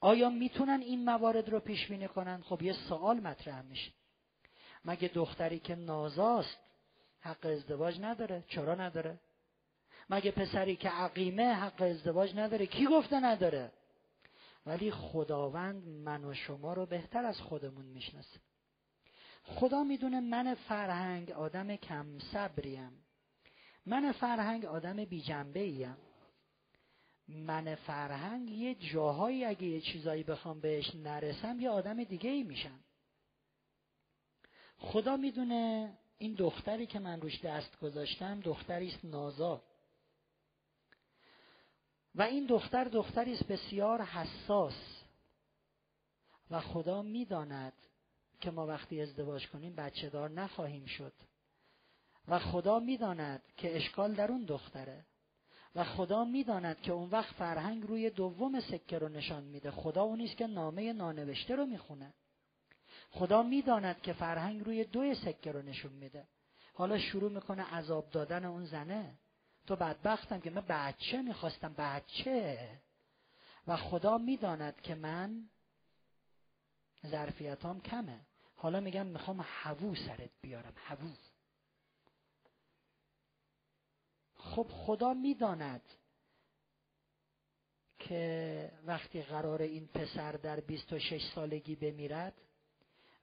[0.00, 3.92] آیا می‌تونن این موارد رو پیش بینی کنن؟ خب یه سوال مطرح میشه.
[4.86, 6.56] مگه دختری که نازاست
[7.20, 9.18] حق ازدواج نداره؟ چرا نداره؟
[10.10, 13.72] مگه پسری که عقیمه حق ازدواج نداره؟ کی گفته نداره؟
[14.66, 18.40] ولی خداوند من و شما رو بهتر از خودمون می‌شناسه.
[19.44, 22.92] خدا می‌دونه من فرهنگ آدم کم صبریم
[23.86, 25.96] من فرهنگ آدم بی جنبه ایم
[27.28, 32.80] من فرهنگ یه جاهایی اگه یه چیزایی بخوام بهش نرسم یه آدم دیگه ای میشم.
[34.78, 39.62] خدا می‌دونه این دختری که من روش دست گذاشتم دختری است نازا
[42.14, 45.02] و این دختر دختری است بسیار حساس.
[46.50, 47.72] و خدا می‌داند
[48.40, 51.12] که ما وقتی ازدواج کنیم بچه دار نخواهیم شد.
[52.28, 55.04] و خدا می‌داند که اشکال در اون دختره.
[55.74, 59.70] و خدا می‌داند که اون وقت فرهنگ روی دوم سکه رو نشان میده.
[59.70, 62.14] خدا اونیست که نامه نانوشته رو می‌خونه.
[63.10, 66.26] خدا می‌داند که فرهنگ روی دوی سکه رو نشون میده.
[66.74, 69.18] حالا شروع می‌کنه عذاب دادن اون زنه.
[69.66, 72.68] تو بدبختم که من بچه می‌خواستم بچه.
[73.66, 75.50] و خدا می‌داند که من
[77.06, 78.20] ظرفیتام کمه.
[78.56, 81.10] حالا میگم می‌خوام هوو سرت بیارم هوو.
[84.36, 85.82] خب خدا می‌داند
[87.98, 92.34] که وقتی قرار این پسر در 26 سالگی بمیرد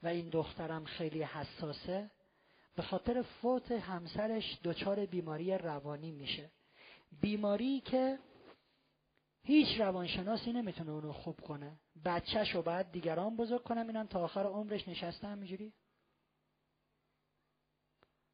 [0.04, 2.12] و این دخترم خیلی حساسه.
[2.76, 6.52] به خاطر فوت همسرش دچار بیماری روانی میشه.
[7.22, 8.20] بیماری که
[9.44, 11.80] هیچ روانشناسی نمی‌تونه اونو خوب کنه.
[12.06, 15.74] بچهش رو باید دیگران بزرگ کنم اینم تا آخر عمرش نشسته همینجوری.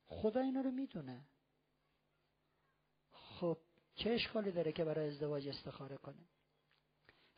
[0.07, 1.21] خدا اینا رو می‌دونه.
[3.11, 3.57] خب
[3.95, 6.25] چه اشکالی داره که برای ازدواج استخاره کنه؟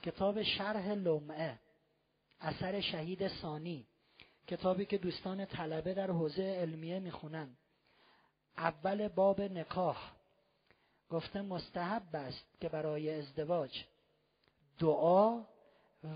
[0.04, 1.60] کتاب شرح لمعه
[2.40, 3.88] اثر شهید ثانی.
[4.48, 7.58] کتابی که دوستان طلبه در حوزه علمیه می‌خونن.
[8.58, 10.12] اول باب نکاح.
[11.10, 13.84] گفته مستحب است که برای ازدواج
[14.80, 15.42] دعا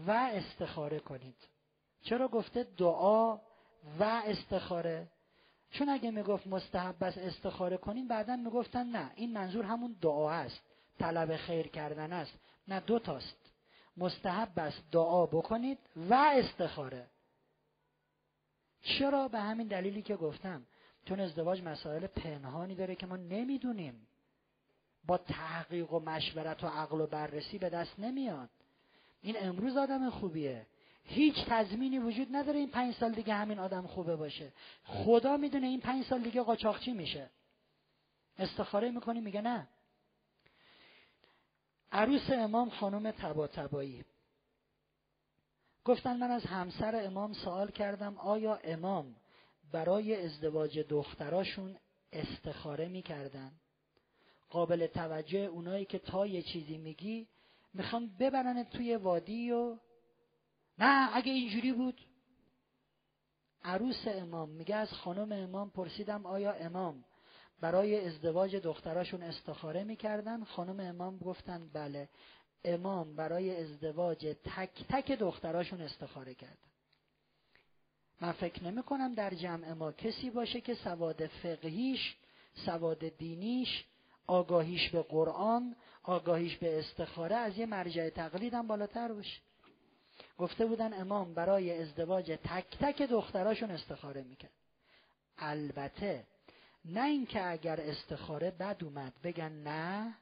[0.08, 1.38] و استخاره کنید.
[2.02, 3.40] چرا گفته دعا
[4.00, 5.08] و استخاره؟
[5.72, 10.62] چون اگه می‌گفت مستحب است استخاره کنیم بعدا می‌گفتن نه این منظور همون دعا است.
[11.00, 12.34] طلب خیر کردن است.
[12.68, 13.52] نه دو تاست.
[13.98, 17.08] مستحب است دعا بکنید و استخاره.
[18.86, 20.66] چرا به همین دلیلی که گفتم؟
[21.06, 24.08] چون ازدواج مسائل پنهانی داره که ما نمی‌دونیم.
[25.06, 28.50] با تحقیق و مشورت و عقل و بررسی به دست نمیاد.
[29.22, 30.66] این امروز آدم خوبیه.
[31.04, 34.54] هیچ تضمینی وجود نداره این پنج سال دیگه همین آدم خوبه باشه.
[34.84, 37.30] خدا می‌دونه این پنج سال دیگه قاچاقچی میشه.
[38.40, 39.68] استخاره می‌کنی میگه نه.
[41.92, 44.06] عروس امام خانم تبا تبایی
[45.86, 49.16] گفتن من از همسر امام سوال کردم آیا امام
[49.72, 51.78] برای ازدواج دختراشون
[52.14, 53.52] استخاره می‌کردن؟
[54.50, 57.28] قابل توجه اونایی که تا یه چیزی میگی
[57.74, 59.78] می‌خوان ببرن توی وادی و
[60.78, 62.02] نه اگه اینجوری بود.
[63.64, 67.06] عروس امام میگه از خانم امام پرسیدم آیا امام
[67.62, 72.10] برای ازدواج دختراشون استخاره می‌کردن؟ خانم امام گفتن بله.
[72.66, 76.56] امام برای ازدواج تک تک دختراشون استخاره کردن
[78.22, 82.16] من فکر نمی کنم در جمع ما کسی باشه که سواد فقهیش
[82.66, 83.86] سواد دینیش
[84.28, 89.42] آگاهیش به قرآن آگاهیش به استخاره از یه مرجع تقلیدم بالاتر باشه.
[90.38, 94.52] گفته بودن امام برای ازدواج تک تک دختراشون استخاره می‌کرد
[95.38, 96.24] البته
[96.86, 100.14] نه اینکه اگر استخاره بد اومد بگن نه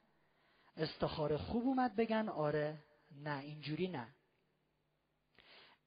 [0.78, 2.78] استخاره خوب اومد بگن آره
[3.12, 4.08] نه اینجوری نه.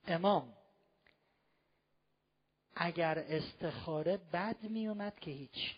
[0.06, 0.52] امام
[2.74, 5.76] اگر استخاره بد میومد که هیچ.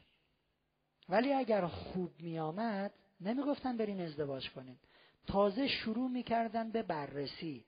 [1.09, 4.79] ولی اگر خوب میآمد نمی‌گفتن برین ازدواج کنین.
[5.27, 7.65] تازه شروع می‌کردن به بررسی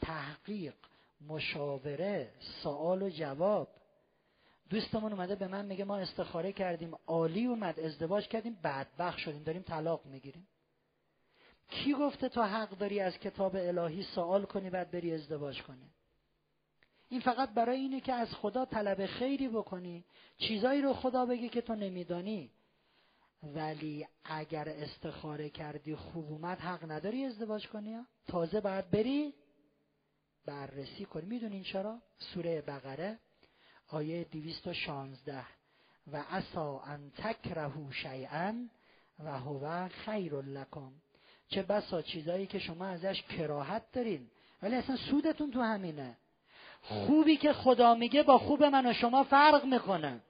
[0.00, 0.74] تحقیق
[1.20, 3.68] مشاوره سوال و جواب.
[4.70, 9.62] دوستمون اومده به من میگه ما استخاره کردیم عالی اومد ازدواج کردیم بدبخ شدیم داریم
[9.62, 10.48] طلاق می‌گیریم.
[11.70, 15.90] کی گفته تو حق داری از کتاب الهی سوال کنی بعد بری ازدواج کنی؟
[17.08, 20.04] این فقط برای اینه که از خدا طلب خیری بکنی
[20.38, 22.50] چیزایی رو خدا بگه که تو نمیدانی.
[23.42, 29.34] ولی اگر استخاره کردی خوب اومد حق نداری ازدواج کنی؟ تازه باید بری
[30.46, 31.26] بررسی کنی.
[31.26, 33.18] می‌دونین چرا؟ سوره بقره
[33.88, 35.44] آیه 216
[36.12, 38.54] و عسا ان تکرهو شیئا
[39.18, 40.92] و هو خیر لکم.
[41.50, 44.26] چه بسا چیزایی که شما ازش کراهت دارین.
[44.62, 46.16] ولی اصلا سودتون تو همینه.
[46.82, 50.20] خوبی که خدا میگه با خوب من و شما فرق می‌کنه.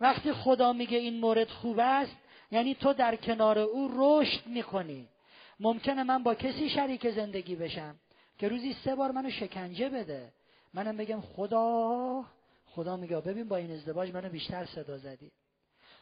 [0.00, 2.16] وقتی خدا میگه این مورد خوب است
[2.50, 5.08] یعنی تو در کنار او رشد می‌کنی.
[5.60, 7.96] ممکنه من با کسی شریک زندگی بشم
[8.38, 10.32] که روزی سه بار منو شکنجه بده.
[10.74, 12.24] منم بگم خدا
[12.66, 15.32] خدا میگه ببین با این ازدواج منو بیشتر صدا زدی.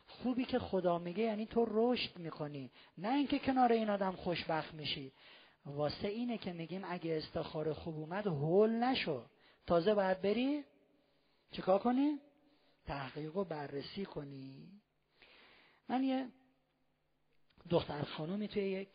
[0.06, 2.70] خوبی که خدا میگه یعنی تو رشد می‌کنی.
[2.98, 5.12] نه اینکه کنار این آدم خوشبخت میشی.
[5.66, 9.26] واسه اینه که میگیم اگه استخاره خوب اومد هول نشو.
[9.66, 10.64] تازه باید بری
[11.50, 12.18] چیکار کنی؟
[12.86, 14.68] تحقیق و بررسی کنی.
[15.88, 16.28] من یه
[17.70, 18.88] دختر خانومی توی یک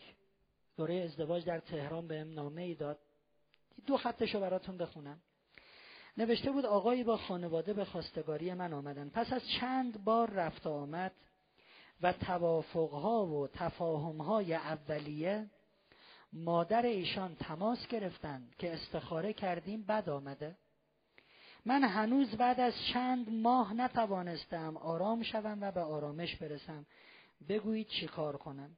[0.77, 2.99] دوره ازدواج در تهران بهم نامه ای داد.
[3.86, 5.22] دو خطشو براتون بخونم.
[6.19, 9.09] نوشته بود آقایی با خانواده به خواستگاری من آمدن.
[9.09, 11.11] پس از چند بار رفت آمد
[12.01, 15.49] و توافقها و تفاهمهای اولیه
[16.33, 20.55] مادر ایشان تماس گرفتند که استخاره کردیم بد آمده.
[21.65, 26.85] من هنوز بعد از چند ماه نتوانستم آرام شوم و به آرامش برسم.
[27.49, 28.77] بگویید چی کار کنم؟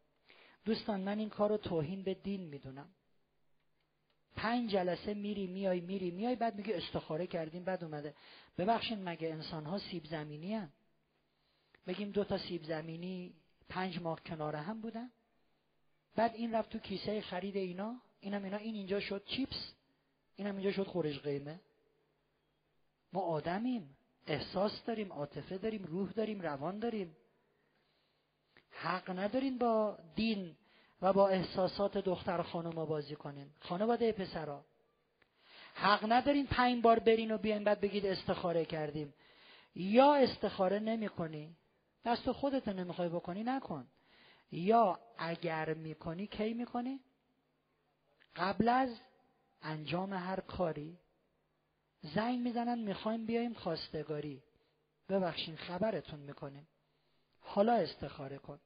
[0.65, 2.89] دوستان من این کار رو توهین به دین می‌دونم.
[4.35, 8.13] پنج جلسه میری میای میری میای بعد میگه استخاره کردیم بعد اومده.
[8.57, 10.69] ببخشید مگه انسان ها سیب زمینی هم.
[11.87, 13.33] بگیم دو تا سیب زمینی
[13.69, 15.11] پنج ماه کنار هم بودن.
[16.15, 18.01] بعد این رفت تو کیسه خرید اینا.
[18.19, 19.73] اینم اینا این اینجا شد چیپس.
[20.35, 21.59] اینم اینجا شد خورش قیمه.
[23.13, 23.95] ما آدمیم.
[24.27, 27.15] احساس داریم عاطفه داریم روح داریم روان داریم.
[28.71, 30.55] حق ندارین با دین
[31.01, 33.49] و با احساسات دختر خانم بازی کنین.
[33.59, 34.65] خانواده پسرا.
[35.73, 39.13] حق ندارین پنج بار برین و بیاین بعد بگید استخاره کردیم.
[39.75, 41.55] یا استخاره نمی کنی
[42.05, 43.87] دست خودت نمی‌خوای بکنی نکن.
[44.51, 46.99] یا اگر می‌کنی کی می‌کنی؟
[48.35, 48.99] قبل از
[49.61, 50.97] انجام هر کاری
[52.01, 54.43] زنگ می‌زنن می‌خوایم بیایم خواستگاری.
[55.09, 56.67] ببخشین خبرتون می‌کنیم.
[57.39, 58.59] حالا استخاره کن.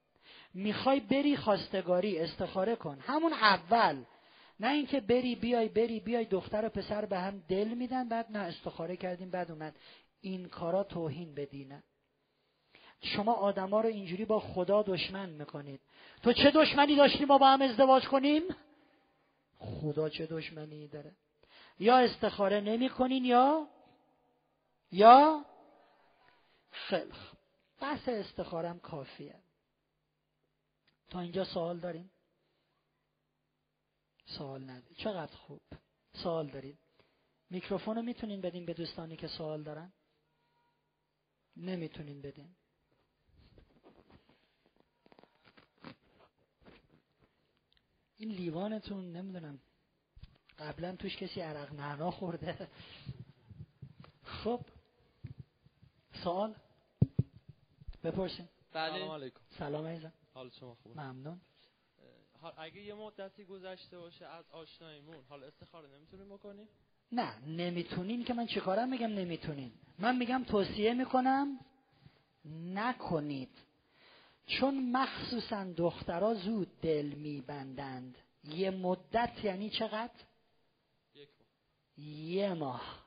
[0.55, 2.99] می‌خوای بری خواستگاری استخاره کن.
[2.99, 4.03] همون اول.
[4.59, 8.39] نه اینکه بری بیای بری بیای دختر و پسر به هم دل میدن بعد نه
[8.39, 9.75] استخاره کردیم بعد اومد.
[10.21, 11.83] این کارا توهین بدینه
[13.01, 15.79] شما آدما رو اینجوری با خدا دشمن می‌کنید.
[16.23, 18.43] تو چه دشمنی داشتی ما با هم ازدواج کنیم؟
[19.59, 21.11] خدا چه دشمنی داره.
[21.79, 23.67] یا استخاره نمی کنین یا؟
[24.91, 25.45] یا؟
[26.71, 27.11] خیلی
[27.81, 29.35] بحث استخارم کافیه.
[31.15, 32.11] تا اینجا سوال داریم؟
[34.25, 35.61] سوال نداریم چقدر خوب.
[36.13, 36.79] سوال دارید
[37.49, 39.93] میکروفون رو می‌تونین بدین به دوستانی که سوال دارن؟
[41.57, 42.55] نمی‌تونین بدین.
[48.17, 49.59] این لیوانتون نمی‌دونم
[50.59, 52.69] قبلا توش کسی عرق نعنا خورده.
[54.23, 54.65] خب
[56.23, 56.55] سوال؟
[58.03, 58.49] بپرسین.
[58.73, 58.99] بله.
[58.99, 59.41] سلام علیکم.
[59.57, 60.13] سلام عزیزم.
[60.35, 61.41] حال شما خوبه ممنون.
[62.57, 66.67] اگه یه مدتی گذشته باشه از آشناییمون حال استخاره نمی‌تونیم بکنیم؟
[67.11, 71.59] نه نمی‌تونین که من چیکارم میگم نمی‌تونین؟ من میگم توصیه می‌کنم
[72.73, 73.49] نکنید.
[74.47, 78.17] چون مخصوصا دخترها زود دل میبندند.
[78.43, 80.23] یه مدت یعنی چقدر؟
[81.97, 83.05] یه ماه.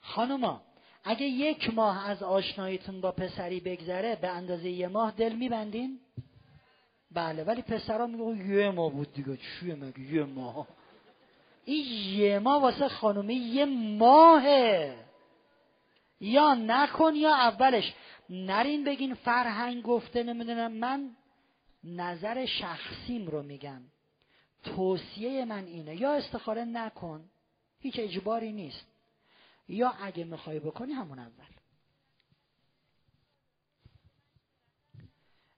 [0.00, 0.62] خانوما
[1.04, 6.00] اگه یک ماه از آشناییتون با پسری بگذره به اندازه یه ماه دل میبندین؟
[7.14, 10.68] بله ولی پسرا میگه یه ماه بود دیگه چیه مگه یه ماه.
[11.64, 11.86] این
[12.18, 13.64] یه ماه واسه خانومه یه
[13.98, 14.96] ماهه.
[16.20, 17.94] یا نکن یا اولش.
[18.30, 20.72] نرین بگین فرهنگ گفته نمی‌دونم.
[20.72, 21.10] من
[21.84, 23.82] نظر شخصیم رو میگم.
[24.64, 26.00] توصیه من اینه.
[26.00, 27.24] یا استخاره نکن.
[27.80, 28.86] هیچ اجباری نیست.
[29.68, 31.53] یا اگه می‌خوای بکنی همون اول.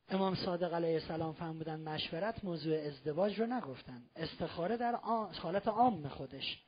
[0.08, 4.02] امام صادق علیه السلام بودن مشورت موضوع ازدواج رو نگفتن.
[4.16, 4.94] استخاره در
[5.42, 6.58] حالت عام خودش.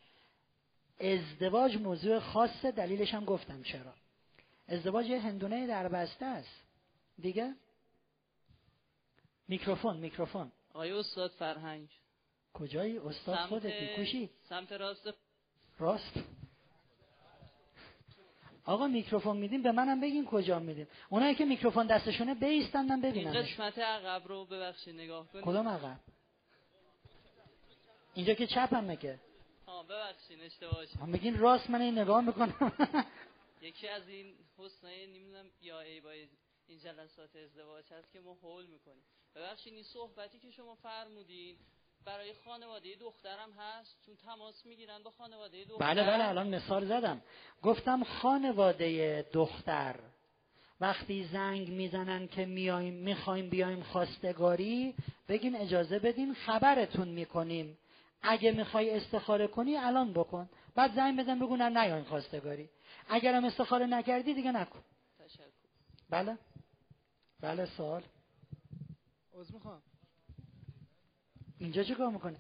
[1.00, 3.94] ازدواج موضوع خاصه دلیلش هم گفتم چرا.
[4.68, 6.62] ازدواج یه هندونه در بسته است.
[7.18, 7.54] دیگه؟
[9.48, 10.52] میکروفون میکروفون.
[10.70, 11.88] آقای استاد فرهنگ؟
[12.54, 15.08] کجایی؟ استاد خودتی کوشی سمت راست
[15.78, 16.37] راست.
[18.68, 23.32] آقا میکروفون میدیم به منم بگین کجا میدیم اونایی که میکروفون دستشونه بیستن من ببینم
[23.32, 25.44] این قسمت عقب رو ببخشید نگاه کنید.
[25.44, 26.00] کدوم عقب؟
[28.14, 29.20] اینجا که چپم میگه
[29.66, 31.00] ها ببخشید اشتباه شد.
[31.00, 32.72] میگین راست من این نگاه می‌کنم.
[33.62, 38.66] یکی از این حسنای نمی‌دونم یا ای با این جلسات ازدواج هست که ما حول
[38.66, 39.02] می‌کنیم.
[39.34, 41.56] ببخشید این صحبتی که شما فرمودین
[42.04, 47.22] برای خانواده دخترم هست؟ چون تماس می‌گیرن با خانواده دختر بله بله الان مثال زدم.
[47.62, 50.00] گفتم خانواده دختر
[50.80, 54.94] وقتی زنگ می‌زنن که میایم می‌خوایم بیایم خواستگاری
[55.28, 57.78] بگین اجازه بدین خبرتون می‌کنیم.
[58.22, 60.48] اگه می‌خوای استخاره کنی الان بکن.
[60.74, 62.70] بعد زنگ بزن بگو نه نیاین خواستگاری.
[63.08, 64.80] اگرم استخاره نکردی دیگه نکن.
[65.18, 65.42] تشکر.
[66.10, 66.38] بله.
[67.40, 68.02] بله سوال.
[69.34, 69.82] عذر می‌خوام.
[71.60, 72.36] اینجا چه کار می‌کنه؟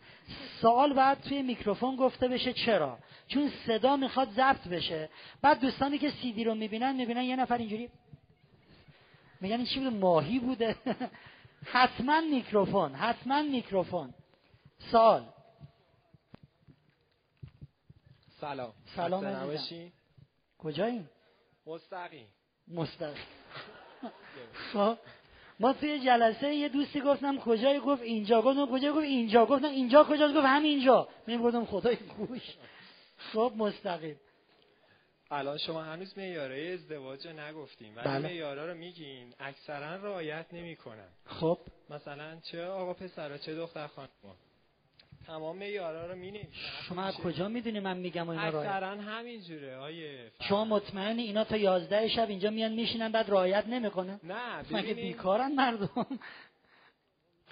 [0.60, 5.10] سوال باید توی میکروفون گفته بشه چرا؟ چون صدا می‌خواد ضبط بشه.
[5.42, 7.90] بعد دوستانی که سیدی رو می‌بینن می‌بینن یه نفر اینجوری
[9.40, 10.76] میگن این چی بوده؟ ماهی بوده.
[11.72, 14.14] حتما میکروفون حتما میکروفون.
[14.92, 15.26] سال
[18.40, 18.72] سلام.
[18.96, 19.24] سلام
[20.58, 21.10] کجاییم؟
[21.66, 22.26] مستقیم.
[22.68, 23.24] مستقیم.
[24.72, 24.98] خب.
[25.60, 28.42] ما توی جلسه یه دوستی گفتم کجای؟ گفت اینجا.
[28.42, 29.46] گفتم کجا؟ گفت اینجا.
[29.46, 31.08] گفتم اینجا کجا گفت همینجا.
[31.28, 32.42] من گفتم خدای گوش.
[33.18, 34.20] خب مستقیم.
[35.30, 38.18] الان شما هنوز معیارهای ازدواج رو نگفتیم ولی بله.
[38.18, 39.34] معیارها رو میگین.
[39.40, 41.08] اکثرا رعایت نمی‌کنن.
[41.24, 41.58] خب.
[41.90, 44.08] مثلا چه آقا پسرا چه دختر خانم
[45.28, 46.40] تمام معیارا رو می
[46.88, 51.44] شما از کجا می‌دونی من میگم و اینا رعایت؟ اکثرا همینجوره آیه شما مطمئنی اینا
[51.44, 56.06] تا یازده شب اینجا میان میشینن بعد رعایت نمی‌کنن؟ نه مگه بیکارن مردم؟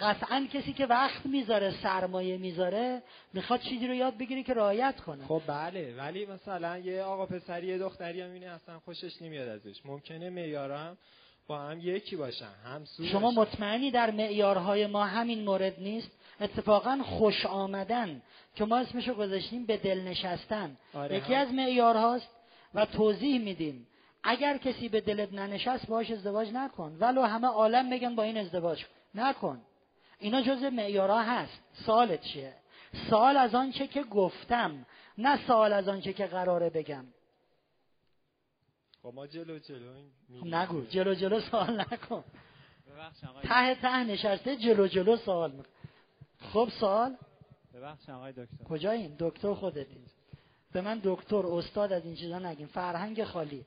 [0.01, 5.25] قطعا کسی که وقت می‌ذاره سرمایه می‌ذاره می‌خواد چیزی رو یاد بگیری که رعایت کنه.
[5.25, 9.87] خب بله ولی مثلا یه آقا پسری یه دختری هم اصلا خوشش نمیاد ازش.
[9.87, 10.99] ممکنه معیارم
[11.47, 17.47] با هم یکی باشن هم شما مطمئنی در معیارهای ما همین مورد نیست؟ اتفاقا خوش
[17.47, 18.23] آمدن
[18.55, 20.77] که ما اسمشو گذاشتیم به دل نشستن.
[20.95, 22.29] آره یکی از معیارهاست
[22.75, 23.87] و توضیح میدیم.
[24.23, 26.97] اگر کسی به دلت ننشست باش ازدواج نکن.
[27.01, 28.85] ولو همه عالم بگن با این ازدواج
[29.15, 29.63] نکن.
[30.19, 31.63] اینا جز معیارها هست.
[31.87, 32.55] سوالت چیه؟
[33.11, 34.87] سوال از آنچه که گفتم
[35.19, 37.05] نه سوال از آنچه که قراره بگم.
[39.03, 39.95] خب ما جلو جلو
[40.45, 40.85] نگو.
[40.87, 42.25] جلو جلو سوال نکن.
[43.43, 45.69] ته ته نشسته جلو جلو سوال میکن
[46.41, 47.17] خب سوال؟
[47.75, 48.65] ببخشید آقای دکتر.
[48.65, 50.03] کجاییم دکتر خودتین
[50.73, 53.65] به من دکتر استاد از این چیزا نگیم فرهنگ خالی.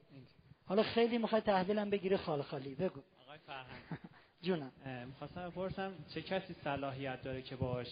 [0.65, 2.75] حالا خیلی می‌خوای تحویلم بگیری خال خالی.
[2.75, 3.01] بگو.
[3.25, 3.81] آقای فرهنگ.
[4.41, 4.71] جونم.
[5.07, 7.87] می‌خواستم بپرسم چه کسی صلاحیت داره که باش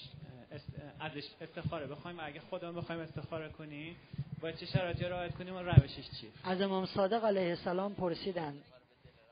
[1.00, 3.96] ازش استخاره بخوایم اگه خودمون بخوایم استخاره کنیم
[4.42, 8.58] با چه شرایطی رعایت کنیم و روشش چیه از امام صادق علیه السلام پرسیدن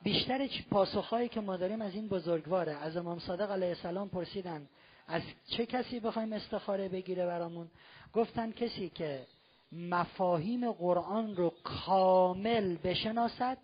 [0.03, 2.72] بیشتر پاسخهایی که ما داریم از این بزرگواره.
[2.72, 4.67] از امام صادق علیه السلام پرسیدن
[5.07, 5.22] از
[5.57, 7.68] چه کسی بخوایم استخاره بگیره برامون؟
[8.14, 9.26] گفتن کسی که
[9.72, 13.57] مفاهیم قرآن رو کامل بشناسد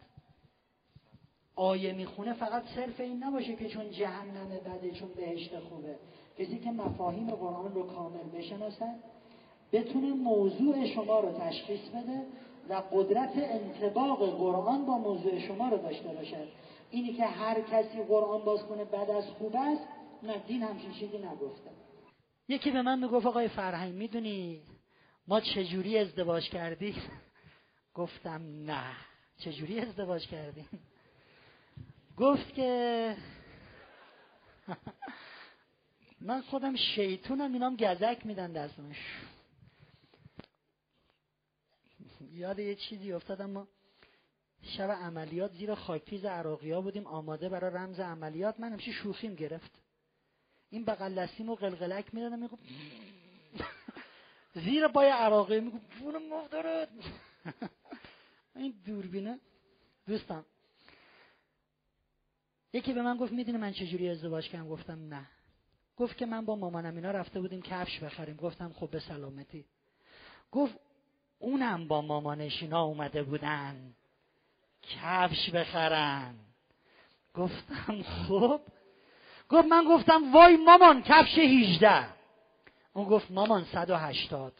[1.56, 5.96] آیه می‌خونه فقط صرف این نباشه که چون جهنم بده چون بهشت خوبه.
[6.40, 8.96] کسی که مفاهیم قرآن رو کامل بشناسد
[9.72, 12.26] بتونه موضوع شما رو تشخیص بده
[12.70, 16.48] و قدرت انتباق قرآن با موضوع شما رو داشته باشد.
[16.92, 19.82] اینی که هر کسی قرآن باز کنه بعد از خوب است
[20.24, 21.72] نه دین همچین چیزی نگفته
[22.48, 24.62] یکی به من می‌گفت آقای فرهنگ می‌دونی
[25.28, 26.96] ما چجوری ازدواج کردیم؟
[27.94, 28.42] گفتم
[28.72, 28.96] نه.
[29.38, 30.70] چجوری ازدواج کردیم؟
[32.18, 33.18] گفت که
[36.22, 38.98] من خودم شیطونم اینام گزک میدن دستمش
[42.32, 43.68] یاد یه چیزی افتادم ما
[44.62, 48.60] شب عملیات زیر خاکریز عراقی ها بودیم آماده برای رمز عملیات.
[48.60, 49.81] من همشه شوخیم گرفت.
[50.72, 52.58] این بغل دستیم و قلقلک می‌دادم میگو
[54.66, 56.90] زیر پای عراقی میگو پول مفترد
[58.56, 59.40] این دوربینه.
[60.08, 60.46] دوستم
[62.74, 65.28] یکی به من گفت می‌دونی من چجوری ازدواج کردم؟ گفتم نه.
[65.98, 68.36] گفت که من با مامانم اینا رفته بودیم کفش بخریم.
[68.36, 69.66] گفتم خب به سلامتی.
[70.52, 70.76] گفت
[71.40, 73.94] اونم با مامانشینا اومده بودن
[74.82, 76.36] کفش بخرن.
[77.34, 78.62] گفتم خب؟
[79.52, 82.06] گفت من گفتم وای مامان کفش 18
[82.94, 84.54] اون گفت مامان 180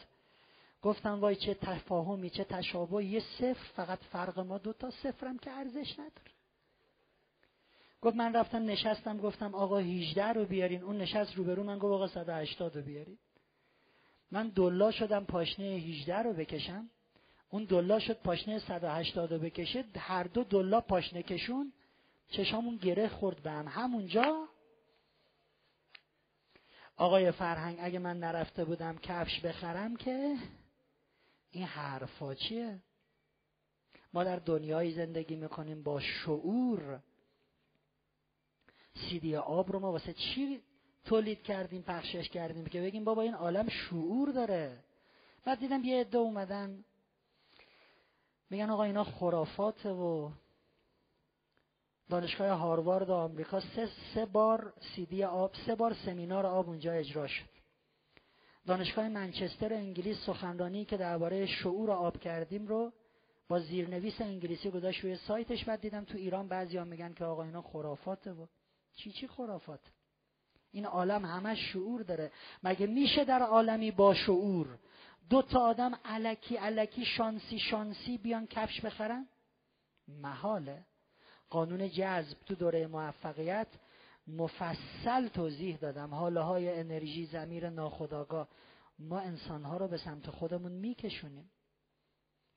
[0.82, 5.92] گفتم وای چه تفاهمی چه تشابهی یه صفر فقط فرق ما دوتا صفرم که ارزش
[5.92, 6.32] نداره.
[8.02, 10.82] گفت من رفتم نشستم گفتم آقا 18 رو بیارین.
[10.82, 13.18] اون نشست روبرو من گفت آقا 180 رو بیارین.
[14.30, 16.90] من دلا شدم پاشنه 18 رو بکشم.
[17.50, 19.84] اون دلا شد پاشنه 180 رو بکشه.
[19.96, 21.72] هر دو دلا پاشنه کشون
[22.30, 23.68] چشامون گره خورد به هم.
[23.68, 24.48] همونجا
[26.96, 30.36] آقای فرهنگ اگه من نرفته بودم کفش بخرم که
[31.50, 32.80] این حرفا چیه؟
[34.12, 37.00] ما در دنیایی زندگی می‌کنیم با شعور.
[38.94, 40.62] سیدی آب رو ما واسه چی
[41.04, 44.78] تولید کردیم پخشش کردیم که بگیم بابا این عالم شعور داره؟
[45.44, 46.84] بعد دیدم یه عده اومدن
[48.50, 50.30] میگن آقا اینا خرافاته و
[52.12, 57.48] دانشگاه هاروارد آمریکا سه, سه بار سیدی آب سه بار سمینار آب اونجا اجرا شد.
[58.66, 62.92] دانشگاه منچستر انگلیس سخنرانی که درباره شعور آب کردیم رو
[63.48, 67.62] با زیرنویس انگلیسی گذاشت روی سایتش بعد دیدم تو ایران بعضیا میگن که آقا اینا
[67.62, 68.46] خرافاته و
[68.96, 69.80] چی چی خرافات؟
[70.72, 72.32] این عالم همش شعور داره.
[72.62, 74.78] مگه میشه در عالمی با شعور
[75.30, 79.28] دو تا آدم علکی علکی شانسی شانسی بیان کفش بخرن؟
[80.08, 80.86] محاله.
[81.52, 83.66] قانون جذب تو دوره موفقیت
[84.26, 86.14] مفصل توضیح دادم.
[86.14, 88.48] حاله های انرژی زمیر ناخداگاه
[88.98, 91.50] ما انسانها رو به سمت خودمون میکشونیم.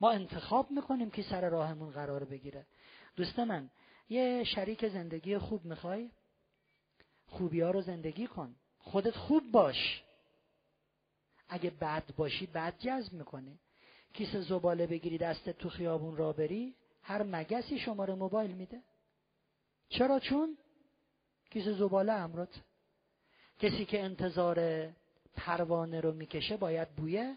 [0.00, 2.66] ما انتخاب می‌کنیم که سر راهمون قرار بگیره.
[3.16, 3.70] دوست من
[4.08, 6.10] یه شریک زندگی خوب می‌خوای؟
[7.26, 8.56] خوبی ها رو زندگی کن.
[8.78, 10.02] خودت خوب باش.
[11.48, 13.58] اگه بد باشی بد جذب می‌کنه
[14.14, 16.74] کیسه زباله بگیری دستت تو خیابون را بری.
[17.06, 18.82] هر مگسی شماره موبایل میده.
[19.88, 20.58] چرا؟ چون
[21.50, 22.60] کیسه زباله امرات.
[23.58, 24.88] کسی که انتظار
[25.36, 27.36] پروانه رو می‌کشه باید بویه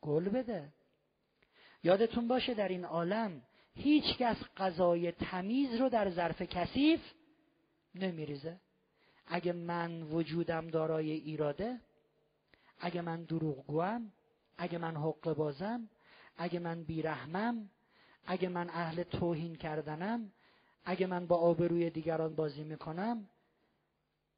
[0.00, 0.72] گل بده.
[1.82, 3.42] یادتون باشه در این عالم
[3.74, 7.00] هیچ کس غذای تمیز رو در ظرف کثیف
[7.94, 8.60] نمیریزه.
[9.26, 11.80] اگه من وجودم دارای ایراده
[12.80, 14.12] اگه من دروغگوام
[14.58, 15.88] اگه من حق بازم
[16.36, 17.70] اگه من بیرحمم
[18.26, 20.32] اگه من اهل توهین کردنم
[20.84, 23.28] اگه من با آبروی دیگران بازی می‌کنم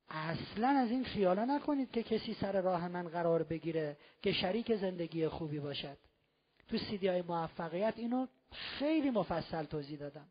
[0.09, 5.28] اصلا از این خیالا نکنید که کسی سر راه من قرار بگیره که شریک زندگی
[5.28, 5.98] خوبی باشد.
[6.69, 10.28] تو سیدی های موفقیت اینو خیلی مفصل توضیح دادم.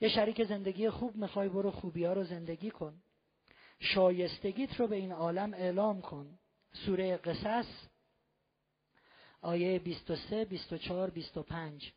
[0.00, 3.02] یه شریک زندگی خوب می‌خوای برو خوبی ها رو زندگی کن.
[3.80, 6.38] شایستگیت رو به این عالم اعلام کن.
[6.72, 7.66] سوره قصص
[9.40, 11.92] آیه 23 24 25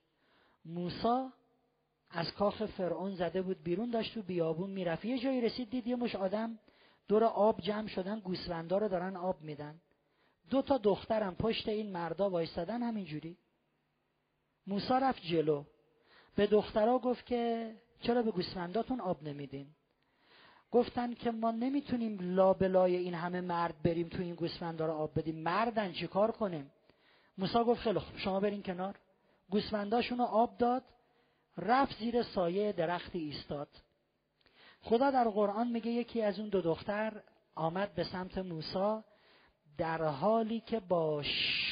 [0.65, 1.29] موسی
[2.09, 5.05] از کاخ فرعون زده بود بیرون داشت تو بیابون می‌رفت.
[5.05, 6.59] یه جایی رسید دید یه مش آدم
[7.07, 9.81] دور آب جمع شدن گوسفندا رو دارن آب میدن.
[10.49, 13.37] دو تا دخترم پشت این مردا وایستادن همینجوری.
[14.67, 15.63] موسی رفت جلو.
[16.35, 19.67] به دخترها گفت که چرا به گوسفنداتون آب نمیدین؟
[20.71, 25.35] گفتن که ما نمی‌تونیم لابلای این همه مرد بریم تو این گوسفندا رو آب بدیم.
[25.35, 26.71] مردن چیکار کنیم؟
[27.37, 28.95] موسی گفت خیلی شما برین کنار.
[29.51, 30.83] گوسفنداشون رو آب داد
[31.57, 33.67] رفت زیر سایه درختی ایستاد.
[34.81, 37.23] خدا در قرآن میگه یکی از اون دو دختر
[37.55, 39.03] آمد به سمت موسی
[39.77, 41.23] در حالی که با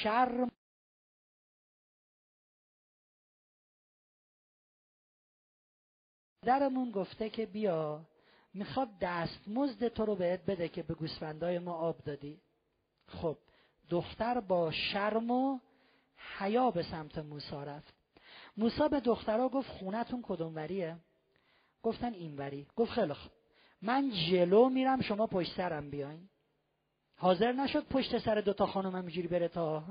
[0.03, 0.51] شرم
[6.41, 8.05] درمون گفته که بیا
[8.53, 12.41] می‌خواد دستمزد تو رو بهت بده که به گوسفندای ما آب دادی.
[13.07, 13.37] خب
[13.89, 15.59] دختر با شرم و
[16.37, 17.93] حیا به سمت موسی رفت.
[18.57, 20.97] موسی به دخترها گفت خونتون کدوم وریه
[21.83, 23.31] گفتن این وری گفت خیلی خوب.
[23.81, 26.29] من جلو میرم شما پشت سرم بیاین.
[27.17, 29.83] حاضر نشد پشت سر دوتا خانم همینجوری بره تا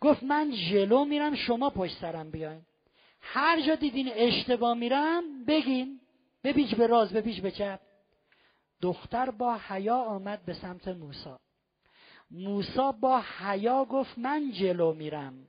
[0.00, 2.62] گفت من جلو میرم شما پشت سرم بیاین.
[3.20, 6.00] هر جا دیدین اشتباه میرم بگین.
[6.44, 7.80] بپیچ به راز بپیچ به چپ.
[8.82, 11.40] دختر با حیا آمد به سمت موسا
[12.30, 15.46] موسا با حیا گفت من جلو میرم.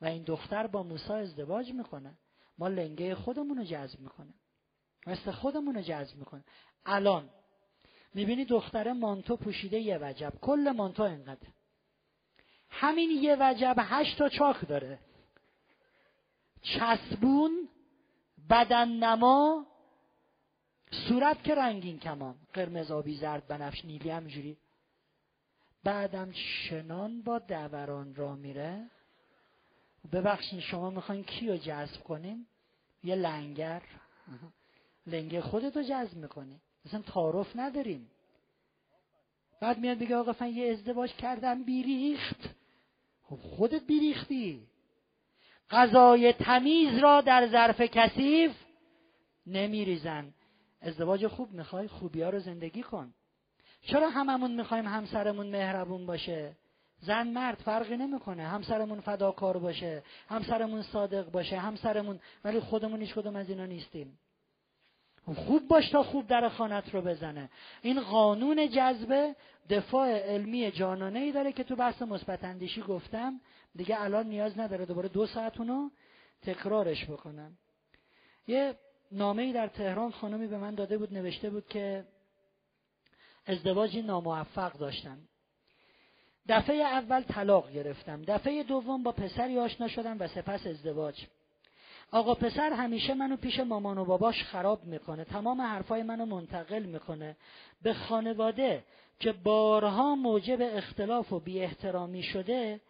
[0.00, 2.18] و این دختر با موسا ازدواج می‌کنه.
[2.58, 4.34] ما لنگه خودمون رو جذب می‌کنه
[5.06, 6.44] مثل خودمون رو جذب می‌کنه
[6.86, 7.30] الان
[8.14, 10.32] می‌بینی دختر مانتو پوشیده یه وجب.
[10.40, 11.48] کل مانتو انقدر
[12.70, 14.98] همین یه وجب هشت تا چاک داره.
[16.62, 17.68] چسبون
[18.50, 19.66] بدن نما
[21.08, 24.58] صورت که رنگین کمان قرمز آبی زرد بنفش نیلی همجوری
[25.84, 26.32] بعدم
[26.68, 28.90] چنان با دوران را میره.
[30.12, 32.46] ببخشید شما می‌خواین کی رو جذب کنیم؟
[33.04, 33.82] یه لنگر.
[35.06, 36.60] لنگه خودتو جذب می‌کنی.
[36.86, 38.10] مثلا تعارف نداریم.
[39.60, 42.40] بعد میاد بگه آقا فن یه ازدواج کردم بیریخت.
[43.22, 44.66] خب خودت بیریختی.
[45.70, 48.52] غذای تمیز را در ظرف کثیف
[49.46, 50.34] نمیریزن.
[50.80, 53.14] ازدواج خوب می‌خوای خوبی ها رو زندگی کن.
[53.86, 56.56] چرا هممون می‌خوایم همسرمون مهربون باشه؟
[57.00, 58.42] زن مرد فرقی نمی‌کنه.
[58.42, 64.18] همسرمون فداکار باشه همسرمون صادق باشه همسرمون ولی خودمون هیچ کدوم از اینا نیستیم.
[65.34, 67.50] خوب باش تا خوب در خانت رو بزنه.
[67.82, 69.36] این قانون جذبه
[69.70, 73.40] دفاع علمی جانانه ای داره که تو بحث مثبت اندیشی گفتم.
[73.74, 75.90] دیگه الان نیاز نداره دوباره دو ساعت اونو
[76.42, 77.58] تکرارش بکنم.
[78.46, 78.74] یه
[79.12, 82.04] نامه ای در تهران خانمی به من داده بود نوشته بود که
[83.46, 85.18] ازدواجی ناموفق داشتم.
[86.48, 88.22] دفعه اول طلاق گرفتم.
[88.22, 91.26] دفعه دوم با پسری آشنا شدم و سپس ازدواج.
[92.12, 95.24] آقا پسر همیشه منو پیش مامان و باباش خراب می‌کنه.
[95.24, 97.36] تمام حرفای منو منتقل می‌کنه
[97.82, 98.84] به خانواده
[99.20, 102.80] که بارها موجب اختلاف و بی احترامی شده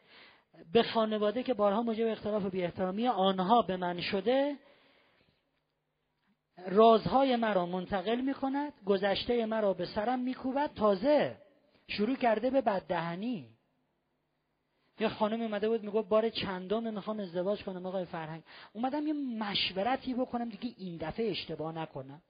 [0.73, 4.57] به خانواده که بارها موجب اختلاف و بی احترامی آنها به من شده
[6.67, 11.37] رازهای مرا منتقل می‌کند گذشته مرا به سرم میکوبد تازه
[11.89, 13.49] شروع کرده به بددهنی.
[15.01, 18.43] یه خانم اومده بود می‌گفت بار چندم می‌خوام ازدواج کنم آقای فرهنگ.
[18.73, 22.23] اومدم یه مشورتی بکنم دیگه این دفعه اشتباه نکنم.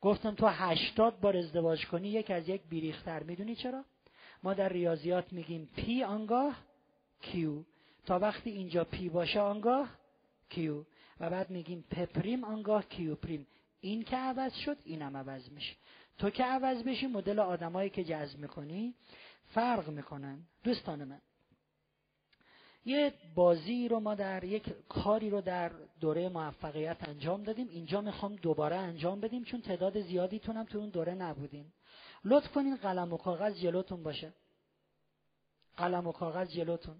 [0.00, 3.22] گفتم تو هشتاد بار ازدواج کنی یک از یک بی‌ریخت‌تر.
[3.22, 3.84] می‌دونی چرا؟
[4.42, 6.56] ما در ریاضیات میگیم P آنگاه
[7.20, 7.62] Q.
[8.06, 9.88] تا وقتی اینجا P باشه آنگاه
[10.48, 10.84] Q.
[11.20, 13.46] و بعد میگیم P پریم آنگاه Q پریم
[13.80, 15.76] این که عوض شد اینم عوض میشه.
[16.18, 18.94] تو که عوض بشی مدل آدمایی که جذب می‌کنی
[19.46, 20.38] فرق می‌کنن.
[20.64, 21.20] دوستان من
[22.84, 27.68] یه بازی رو ما در یک کاری رو در دوره موفقیت انجام دادیم.
[27.68, 31.66] اینجا می‌خوام دوباره انجام بدیم چون تعداد زیادیتون هم تو اون دوره نبودین.
[32.24, 34.32] لطف کنین قلم و کاغذ جلوتون باشه.
[35.76, 36.96] قلم و کاغذ جلوتون.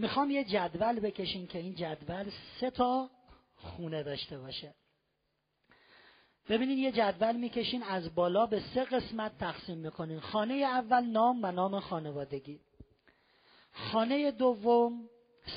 [0.00, 3.10] می‌خوام یه جدول بکشین که این جدول سه تا
[3.56, 4.74] خونه داشته باشه.
[6.48, 10.20] ببینید یه جدول می‌کشین از بالا به سه قسمت تقسیم می‌کنین.
[10.20, 12.60] خانه اول نام و نام خانوادگی.
[13.72, 15.08] خانه دوم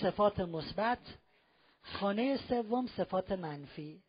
[0.01, 0.99] صفات مثبت.
[1.81, 4.03] خانه سوم صفات منفی.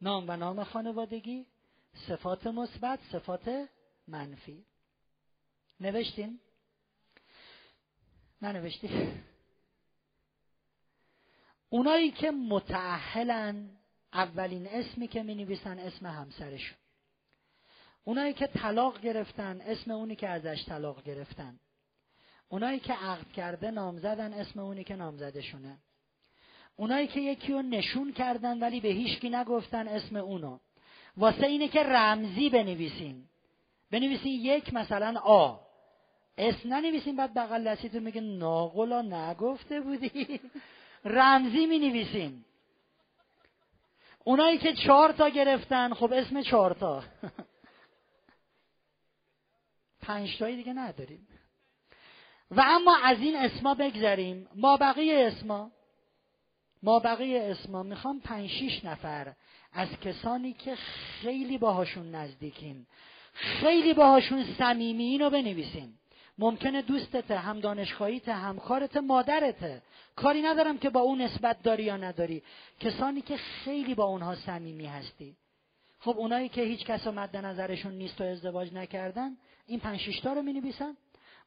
[0.00, 1.46] نام و نام خانوادگی
[2.08, 3.68] صفات مثبت صفات
[4.08, 4.64] منفی.
[5.80, 6.40] نوشتین؟
[8.42, 9.12] ننوشتی
[11.70, 13.70] اونایی که متعهلن
[14.12, 16.78] اولین اسمی که می نویسن اسم همسرشون.
[18.04, 21.58] اونایی که طلاق گرفتن اسم اونی که ازش طلاق گرفتن.
[22.48, 25.78] اونایی که عقد کرده نامزدن اسم اونی که نامزدشونه
[26.76, 30.58] اونایی که یکی رو نشون کردن ولی به هیچکی نگفتن اسم اونو.
[31.16, 33.24] واسه اینه که رمزی بنویسین.
[33.90, 35.56] بنویسین یک مثلا آ.
[36.38, 40.40] اسم ننویسین بعد بغل دستیتون میگه ناقلا نگفته بودی
[41.04, 42.44] رمزی می نویسین
[44.24, 47.04] اونایی که چهار تا گرفتن خب اسم چهار تا.
[50.02, 51.28] پنج تایی دیگه نداریم.
[52.50, 54.48] و اما از این اسما بگذریم.
[54.54, 55.70] ما بقیه اسما
[56.82, 59.34] ما بقیه اسما می‌خوام پنج شیش نفر
[59.72, 62.86] از کسانی که خیلی باهاشون نزدیکین
[63.32, 65.98] خیلی باهاشون صمیمی رو بنویسیم.
[66.42, 69.82] ممکنه دوستته هم دانشگاهیت همکارت مادرته
[70.16, 72.42] کاری ندارم که با اون نسبت داری یا نداری.
[72.80, 75.36] کسانی که خیلی با اونها صمیمی هستی.
[76.00, 79.36] خب اونایی که هیچ کس مد نظرشون نیست و ازدواج نکردن
[79.66, 80.96] این پنج شیشتا رو می نویسن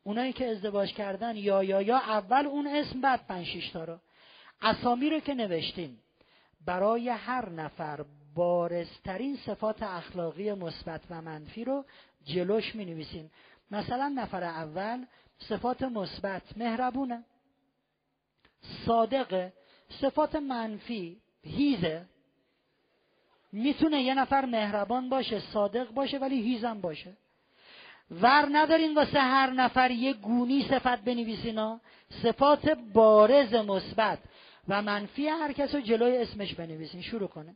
[0.04, 3.98] اونایی که ازدواج کردن یا یا یا اول اون اسم بعد پنج شیشتا رو.
[4.62, 5.98] اسامی رو که نوشتین
[6.66, 8.06] برای هر نفر
[8.36, 11.86] بارزترین صفات اخلاقی مثبت و منفی رو
[12.26, 13.30] جلوش می نویسین
[13.72, 15.06] مثلا نفر اول
[15.40, 17.24] صفات مثبت مهربونه.
[18.86, 19.54] صادقه
[20.02, 22.06] صفات منفی هیزه.
[23.52, 27.14] می‌تونه یه نفر مهربان باشه صادق باشه ولی هیزم باشه.
[28.12, 31.82] ور ندارین واسه هر نفر یه گونی صفت بنویسینا
[32.24, 34.20] صفات بارز مثبت
[34.68, 37.02] و منفی هر کس رو جلوی اسمش بنویسین.
[37.02, 37.56] شروع کنه.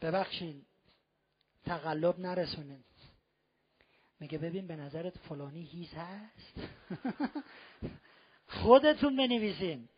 [0.00, 0.62] ببخشین
[1.64, 2.84] تقلب نرسونین.
[4.20, 6.60] میگه ببین به نظرت فلانی هیز هست؟
[8.62, 9.88] خودتون بنویسین.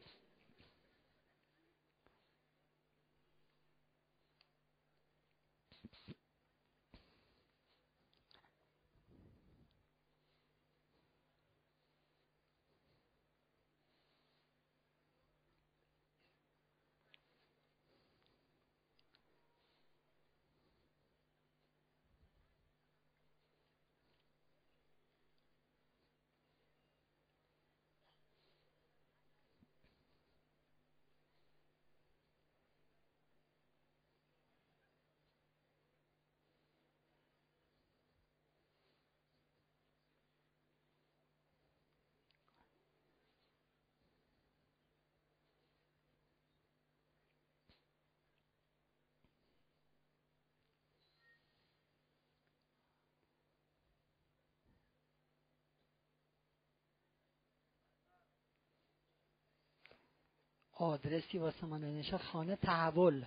[60.79, 63.25] آدرسی واسه من نشه خانه تحول.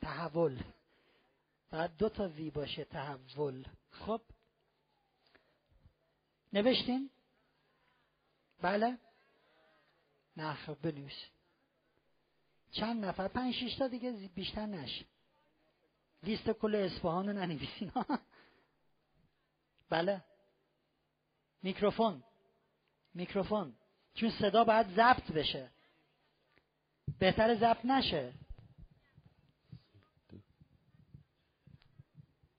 [0.00, 0.62] تحول.
[1.70, 3.64] بعد دو تا وی باشه تحول.
[3.90, 4.20] خب.
[6.52, 7.10] نوشتین؟
[8.60, 8.98] بله.
[10.36, 11.24] نه خب بنویس.
[12.70, 15.04] چند نفر؟ پنج شیش تا دیگه بیشتر نشه
[16.22, 17.92] لیست کل اصفهان رو ننویسین.
[19.90, 20.24] بله.
[21.62, 22.24] میکروفون.
[23.14, 23.74] میکروفون.
[24.14, 25.70] چون صدا باید ضبط بشه.
[27.18, 28.32] بهتر ضبط نشه.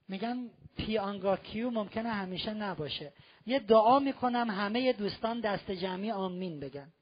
[0.07, 3.13] میگن پیانگا کیو ممکنه همیشه نباشه.
[3.45, 6.93] یه دعا می‌کنم همه دوستان دست جمعی آمین بگن.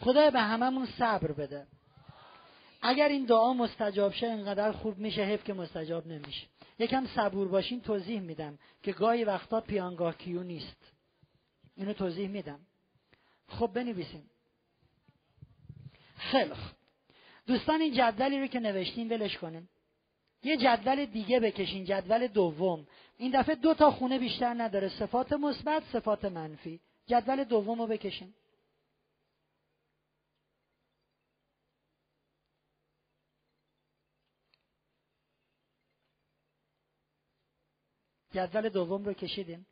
[0.00, 1.66] خدا به هممون صبر بده.
[2.82, 6.46] اگر این دعا مستجاب شه اینقدر خوب میشه حیف که مستجاب نمیشه.
[6.78, 10.92] یکم صبور باشین توضیح میدم که گاهی وقتا پیانگاه کیو نیست.
[11.76, 12.60] اینو توضیح میدم.
[13.48, 14.30] خب بنویسیم.
[16.16, 16.77] خیلی خوب
[17.48, 19.68] دوستان این جدولی رو که نوشتین ولش کنین.
[20.42, 22.86] یه جدول دیگه بکشین جدول دوم.
[23.18, 24.88] این دفعه دو تا خونه بیشتر نداره.
[24.88, 26.80] صفات مثبت صفات منفی.
[27.06, 28.34] جدول دوم رو بکشین.
[38.32, 39.66] جدول دوم رو کشیدیم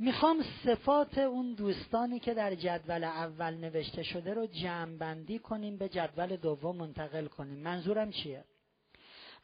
[0.00, 5.88] می‌خوام صفات اون دوستانی که در جدول اول نوشته شده رو جمع بندی کنیم به
[5.88, 7.58] جدول دوم منتقل کنیم.
[7.58, 8.44] منظورم چیه؟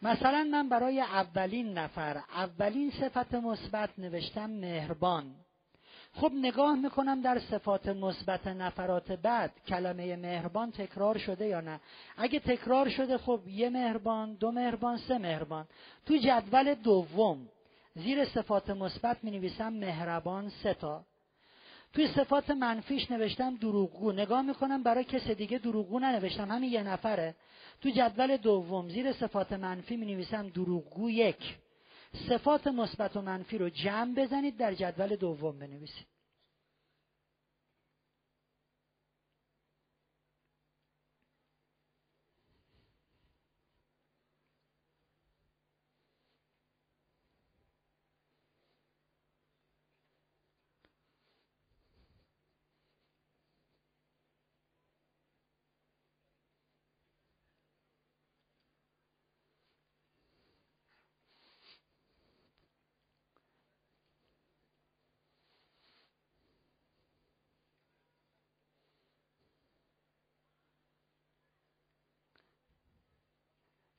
[0.03, 5.35] مثلا من برای اولین نفر اولین صفت مثبت نوشتم مهربان.
[6.13, 11.81] خب نگاه می‌کنم در صفات مثبت نفرات بعد کلمه مهربان تکرار شده یا نه؟
[12.17, 15.67] اگه تکرار شده خب یه مهربان دو مهربان سه مهربان.
[16.07, 17.49] تو جدول دوم
[17.95, 21.05] زیر صفات مثبت می نویسم مهربان سه تا.
[21.93, 24.13] توی صفات منفیش نوشتم دروغگو.
[24.13, 26.51] نگاه می‌کنم برای کس دیگه دروغگو ننوشتم.
[26.51, 27.35] همین یه نفره.
[27.81, 31.57] تو جدول دوم زیر صفات منفی می نویسم دروغگو یک.
[32.29, 36.14] صفات مثبت و منفی رو جمع بزنید در جدول دوم بنویسید.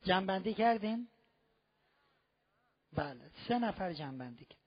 [0.06, 1.10] جنبندی کردین؟
[2.94, 4.61] بله سه نفر جنبندی کرد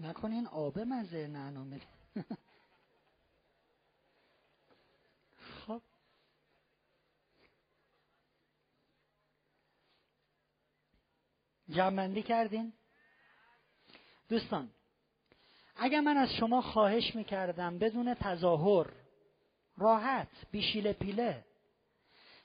[0.00, 1.50] نکنین آب مزه نه
[11.72, 12.72] جمعندی کردین؟
[14.28, 14.70] دوستان
[15.76, 18.86] اگر من از شما خواهش می‌کردم بدون تظاهر
[19.76, 21.44] راحت بیشیل پیله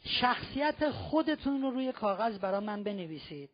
[0.03, 3.49] شخصیت خودتون رو روی کاغذ برای من بنویسید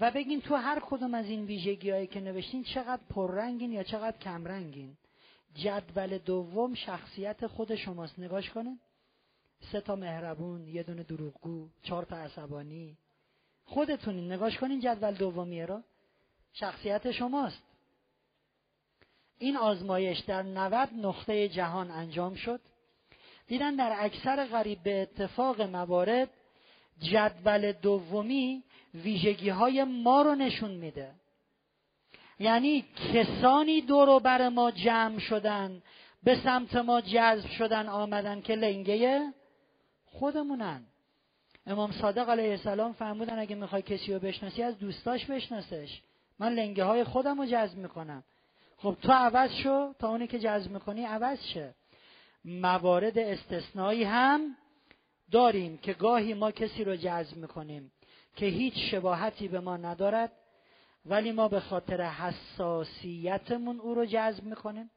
[0.00, 4.18] و بگین تو هر کدوم از این ویژگی هایی که نوشتین چقدر پررنگین یا چقدر
[4.18, 4.96] کمرنگین.
[5.54, 8.18] جدول دوم شخصیت خود شماست.
[8.18, 8.80] نگاش کنین.
[9.72, 12.98] سه تا مهربون یه دونه دروغگو چهار تا عصبانی
[13.66, 15.82] خودتونین نگاش کنین جدول دومیه را
[16.52, 17.62] شخصیت شماست.
[19.38, 22.60] این آزمایش در 90 نقطه جهان انجام شد.
[23.46, 26.30] دیدن در اکثر غریب به اتفاق موارد
[27.00, 28.62] جدول دومی
[28.94, 31.10] ویژگی های ما رو نشون میده.
[32.38, 32.84] یعنی
[33.14, 35.82] کسانی دور بر ما جمع شدن
[36.22, 39.32] به سمت ما جذب شدن آمدن که لنگه
[40.06, 40.84] خودمونن.
[41.66, 46.00] امام صادق علیه السلام فرمودن اگه می‌خوای کسی رو بشناسی از دوستاش بشناسش.
[46.38, 48.24] من لنگه های خودم رو جذب می‌کنم.
[48.76, 51.74] خب تو عوض شو تا اونی که جذب می‌کنی عوض شه.
[52.44, 54.56] موارد استثنایی هم
[55.30, 57.92] داریم که گاهی ما کسی رو جذب می‌کنیم
[58.36, 60.32] که هیچ شباهتی به ما ندارد
[61.06, 64.90] ولی ما به خاطر حساسیتمون او رو جذب می‌کنیم.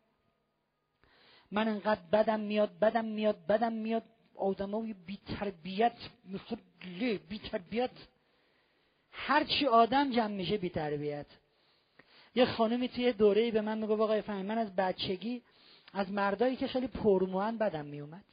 [1.52, 4.04] من انقدر بدم میاد بدم میاد بدم میاد.
[4.40, 5.96] آدمای بی تربیت
[6.26, 6.60] می‌خواد
[7.30, 7.92] بی تربیت
[9.12, 11.26] هرچی آدم جمع میشه بی تربیت
[12.36, 15.42] یه خانمی توی دوره به من میگو آقای فهمی من از بچگی
[15.94, 18.26] از مردایی که خیلی پرموان بدم میومد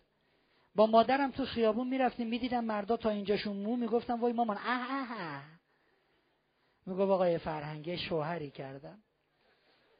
[0.74, 5.12] با مادرم تو خیابون می‌رفتیم می‌دیدم مردا تا اینجاشون مو می‌گفتم وای مامان اه اه
[5.12, 5.44] اه.
[6.86, 8.98] میگو آقای فرهنگه شوهری کردم.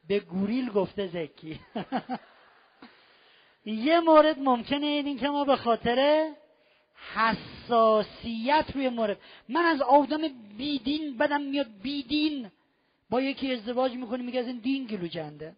[0.07, 1.59] به گوریل گفته زکی.
[3.71, 6.29] یه مورد ممکنه این که ما به خاطر
[7.15, 9.17] حساسیت روی مورد
[9.49, 10.21] من از آدم
[10.57, 12.51] بیدین بدم میاد بیدین.
[13.09, 15.55] با یکی ازدواج می‌کنی میگه از این دین گلو جنده.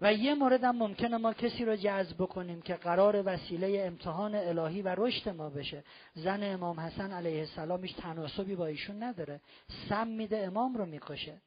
[0.00, 4.82] و یه مورد هم ممکنه ما کسی رو جذب بکنیم که قرار وسیله امتحان الهی
[4.82, 5.84] و رشد ما بشه.
[6.14, 9.40] زن امام حسن علیه السلام هیچ تناسبی با ایشون نداره.
[9.88, 11.40] سم میده امام رو می‌کشه.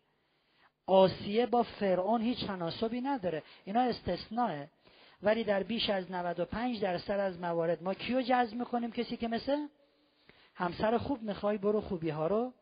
[0.85, 3.43] آسیه با فرعون هیچ تناسبی نداره.
[3.65, 4.65] اینا استثناء
[5.23, 9.67] ولی در بیش از 95 درصد از موارد ما کیو جذب می‌کنیم؟ کسی که مثل
[10.55, 12.53] همسر خوب می‌خوای برو خوبی ها رو.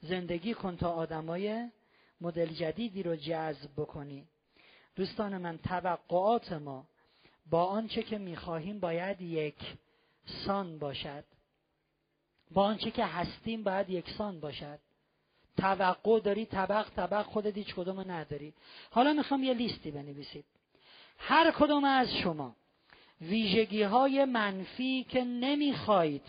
[0.00, 1.70] زندگی کن تا آدمای
[2.20, 4.26] مدل جدیدی رو جذب بکنی.
[4.96, 6.86] دوستان من توقعات ما
[7.50, 9.76] با آنچه که می‌خواهیم باید یک
[10.46, 11.24] سان باشد.
[12.50, 14.78] با آنچه که هستیم باید یکسان باشد.
[15.56, 18.54] توقع داری طبق طبق خودت هیچ کدوم نداری.
[18.90, 20.44] حالا می‌خوام یه لیستی بنویسید.
[21.18, 22.56] هر کدوم از شما
[23.20, 26.22] ویژگی های منفی که نمی‌خواهید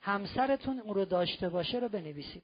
[0.00, 2.42] همسرتون اون رو داشته باشه رو بنویسید.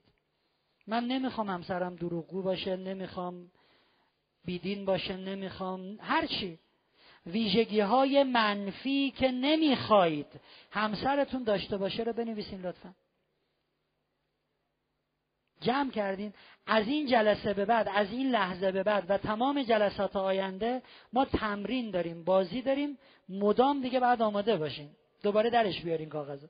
[0.86, 3.50] من نمی‌خوام همسرم دروغگو باشه نمی‌خوام
[4.44, 6.58] بیدین باشه نمی‌خوام هرچی
[7.26, 10.26] ویژگی های منفی که نمی‌خواهید
[10.70, 12.94] همسرتون داشته باشه رو بنویسین لطفا.
[15.60, 16.32] جمع کردین.
[16.66, 21.24] از این جلسه به بعد از این لحظه به بعد و تمام جلسات آینده ما
[21.24, 22.98] تمرین داریم بازی داریم.
[23.28, 24.90] مدام دیگه بعد آماده باشین.
[25.22, 26.44] دوباره درش بیارین کاغذ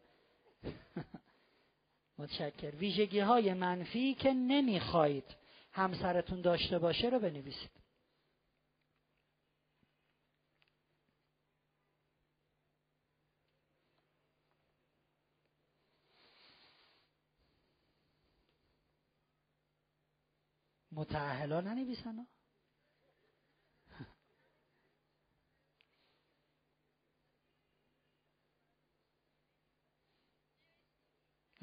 [2.18, 5.36] متشکر ویژگی های منفی که نمی‌خواهید
[5.72, 7.75] همسرتون داشته باشه رو بنویسید.
[20.96, 22.26] متعهلا ننویسن؟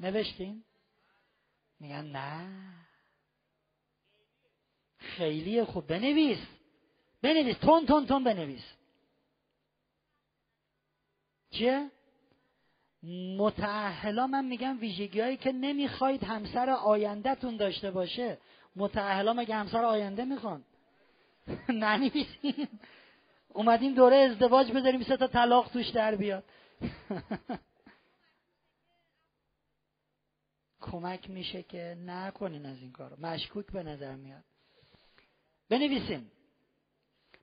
[0.00, 0.64] نوشتین؟
[1.80, 2.48] میگن نه.
[4.98, 5.86] خیلی خوب.
[5.86, 6.38] بنویس.
[7.22, 7.58] بنویس.
[7.58, 8.64] تون تون تون بنویس.
[11.50, 11.90] چیه؟
[13.38, 18.38] متعهلا من میگم ویژگی هایی که نمی‌خواید همسر آیندهتون داشته باشه.
[18.76, 20.64] متعهلا مگه همسر آینده می‌خوان؟
[21.68, 22.68] ننویسین
[23.48, 26.44] اومدیم دوره ازدواج بذاریم سه تا طلاق توش در بیاد.
[30.80, 34.44] کمک میشه که نکنین از این کار مشکوک به نظر میاد.
[35.68, 36.30] بنویسیم.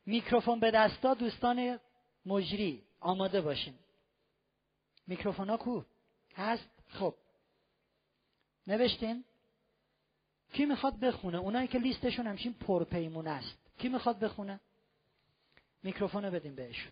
[0.06, 1.80] میکروفون به دستا دوستان
[2.26, 3.74] مجری آماده باشین.
[5.08, 5.84] میکروفون ها کو؟
[6.36, 7.16] هست؟ خب.
[8.68, 9.24] نوشتین؟
[10.52, 13.58] کی می‌خواد بخونه؟ اونایی که لیستشون همچین پرپیمون است.
[13.78, 14.60] کی می‌خواد بخونه؟
[15.84, 16.92] میکروفون رو بدیم بهشون.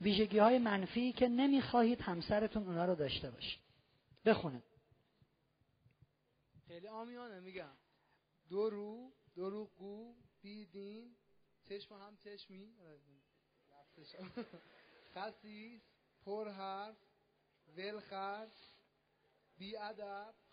[0.00, 3.60] ویژگی های منفی که نمی‌خواهید همسرتون اونا رو داشته باشید.
[4.24, 4.62] بخونه.
[6.68, 7.76] خیلی آمیانه میگم.
[8.48, 11.16] دو رو دروغگو بیدین
[11.68, 12.74] چشم هم چشمی.
[15.14, 15.82] خسیس
[16.24, 16.96] پرحرف
[17.76, 18.52] ولخرج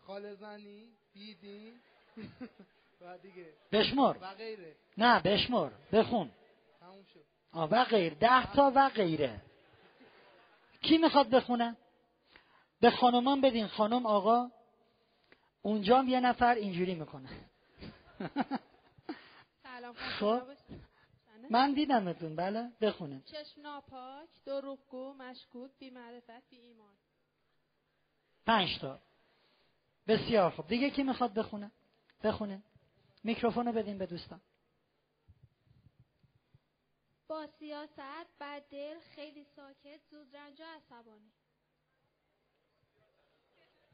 [0.07, 1.73] بیادب خالزنی بیدین
[3.01, 3.53] و دیگه.
[3.71, 4.17] بشمر.
[4.21, 4.75] و غیره.
[4.97, 5.71] نه بشمر.
[5.91, 6.31] بخون.
[6.79, 7.25] تموم شد.
[7.51, 8.13] آه و غیر.
[8.13, 9.41] ده تا و غیره.
[10.81, 11.77] کی می‌خواد بخونه؟
[12.81, 13.67] به خانمان بدین.
[13.67, 14.51] خانم آقا
[15.61, 17.29] اونجا یه نفر اینجوری می‌کنه.
[20.19, 20.41] خب.
[21.49, 22.35] من دیدمتون.
[22.35, 26.93] بله بخونه چشم ناپاک دروغگو مشکوک بی معرفت بی ایمان
[28.45, 28.99] پنج تا.
[30.07, 30.67] بسیار خوب.
[30.67, 31.71] دیگه کی می‌خواد بخونه؟
[32.23, 32.63] بخونه.
[33.23, 34.41] میکروفونو بدین به دوستان.
[37.27, 41.31] با سیاست بد دل خیلی ساکت زود رنج و عصبانی.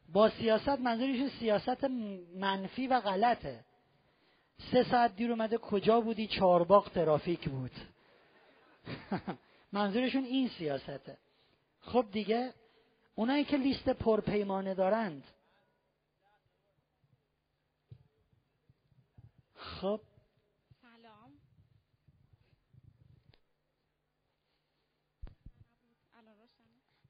[0.10, 1.84] با سیاست منظورشون سیاست
[2.36, 3.66] منفی و غلطه.
[4.72, 7.72] سه ساعت دیر اومده کجا بودی؟ چهارباغ ترافیک بود.
[9.72, 11.18] منظورشون این سیاسته.
[11.80, 12.54] خب دیگه
[13.16, 15.24] اونایی که لیست پرپیمانه دارند
[19.84, 20.02] خب؟
[20.82, 21.32] سلام.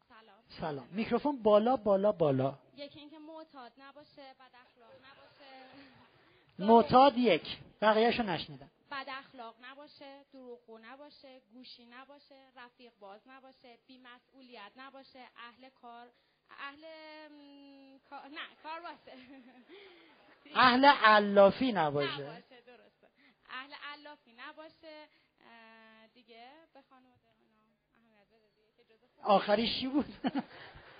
[0.09, 0.43] سلام.
[0.59, 0.87] سلام.
[0.91, 2.59] میکروفون بالا بالا بالا.
[2.75, 5.51] یکی اینکه معتاد نباشه بد اخلاق نباشه.
[6.59, 7.57] معتاد یک.
[7.81, 8.71] بقیهشو نشنیدم.
[8.91, 16.07] بد اخلاق نباشه دروغگو نباشه گوشی نباشه رفیق باز نباشه بی مسئولیت نباشه اهل کار
[16.49, 16.85] اهل
[18.31, 19.17] نه کار باشه.
[20.55, 22.23] اهل علافی نباشه.
[22.23, 23.07] نباشه درسته.
[23.49, 25.07] اهل علافی نباشه
[26.13, 27.29] دیگه به خانواده
[27.95, 28.47] اهمیت بده
[28.77, 30.05] دیگه که جزء آخریش چی بود؟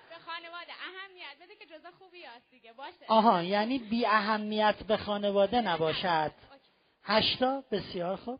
[0.10, 3.06] به خانواده اهمیت بده که جزء خوبی هست دیگه باشه.
[3.08, 6.32] آها یعنی بی اهمیت به خانواده نباشد.
[7.04, 8.40] هشتا بسیار خوب.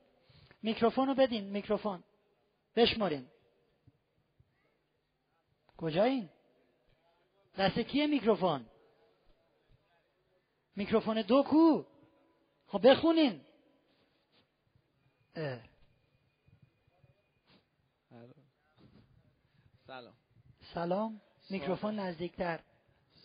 [0.62, 2.04] میکروفون رو بدین میکروفون.
[2.76, 3.28] بشمارین
[5.78, 6.30] کجایین
[7.58, 8.66] دست کیه میکروفون؟
[10.76, 11.86] میکروفون دو کو.
[12.68, 13.42] خب بخونین.
[19.88, 20.14] سلام.
[20.74, 21.22] سلام.
[21.50, 22.60] میکروفون نزدیکتر.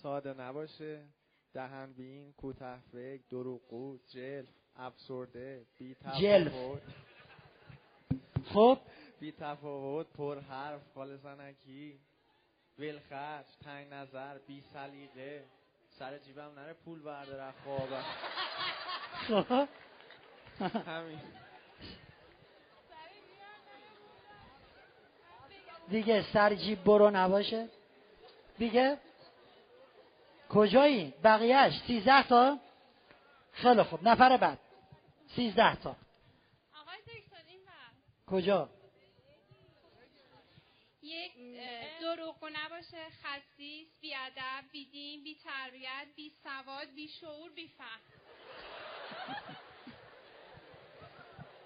[0.03, 1.09] ساده نباشه.
[1.55, 4.47] دهن بین کوتاه فکر دروغگو جل
[4.77, 6.83] افسرده بی تفاوت
[8.45, 8.79] خب؟
[9.21, 12.01] بی تفاوت پر حرف خالصانکی
[12.79, 15.45] ولخرج تنگ نظر بی سلیقه
[15.99, 17.89] سر جیبم نره پول برداره خواب
[19.29, 19.69] خب.
[20.89, 21.21] همین.
[25.89, 27.69] دیگه سر جیب برو نباشه.
[28.59, 28.99] دیگه؟
[30.51, 32.59] کجایی؟ بقیهش سیزده تا؟
[33.53, 34.09] خیلی خوب.
[34.09, 34.59] نفر بعد.
[35.37, 35.97] سیزده تا.
[36.81, 37.61] آقای دکتر این
[38.27, 38.69] کجا
[41.03, 41.33] یک
[42.17, 43.05] دروغگو نباشه.
[43.23, 48.01] خسیس بی ادب بی دین بی تربیت بی سواد بی شعور بی فهم.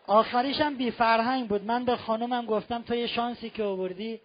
[0.06, 1.64] آخریش هم بی فرهنگ بود.
[1.64, 4.20] من به خانومم گفتم تو یه شانسی که آوردی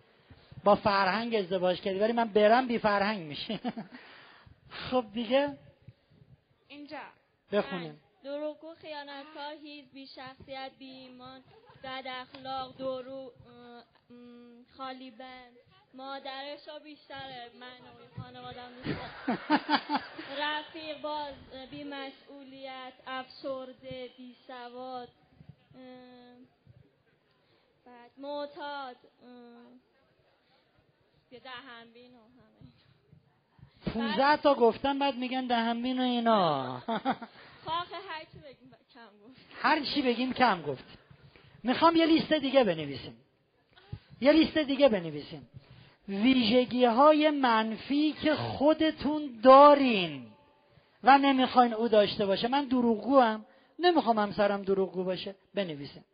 [0.63, 3.59] با فرهنگ ازدواج کردی ولی من برم بی فرهنگ میشه
[4.91, 5.57] خب دیگه؟
[6.67, 6.99] اینجا.
[7.51, 8.01] بخونیم.
[8.23, 11.43] دروغگو خیانتکار هیز بی شخصیت بی ایمان
[11.83, 13.31] بد اخلاق درو
[14.77, 15.57] خالی بند.
[15.93, 18.69] مادرش رو بیشتره من و خانوادم
[20.41, 21.33] رفیق باز
[21.71, 25.09] بی مسئولیت افسرده بی سواد
[27.85, 28.95] بعد معتاد
[31.31, 32.57] یه دهنبین و همه
[33.93, 36.79] پونزه تا گفتن بعد میگن دهنبین و اینا.
[37.65, 39.41] خواهی هر چی بگیم کم گفت.
[39.61, 40.83] هر چی بگیم کم گفت.
[41.63, 43.17] می‌خوام یه لیست دیگه بنویسیم.
[44.21, 45.49] یه لیست دیگه بنویسیم.
[46.07, 50.27] ویژگی های منفی که خودتون دارین.
[51.03, 52.47] و نمی‌خواین او داشته باشه.
[52.47, 53.45] من دروغگو هم
[53.79, 55.35] نمی‌خوام همسرم دروغگو باشه.
[55.53, 56.05] بنویسیم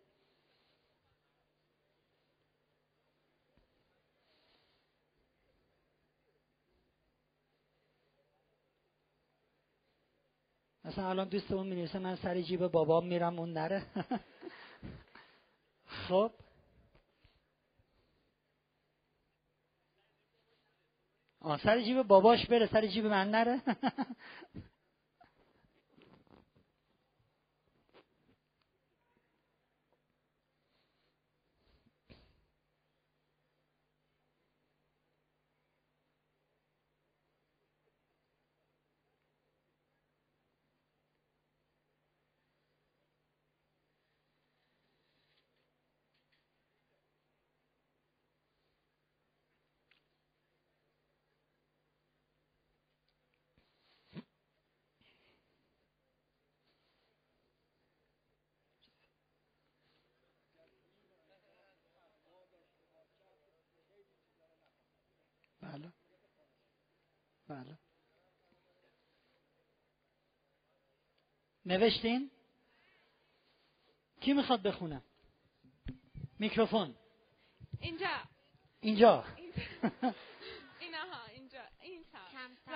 [10.85, 13.83] مثلا الان دوستمون می من سر جیب بابام میرم اون نره.
[16.07, 16.31] خب.
[21.43, 23.61] آه سر جیب باباش بره سر جیب من نره.
[65.73, 65.91] بله.
[67.47, 67.77] بله.
[71.65, 72.31] نوشتین؟
[74.21, 75.01] کی می‌خواد بخونه؟
[76.39, 76.95] میکروفون.
[77.79, 78.07] اینجا.
[78.81, 79.25] اینجا.
[80.79, 81.61] اینها اینجا.
[81.81, 82.05] این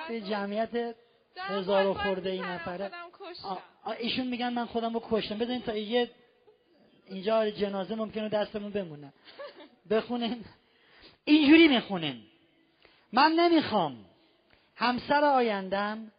[0.07, 0.95] به جمعیت
[1.37, 2.91] هزار و خورده این نفره.
[3.99, 5.37] ایشون میگن من خودم رو کشتم.
[5.37, 6.11] بزنین تا یه
[7.05, 9.13] اینجا جنازه ممکنه دستمون بمونه.
[9.89, 10.45] بخونین.
[11.25, 12.26] اینجوری می‌خونین.
[13.13, 14.05] من نمی‌خوام.
[14.75, 16.11] همسر آیندم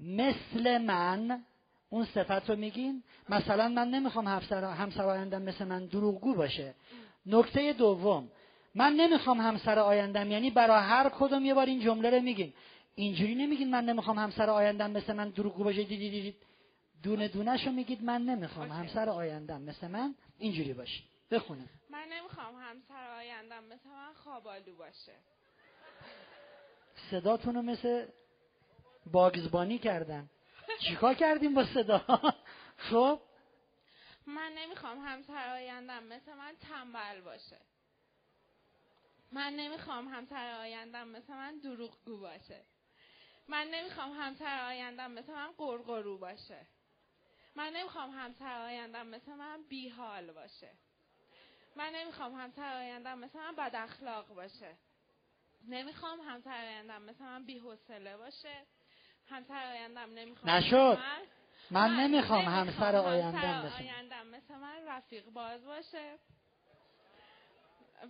[0.00, 1.44] مثل من
[1.90, 6.74] اون صفت رو میگین؟ مثلا من نمی‌خوام همسر همسر آیندم مثل من دروغگو باشه.
[7.26, 8.28] نکته دوم
[8.74, 12.52] من نمی‌خوام همسر آیندم یعنی برای هر کدوم یه بار این جمله رو میگین.
[12.94, 15.84] اینجوری نمیگین من نمی‌خوام همسر آیندم مثل من دروغگو باشه.
[15.84, 16.36] دیدی دیدی
[17.02, 21.02] دونه دونه شو میگید من نمی‌خوام همسر آیندم مثل من اینجوری باشه.
[21.30, 25.12] بخونه من نمی‌خوام همسر آیندم مثل من خوابالو باشه.
[27.10, 28.06] صداتونو مثل
[29.06, 30.30] باگزبانی کردن.
[30.80, 32.04] چیکار کردیم با صدا؟
[32.90, 33.20] خب؟
[34.26, 37.60] من نمی‌خوام همسر آیندم مثل من تنبل باشه.
[39.32, 42.64] من نمی‌خوام همسر آیندم مثل من دروغگو باشه.
[43.48, 46.66] من نمی‌خوام همسر آیندم مثل من قرقرو باشه.
[47.56, 50.70] من نمی‌خوام همسر آیندم مثل من بیحال باشه.
[51.76, 54.76] من نمی‌خوام همسر آیندم مثل من بد اخلاق باشه.
[55.68, 58.66] نمی‌خوام همسر آیندم مثل من بی‌حوصله باشه.
[59.26, 60.98] همسر آیندم نمی‌خوام نشد.
[61.70, 66.18] من, نمی‌خوام همسر آیندم مثل آیندم مثل من رفیق باز باشه.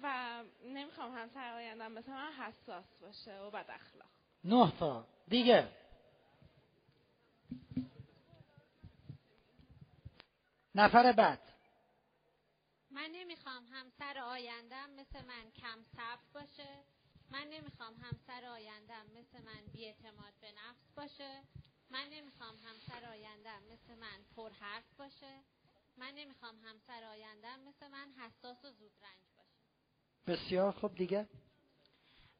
[0.02, 4.10] و نمی‌خوام همسر آیندم مثل من حساس باشه و بد اخلاق.
[4.44, 5.06] نه تا.
[5.28, 5.68] دیگه.
[10.74, 11.40] نفر بعد.
[12.90, 16.84] من نمی‌خوام همسر آیندم مثل من کم صبر باشه.
[17.34, 21.42] من نمی‌خوام همسر آیندم مثل من بیاعتماد به نفس باشه.
[21.90, 25.40] من نمی‌خوام همسر آیندم مثل من پر حرف باشه.
[25.96, 29.60] من نمی‌خوام همسر آیندم مثل من حساس و زود رنج باشه.
[30.26, 30.94] بسیار خوب.
[30.94, 31.28] دیگه؟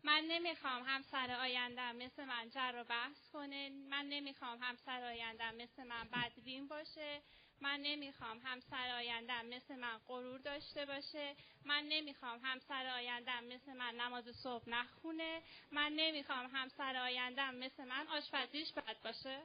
[0.05, 3.69] من نمی‌خوام همسر آیندم مثل من جر و بحث کنه.
[3.69, 7.23] من نمی‌خوام همسر آیندم مثل من بدبین باشه.
[7.65, 11.35] من نمی‌خوام همسر آیندم مثل من غرور داشته باشه.
[11.65, 15.41] من نمی‌خوام همسر آیندم مثل من نماز صبح نخونه.
[15.73, 19.39] من نمی‌خوام همسر آیندم مثل من آشپزیش بد باشه.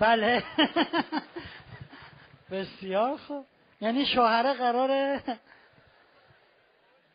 [0.00, 0.44] بله.
[2.50, 3.46] بسیار خوب.
[3.80, 5.22] یعنی شوهره قراره.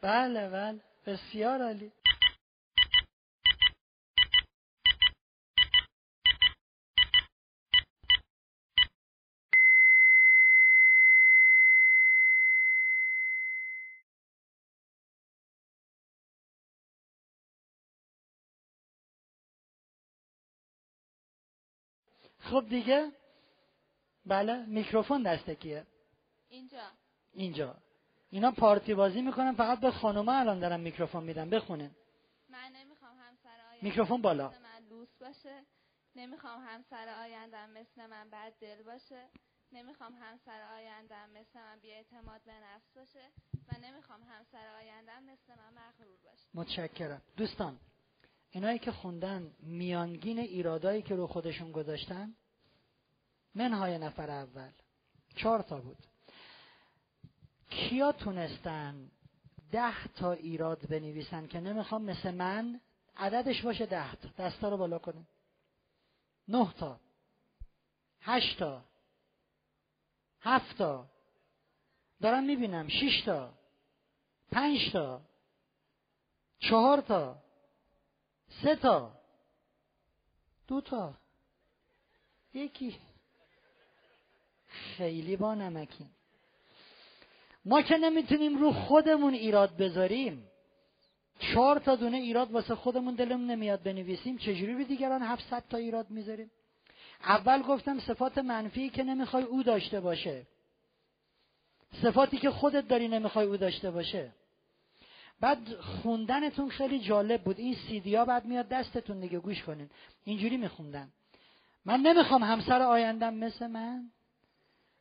[0.02, 0.80] بله بله.
[1.08, 1.92] بسیار عالی.
[22.44, 23.12] خب دیگه؟
[24.26, 25.88] بله میکروفون دسته کیه
[26.50, 26.92] اینجا.
[27.34, 27.76] اینجا.
[28.30, 31.92] اینا پارتی بازی می‌کنن فقط به خانوما الان دارم میکروفون میدم بخونن
[32.50, 34.50] من نمی‌خوام همسر آیندم میکروفون بالا.
[34.50, 35.64] من دوست باشه.
[36.16, 39.30] نمی‌خوام همسر آیندم مثل من بد دل باشه.
[39.72, 43.32] نمی‌خوام همسر آیندم مثل من بی اعتماد به نفس باشه.
[43.68, 46.48] و نمی‌خوام همسر آیندم مثل من مغرور باشه.
[46.54, 47.22] متشکرم.
[47.38, 47.80] دوستان
[48.56, 52.34] اینایی که خوندن میانگین ایرادایی که رو خودشون گذاشتن
[53.56, 54.72] منهای نفر اول.
[55.36, 55.98] چهار تا بود.
[57.70, 59.12] کیا تونستن
[59.72, 62.82] ده تا ایراد بنویسن که نمی‌خوام مثل من
[63.16, 64.30] عددش باشه ده تا.
[64.38, 65.28] دستا رو بالا کنیم.
[66.48, 67.00] نه تا.
[68.22, 68.84] هشت تا.
[70.42, 71.08] هفت تا.
[72.22, 72.88] دارم می‌بینم.
[72.88, 73.54] شش تا.
[74.52, 75.22] پنج تا.
[76.60, 77.43] چهار تا.
[78.62, 79.12] سه تا.
[80.68, 81.14] دو تا.
[82.54, 82.96] یکی.
[84.68, 86.08] خیلی با نمکین.
[87.66, 90.48] ما که نمی‌تونیم رو خودمون ایراد بذاریم
[91.40, 96.10] چهار تا دونه ایراد واسه خودمون دلمون نمیاد بنویسیم چجوری به دیگران 700 تا ایراد
[96.10, 96.52] می‌ذاریم؟
[97.24, 100.48] اول گفتم صفات منفی که نمی‌خوای او داشته باشه.
[102.02, 104.32] صفاتی که خودت داری نمی‌خوای او داشته باشه.
[105.44, 107.60] بعد خوندنتون خیلی جالب بود.
[107.60, 109.90] این سیدیا بعد میاد دستتون دیگه گوش کنین.
[110.24, 111.12] اینجوری میخوندن.
[111.86, 114.12] من نمی‌خوام همسر آیندم مثل من.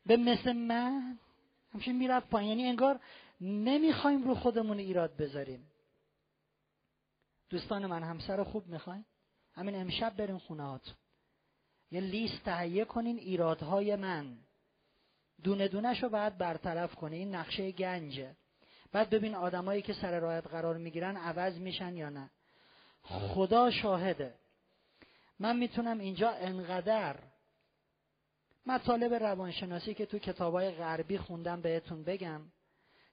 [0.06, 1.19] به مثل من.
[1.74, 2.51] همچین می‌رفت پایین.
[2.51, 3.01] یعنی انگار
[3.40, 5.70] نمی‌خوایم رو خودمون ایراد بذاریم.
[7.51, 9.06] دوستان من همسر خوب می‌خوایم
[9.55, 10.94] همین امشب بریم خونه هاتون.
[11.90, 14.36] یه لیست تهیه کنین ایرادهای من.
[15.43, 17.19] دونه دونش رو بعد برطرف کنین.
[17.19, 18.36] این نقشه گنجه.
[18.93, 22.31] بعد ببین آدمایی که سر رایت قرار می‌گیرن عوض میشن یا نه.
[23.02, 24.35] خدا شاهده.
[25.39, 27.16] من می‌تونم اینجا انقدر
[28.66, 32.40] مطالب روانشناسی که تو کتابای غربی خوندم بهتون بگم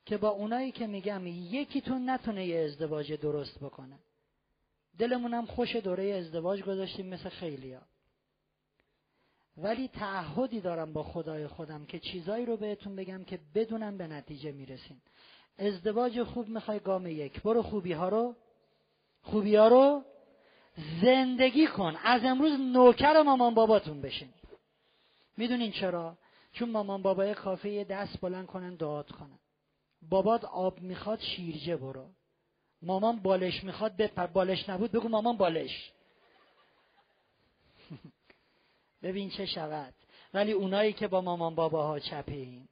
[0.06, 3.99] که با اونایی که میگم یکیتون نتونه یه ازدواج درست بکنه.
[4.97, 7.81] دلمونم خوش دوره ازدواج گذاشتیم مثل خیلیا.
[9.57, 14.51] ولی تعهدی دارم با خدای خودم که چیزایی رو بهتون بگم که بدونم به نتیجه
[14.51, 15.01] می‌رسین.
[15.60, 17.41] ازدواج خوب می‌خوای گام یک.
[17.41, 18.36] برو خوبی ها رو.
[19.22, 20.03] خوبی ها رو
[21.02, 21.95] زندگی کن.
[22.03, 24.30] از امروز نوکر مامان باباتون بشین.
[25.38, 26.18] می‌دونین چرا؟
[26.52, 29.40] چون مامان بابای کافه دست بلند کنن دعات کنن.
[30.10, 32.06] بابات آب می‌خواد شیرجه برو.
[32.81, 35.91] مامان بالش می‌خواد بپر بالش نبود بگو مامان بالش.
[39.03, 39.94] ببین چه شود.
[40.34, 42.68] ولی اونایی که با مامان باباها چپین.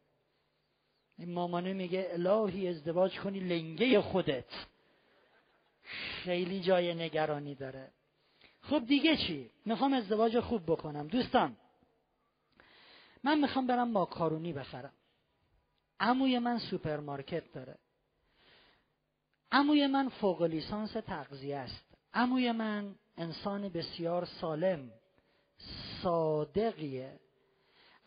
[1.18, 4.46] این مامانه میگه الهی ازدواج کنی لنگه خودت.
[6.24, 7.92] خیلی جای نگرانی داره.
[8.62, 11.08] خب دیگه چی؟ می‌خوام ازدواج خوب بکنم.
[11.08, 11.58] دوستان
[13.24, 14.94] من می‌خوام برم ماکارونی بخرم.
[16.00, 17.78] عموی من سوپرمارکت داره.
[19.52, 21.86] عموی من فوق لیسانس تغذیه است.
[22.14, 24.92] عموی من انسان بسیار سالم
[26.02, 27.20] صادقیه.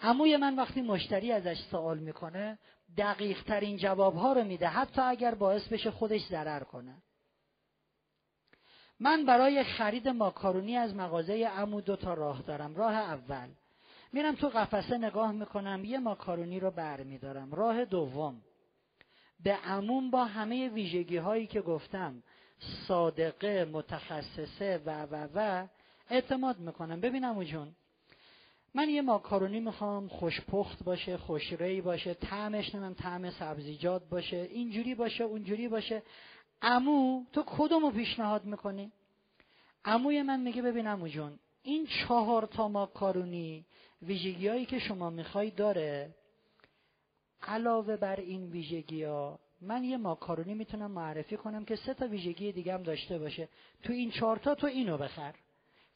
[0.01, 2.59] عموی من وقتی مشتری ازش سوال می‌کنه
[2.97, 7.03] دقیق ترین جواب ها رو میده حتی اگر باعث بشه خودش ضرر کنه.
[9.01, 12.77] من برای خرید ماکارونی از مغازه عمو دو تا راه دارم.
[12.77, 13.49] راه اول
[14.13, 18.43] میرم تو قفسه نگاه می‌کنم یه ماکارونی رو بر میدارم راه دوم
[19.41, 22.23] به عموم با همه ویژگی هایی که گفتم
[22.89, 25.67] صادقه متخصصه و و و
[26.11, 27.01] اعتماد می‌کنم.
[27.01, 27.75] ببینم جون
[28.75, 35.25] من یه ماکارونی می‌خوام خوشپخت باشه خوشری باشه طعمش نمیم طعم سبزیجات باشه اینجوری باشه
[35.25, 36.03] اونجوری باشه.
[36.63, 38.93] امو تو کدومو پیشنهاد می‌کنی؟
[39.85, 43.65] عموی من میگه ببین امو جون این چهار تا ماکارونی
[44.03, 46.15] ویژگی هایی که شما می‌خوای داره
[47.43, 52.53] علاوه بر این ویژگی ها من یه ماکارونی می‌تونم معرفی کنم که سه تا ویژگی
[52.53, 53.49] دیگه هم داشته باشه.
[53.83, 55.35] تو این چهارتا تو اینو بخر.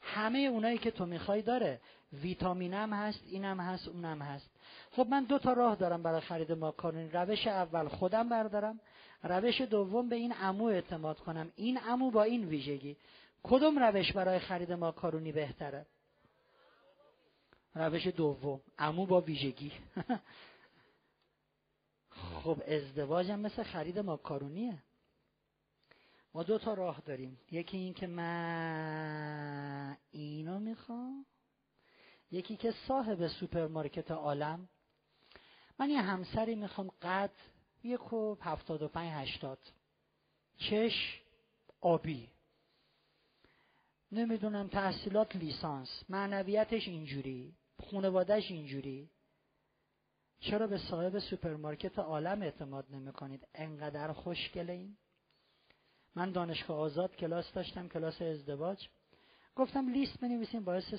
[0.05, 1.79] همه اونایی که تو می‌خوای داره.
[2.13, 4.49] ویتامینم هست اینم هست اونم هست.
[4.91, 8.79] خب من دو تا راه دارم برای خرید ماکارونی روش اول خودم بردارم.
[9.23, 11.51] روش دوم به این امو اعتماد کنم.
[11.55, 12.97] این امو با این ویژگی.
[13.43, 15.85] کدوم روش برای خرید ماکارونی بهتره؟
[17.75, 18.61] روش دوم.
[18.79, 19.71] امو با ویژگی.
[22.43, 24.77] خب ازدواجم مثل خرید ماکارونیه.
[26.35, 27.39] ما دو تا راه داریم.
[27.51, 31.25] یکی این که من اینو می‌خوام.
[32.31, 34.69] یکی که صاحب سوپرمارکت عالم.
[35.79, 37.31] من یه همسری می‌خوام قد
[37.83, 39.59] یک و هفتاد و پنج هشتاد.
[40.57, 41.21] چش
[41.81, 42.29] آبی.
[44.11, 46.03] نمی‌دونم تحصیلات لیسانس.
[46.09, 47.55] معنویتش اینجوری.
[47.91, 49.09] خانوادهش اینجوری.
[50.39, 54.97] چرا به صاحب سوپرمارکت عالم اعتماد نمی کنید انقدر خوشگله این
[56.15, 58.87] من دانشگاه آزاد کلاس داشتم کلاس ازدواج.
[59.55, 60.93] گفتم لیست بنویسیم واسه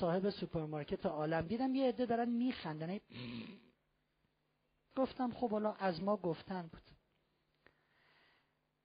[0.00, 1.46] صاحب سوپرمارکت عالم.
[1.46, 2.98] دیدم یه عده دارن میخندن.
[4.96, 6.82] گفتم خب حالا از ما گفتن بود.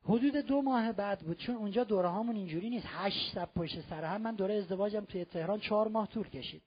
[0.04, 2.88] حدود دو ماه بعد بود چون اونجا دوره هامون اینجوری نیست.
[2.90, 4.22] هشت شب پشت سر هم.
[4.22, 6.62] من دوره ازدواجم توی تهران چهار ماه طول کشید.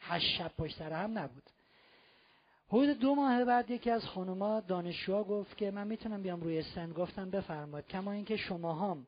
[0.00, 1.50] هشت شب پشت سر هم نبود.
[2.74, 6.92] حدود دو ماه بعد یکی از خانوما دانشجوها گفت که من می‌تونم بیام روی سن
[6.92, 7.86] گفتم بفرمایید.
[7.86, 9.06] کما اینکه شما هم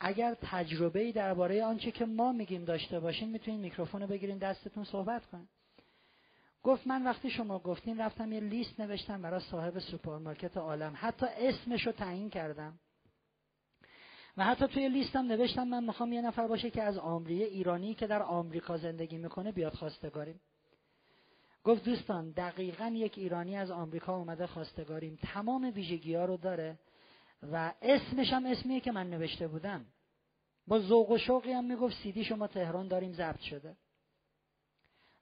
[0.00, 5.26] اگر تجربه درباره آنچه که ما میگیم داشته باشین می‌تونین میکروفون رو بگیرین دستتون صحبت
[5.26, 5.48] کنین
[6.62, 10.92] گفت من وقتی شما گفتین رفتم یه لیست نوشتم برای صاحب سوپرمارکت عالم.
[10.96, 12.78] حتی اسمش رو تعیین کردم.
[14.36, 18.06] و حتی توی لیستم نوشتم من می‌خوام یه نفر باشه که از آمریه ایرانی که
[18.06, 20.40] در آمریکا زندگی می‌کنه بیاد خواستگاریم.
[21.64, 25.18] گفت دوستان دقیقا یک ایرانی از آمریکا اومده خواستگاریم.
[25.22, 26.78] تمام ویژگی ها رو داره
[27.42, 29.86] و اسمش هم اسمیه که من نوشته بودم.
[30.66, 33.76] با ذوق و شوقی هم می‌گفت سی‌دیشم تهران داریم ضبط شده.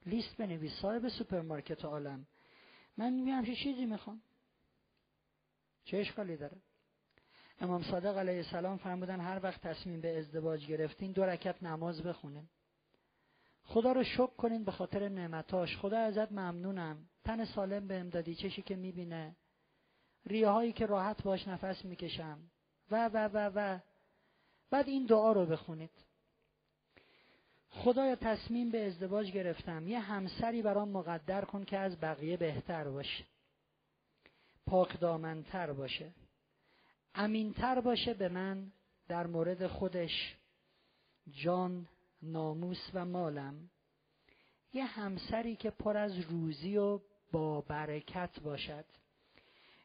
[0.06, 0.72] لیست بنویس.
[0.82, 2.26] صاحب سوپرمارکت عالم.
[2.96, 4.22] من میگم چیزی می‌خوام.
[5.84, 6.56] چه اشکالی داره؟
[7.60, 12.48] امام صادق علیه السلام فرمودن هر وقت تصمیم به ازدواج گرفتین دو رکت نماز بخونین.
[13.68, 15.76] خدا رو شکر کنین به خاطر نعمتاش.
[15.76, 17.08] خدا ازت ممنونم.
[17.24, 18.34] تن سالم بهم دادی.
[18.34, 19.36] چشی که می‌بینه.
[20.26, 22.38] ریه هایی که راحت باش نفس می‌کشم.
[22.90, 23.78] و و و و.
[24.70, 25.90] بعد این دعا رو بخونید.
[27.70, 29.88] خدایا تصمیم به ازدواج گرفتم.
[29.88, 33.24] یه همسری برام مقدر کن که از بقیه بهتر باشه.
[34.66, 36.10] پاک دامنتر باشه.
[37.14, 38.72] امینتر باشه به من
[39.08, 40.36] در مورد خودش.
[41.30, 41.86] جان
[42.22, 43.70] ناموس و مالم.
[44.72, 47.00] یه همسری که پر از روزی و
[47.32, 48.84] با برکت باشد.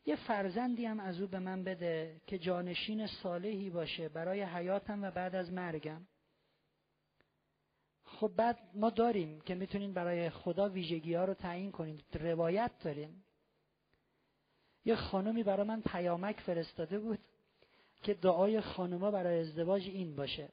[0.06, 5.12] یه فرزندی هم از او به من بده که جانشین صالحی باشه برای حیاتم و
[5.12, 6.02] بعد از مرگم.
[8.06, 13.24] خب بعد ما داریم که می‌تونین برای خدا ویژگی ها رو تعیین کنید روایت داریم.
[14.86, 17.20] یه خانمی برای من پیامک فرستاده بود
[18.04, 20.50] که دعای خانوما برای ازدواج این باشه.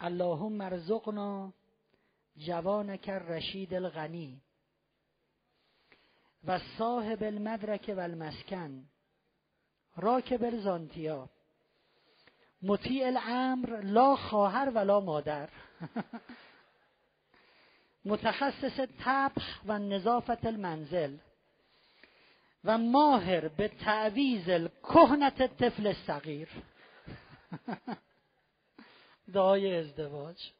[0.00, 1.52] اللهم مرزقنا
[2.36, 4.40] جوانک رشید الغنی
[6.44, 8.84] و صاحب المدرک و المسکن
[9.96, 11.28] راکب الزانتیا.
[12.62, 15.48] مطیع الامر لا خواهر ولا مادر.
[18.04, 21.16] متخصص طبخ و نظافت المنزل.
[22.64, 24.44] و ماهر به تعویض
[24.82, 26.48] کهنة طفل صغیر.
[29.32, 30.50] دعای ازدواج.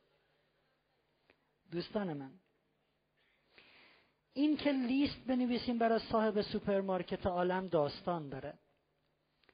[1.73, 2.31] دوستان من
[4.33, 8.55] این که لیست بنویسیم برای صاحب سوپرمارکت عالم داستان داره.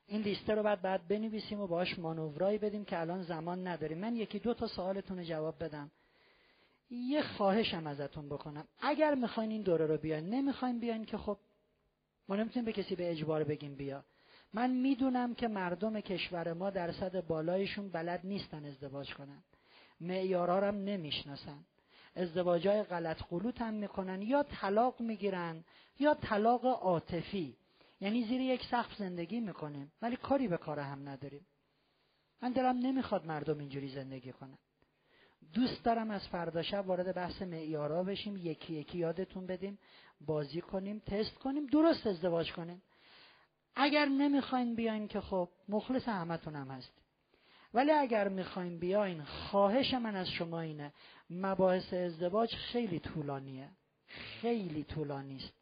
[0.06, 3.98] این لیسته رو بعد بعد بنویسیم و باش مانورایی بدیم که الان زمان نداریم.
[3.98, 5.90] من یکی دو تا سوالتون جواب بدم.
[6.90, 8.68] یه خواهشم ازتون بکنم.
[8.80, 10.30] اگر می‌خواین این دوره رو بیاین.
[10.30, 11.38] نمی‌خواین بیاین که خب
[12.28, 14.04] ما نمی‌تونیم به کسی به اجبار بگیم بیا.
[14.54, 19.42] من می‌دونم که مردم کشور ما درصد بالایشون بلد نیستن ازدواج کنن.
[20.00, 21.64] معیارا هم نمی‌شناسن.
[22.16, 25.64] ازدواجای غلط قلوت هم می‌کنن یا طلاق می‌گیرن
[25.98, 27.56] یا طلاق عاطفی.
[28.00, 31.46] یعنی زیر یک سقف زندگی می‌کنیم ولی کاری به کار هم نداریم.
[32.42, 34.58] من دلم نمی‌خواد مردم اینجوری زندگی کنن.
[35.54, 39.78] دوست دارم از فردا شب وارد بحث معیارا بشیم یکی یکی یادتون بدیم
[40.20, 42.82] بازی کنیم تست کنیم درست ازدواج کنیم.
[43.76, 46.92] اگر نمی‌خواین بیاین که خب مخلص همتون هم هست
[47.74, 50.92] ولی اگر می‌خواین بیاین خواهش من از شما اینه
[51.30, 53.68] مباحث ازدواج خیلی طولانیه.
[54.06, 55.52] خیلی طولانی است.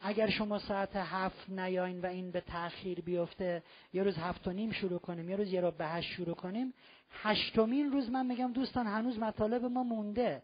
[0.00, 4.72] اگر شما ساعت هفت نیاین و این به تاخیر بیفته یه روز هفت و نیم
[4.72, 6.74] شروع کنیم یه روز یه رو به هشت شروع کنیم
[7.10, 10.42] هشتمین روز من میگم دوستان هنوز مطالب ما مونده.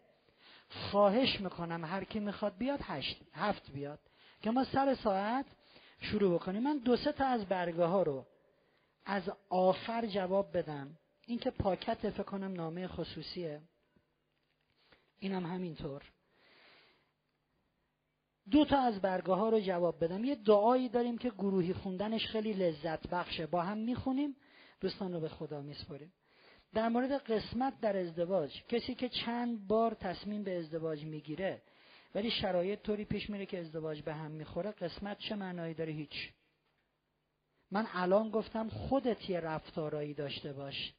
[0.69, 3.99] خواهش می‌کنم هر کی می‌خواد بیاد هشت هفت بیاد.
[4.41, 5.45] که ما سر ساعت
[6.01, 8.25] شروع بکنیم من دو سه تا از برگه ها رو
[9.05, 10.97] از آخر جواب بدم.
[11.27, 13.61] این که پاکت فکر کنم نامه خصوصیه.
[15.19, 16.03] اینم هم همینطور.
[18.51, 20.23] دو تا از برگه ها رو جواب بدم.
[20.23, 23.45] یه دعایی داریم که گروهی خوندنش خیلی لذت بخشه.
[23.45, 24.35] با هم می‌خونیم
[24.79, 26.13] دوستان رو به خدا میسپریم
[26.73, 31.61] در مورد قسمت در ازدواج کسی که چند بار تصمیم به ازدواج می‌گیره
[32.15, 36.31] ولی شرایط طوری پیش میره که ازدواج به هم می‌خوره قسمت چه معنایی داره؟ هیچ.
[37.71, 40.93] من الان گفتم خودت یه رفتارایی داشته باش.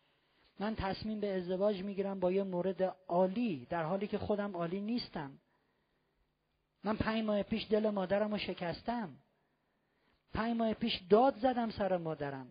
[0.60, 5.39] من تصمیم به ازدواج می‌گیرم با یه مورد عالی در حالی که خودم عالی نیستم.
[6.84, 9.16] من پنج ماه پیش دل مادرم رو شکستم.
[10.34, 12.49] پنج ماه پیش داد زدم سر مادرم.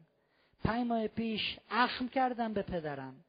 [0.64, 3.26] پنج ماه پیش اخم کردم به پدرم.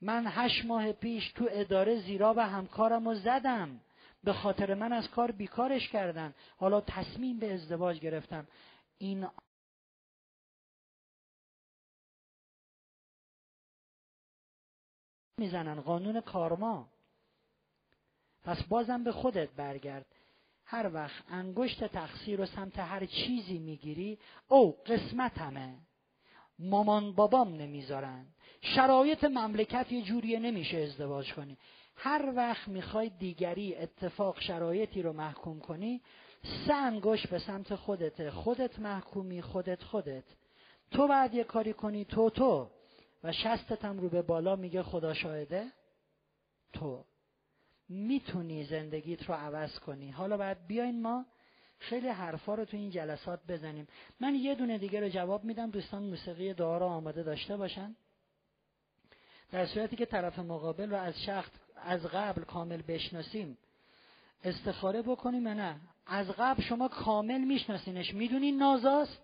[0.00, 3.80] من هشت ماه پیش تو اداره زیرا و همکارم رو زدم.
[4.24, 6.34] به خاطر من از کار بیکارش کردن.
[6.56, 8.46] حالا تصمیم به ازدواج گرفتم.
[8.98, 9.28] این
[15.38, 16.88] می‌زنن قانون کارما.
[18.44, 20.06] پس بازم به خودت برگرد.
[20.64, 25.78] هر وقت انگشت تقصیر رو سمت هر چیزی می‌گیری او قسمتمه.
[26.58, 28.26] مامان بابام نمی‌ذارن.
[28.60, 31.58] شرایط مملکت یه جوریه نمیشه ازدواج کنی.
[32.00, 36.00] هر وقت می‌خوای دیگری اتفاق شرایطی رو محکوم کنی
[36.66, 38.30] سه انگشت به سمت خودته.
[38.30, 40.24] خودت محکومی خودت خودت.
[40.90, 42.70] تو بعد یه کاری کنی تو تو.
[43.24, 45.66] و شستت هم رو به بالا میگه خدا شاهده
[46.72, 47.04] تو.
[47.88, 50.10] می‌تونی زندگیت رو عوض کنی.
[50.10, 51.26] حالا باید بیاین ما
[51.78, 53.88] خیلی حرفا رو تو این جلسات بزنیم.
[54.20, 55.70] من یه دونه دیگه رو جواب میدم.
[55.70, 57.96] دوستان موسیقی دعا رو آماده داشته باشن.
[59.50, 61.50] در صورتی که طرف مقابل رو از شخص
[61.84, 63.58] از قبل کامل بشناسیم
[64.44, 65.76] استخاره بکنیم نه؟
[66.06, 68.14] از قبل شما کامل میشناسینش.
[68.14, 69.18] می‌دونین نازاست؟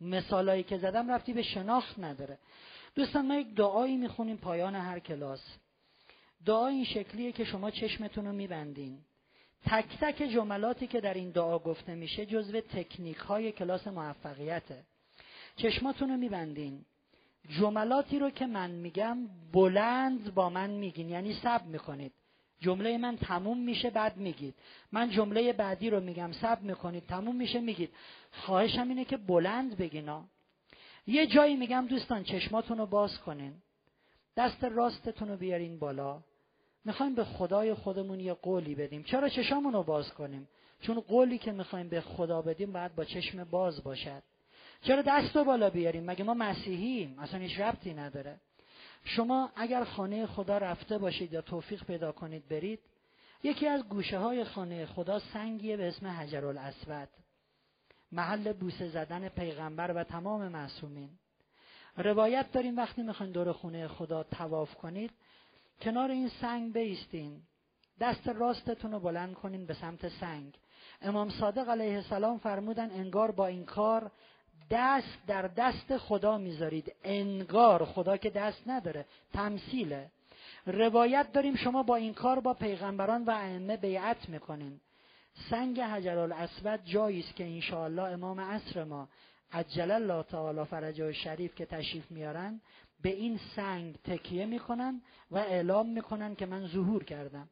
[0.00, 2.38] مثالایی که زدم رفتی به شناخت نداره.
[2.94, 5.40] دوستان ما یک دعایی می‌خونیم پایان هر کلاس.
[6.46, 8.98] دعا این شکلیه که شما چشمتون رو میبندین.
[9.66, 14.84] تک تک جملاتی که در این دعا گفته میشه جزو تکنیک های کلاس موفقیته.
[15.56, 16.84] چشماتون رو میبندین.
[17.48, 19.18] جملاتی رو که من میگم
[19.52, 21.08] بلند با من میگین.
[21.08, 22.12] یعنی سب می‌کنید.
[22.60, 24.54] جمله من تموم میشه بعد میگید.
[24.92, 27.90] من جمله بعدی رو میگم سب می‌کنید تموم میشه میگید.
[28.32, 30.24] خواهشم اینه که بلند بگینا
[31.06, 33.54] یه جایی میگم دوستان چشماتون رو باز کنین.
[34.36, 36.20] دست راستتون رو بیارین بالا.
[36.84, 39.02] می‌خوایم به خدای خودمون یه قولی بدیم.
[39.02, 40.48] چرا چشامون رو باز کنیم؟
[40.80, 44.22] چون قولی که می‌خوایم به خدا بدیم باید با چشم باز باشد.
[44.82, 48.40] چرا دست رو بالا بیاریم؟ مگه ما مسیحیم؟ اصلا هیچ ربطی نداره.
[49.04, 52.80] شما اگر خانه خدا رفته باشید یا توفیق پیدا کنید برید
[53.42, 57.08] یکی از گوشه های خانه خدا سنگیه به اسم حجر الاسود
[58.12, 61.10] محل بوسه زدن پیغمبر و تمام معصومین.
[61.96, 65.10] روایت داریم وقتی می‌خواین دور خونه خدا تواف کنید
[65.80, 67.42] کنار این سنگ بیستین.
[68.00, 70.54] دست راستتون رو بلند کنین به سمت سنگ.
[71.02, 74.10] امام صادق علیه السلام فرمودن انگار با این کار
[74.70, 76.92] دست در دست خدا می‌ذارید.
[77.04, 79.04] انگار خدا که دست نداره.
[79.32, 80.10] تمثیله.
[80.66, 84.80] روایت داریم شما با این کار با پیغمبران و ائمه بیعت می‌کنین.
[85.50, 89.08] سنگ حجر الاسود جایی است که انشاءالله امام عصر ما
[89.52, 92.60] عجل الله تعالی فرجه شریف که تشریف میارن
[93.02, 97.48] به این سنگ تکیه می‌کنن و اعلام می‌کنن که من ظهور کردم.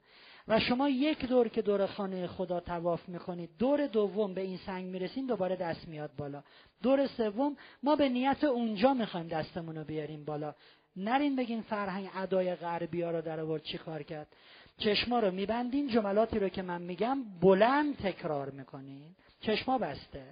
[0.49, 4.85] و شما یک دور که دور خانه خدا تواف می‌کنید دور دوم به این سنگ
[4.85, 6.43] می‌رسین دوباره دست میاد بالا.
[6.83, 10.55] دور سوم ما به نیت اونجا می‌خوایم دستمون رو بیاریم بالا.
[10.97, 14.27] نرین بگین فرهنگ ادای غربی ها رو در آورد چی کار کرد؟
[14.79, 19.15] چشما رو میبندین جملاتی رو که من میگم بلند تکرار می‌کنین.
[19.41, 20.25] چشما بسته.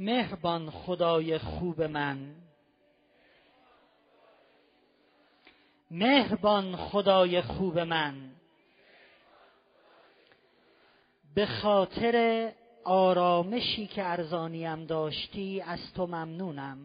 [0.00, 2.34] مهربان خدای خوب من.
[5.90, 8.30] مهربان خدای خوب من.
[11.34, 12.52] به خاطر
[12.84, 16.78] آرامشی که ارزانیم داشتی از تو ممنونم.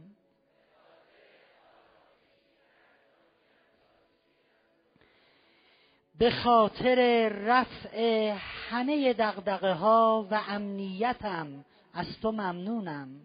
[6.20, 8.30] به خاطر رفع
[8.70, 13.22] همه دغدغه ها و امنیتم از تو ممنونم.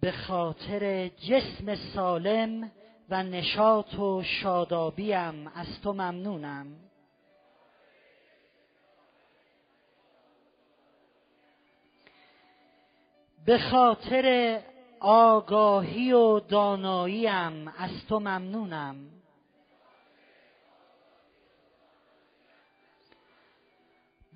[0.00, 2.72] به خاطر جسم سالم
[3.08, 6.76] و نشاط و شادابیم از تو ممنونم.
[13.46, 14.60] به خاطر
[15.00, 19.19] آگاهی و داناییم از تو ممنونم.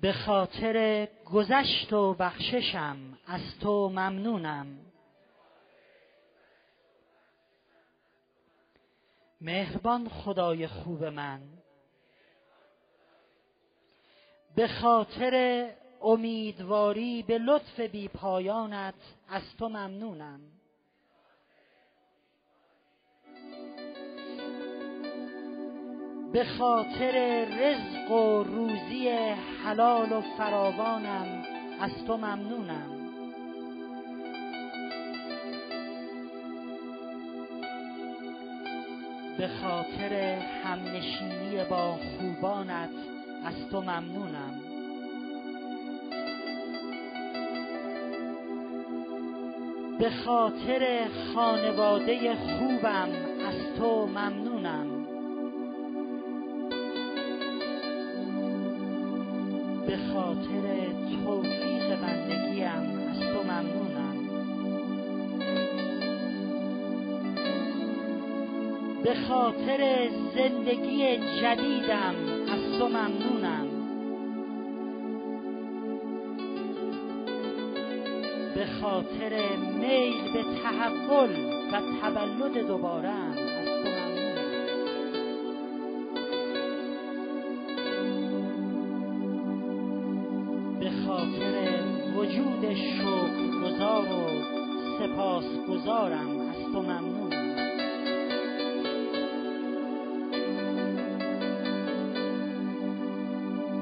[0.01, 4.77] به خاطر گذشت و بخششم از تو ممنونم.
[9.41, 11.41] مهربان خدای خوب من.
[14.55, 15.69] به خاطر
[16.01, 18.93] امیدواری به لطف بی پایانت
[19.29, 20.39] از تو ممنونم.
[26.35, 29.09] به خاطر رزق و روزی
[29.63, 31.43] حلال و فراوانم
[31.81, 32.91] از تو ممنونم.
[39.37, 40.13] به خاطر
[40.63, 42.89] همنشینی با خوبانت
[43.45, 44.61] از تو ممنونم.
[49.99, 53.09] به خاطر خانواده خوبم
[53.47, 54.44] از تو ممنونم.
[60.35, 60.91] خاطر
[61.25, 62.65] توفیق بندگیم.
[63.09, 64.15] از تو ممنونم.
[69.03, 72.15] به خاطر زندگی جدیدم
[72.53, 73.67] از تو ممنونم.
[78.55, 81.29] به خاطر میل به تحول
[81.71, 83.09] و تولد دوباره
[95.85, 97.33] گذارم از تو ممنون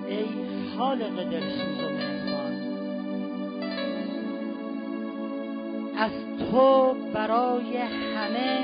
[0.08, 0.26] ای
[0.78, 2.54] خالق دلسوز و مهربان
[5.98, 6.12] از
[6.52, 8.64] تو برای همه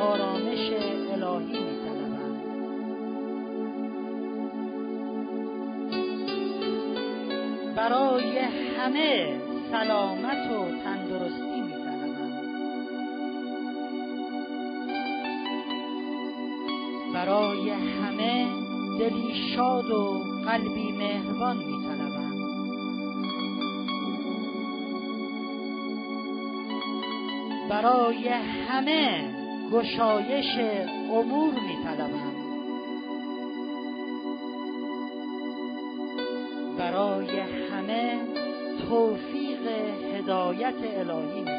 [0.00, 0.72] آرامش
[1.12, 1.66] الهی
[7.76, 8.38] برای
[8.78, 9.40] همه
[9.72, 10.75] سلامت و
[17.26, 18.46] برای همه
[18.98, 21.86] دلی شاد و قلبی مهربان می
[27.68, 28.28] برای
[28.68, 29.34] همه
[29.72, 30.58] گشایش
[31.12, 32.32] امور می طلبم
[36.78, 38.18] برای همه
[38.88, 39.66] توفیق
[40.14, 41.55] هدایت الهی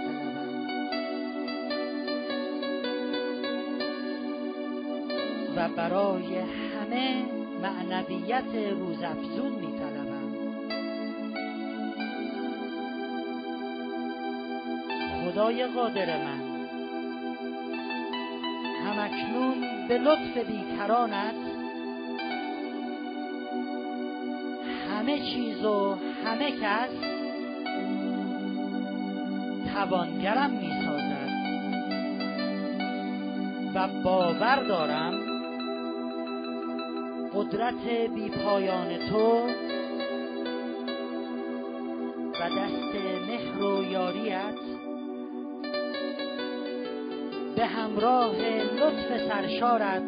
[5.78, 7.26] برای همه
[7.62, 10.34] معنویت روزافزون می طلبم
[15.24, 16.42] خدای قادر من.
[18.86, 21.36] همکنون به لطف بیکرانت
[24.90, 26.90] همه چیز و همه کس
[29.74, 31.28] توانگرم می سازد
[33.76, 35.17] و باور دارم
[37.38, 39.48] قدرت بی پایان تو
[42.40, 42.96] و دست
[43.28, 44.56] مهر و یاریت.
[47.56, 48.36] به همراه
[48.80, 50.04] لطف سرشارت.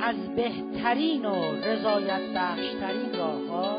[0.00, 3.76] از بهترین و رضایت بخشترین راه ها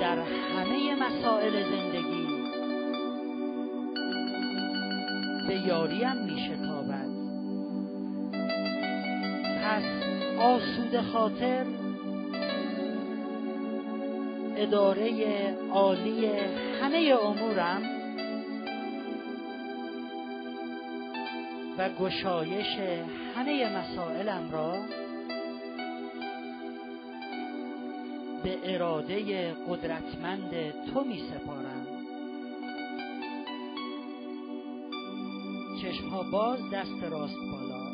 [0.00, 1.93] در همه مسائل زندگی
[5.66, 7.08] یاریم می شتابد
[9.64, 9.84] پس
[10.38, 11.66] آسود خاطر
[14.56, 15.10] اداره
[15.72, 16.30] عالی
[16.82, 17.82] همه امورم
[21.78, 22.78] و گشایش
[23.36, 24.74] همه مسائلم را
[28.44, 30.50] به اراده قدرتمند
[30.92, 31.73] تو می سپارم
[36.34, 37.84] باز دست راست بالا.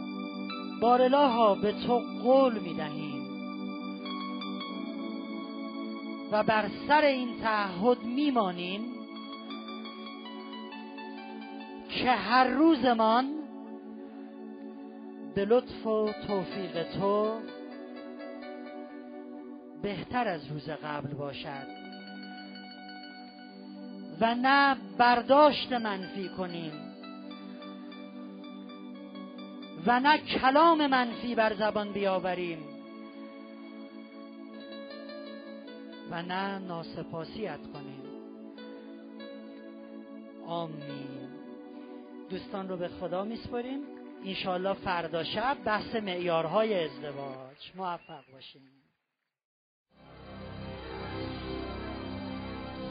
[0.80, 3.26] بارلا ها به تو قول می دهیم
[6.32, 8.80] و بر سر این تعهد میمانیم
[11.88, 13.30] که هر روزمان
[15.34, 17.40] به لطف و توفیق تو
[19.82, 21.66] بهتر از روز قبل باشد.
[24.20, 26.89] و نه برداشت منفی کنیم.
[29.86, 32.58] و نه کلام منفی بر زبان بیاوریم.
[36.10, 38.02] و نه ناسپاسیت کنیم.
[40.46, 41.30] آمین.
[42.30, 43.80] دوستان رو به خدا میسپاریم.
[44.24, 47.72] انشالله فردا شب بحث معیارهای ازدواج.
[47.76, 48.62] موفق باشیم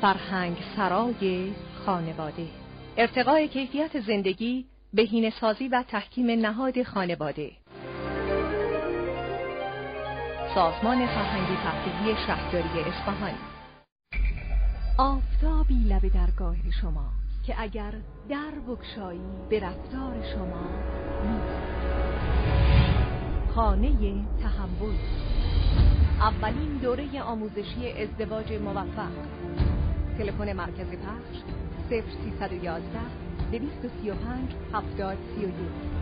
[0.02, 1.54] فرهنگ سرای
[1.86, 2.48] خانواده.
[2.98, 7.52] ارتقای کیفیت زندگی بهینه سازی و تحکیم نهاد خانواده.
[10.56, 13.34] سازمان فرهنگی تفریحی شهرداری اصفهان.
[14.98, 17.10] آفتابی لب درگاه شما
[17.48, 17.94] که اگر
[18.30, 20.70] در بکشایی به رفتار شما
[23.56, 24.96] خانه تحول.
[26.20, 29.12] اولین دوره آموزشی ازدواج موفق.
[30.18, 31.38] تلفن مرکز پخش
[31.90, 35.99] 0311 235 70 31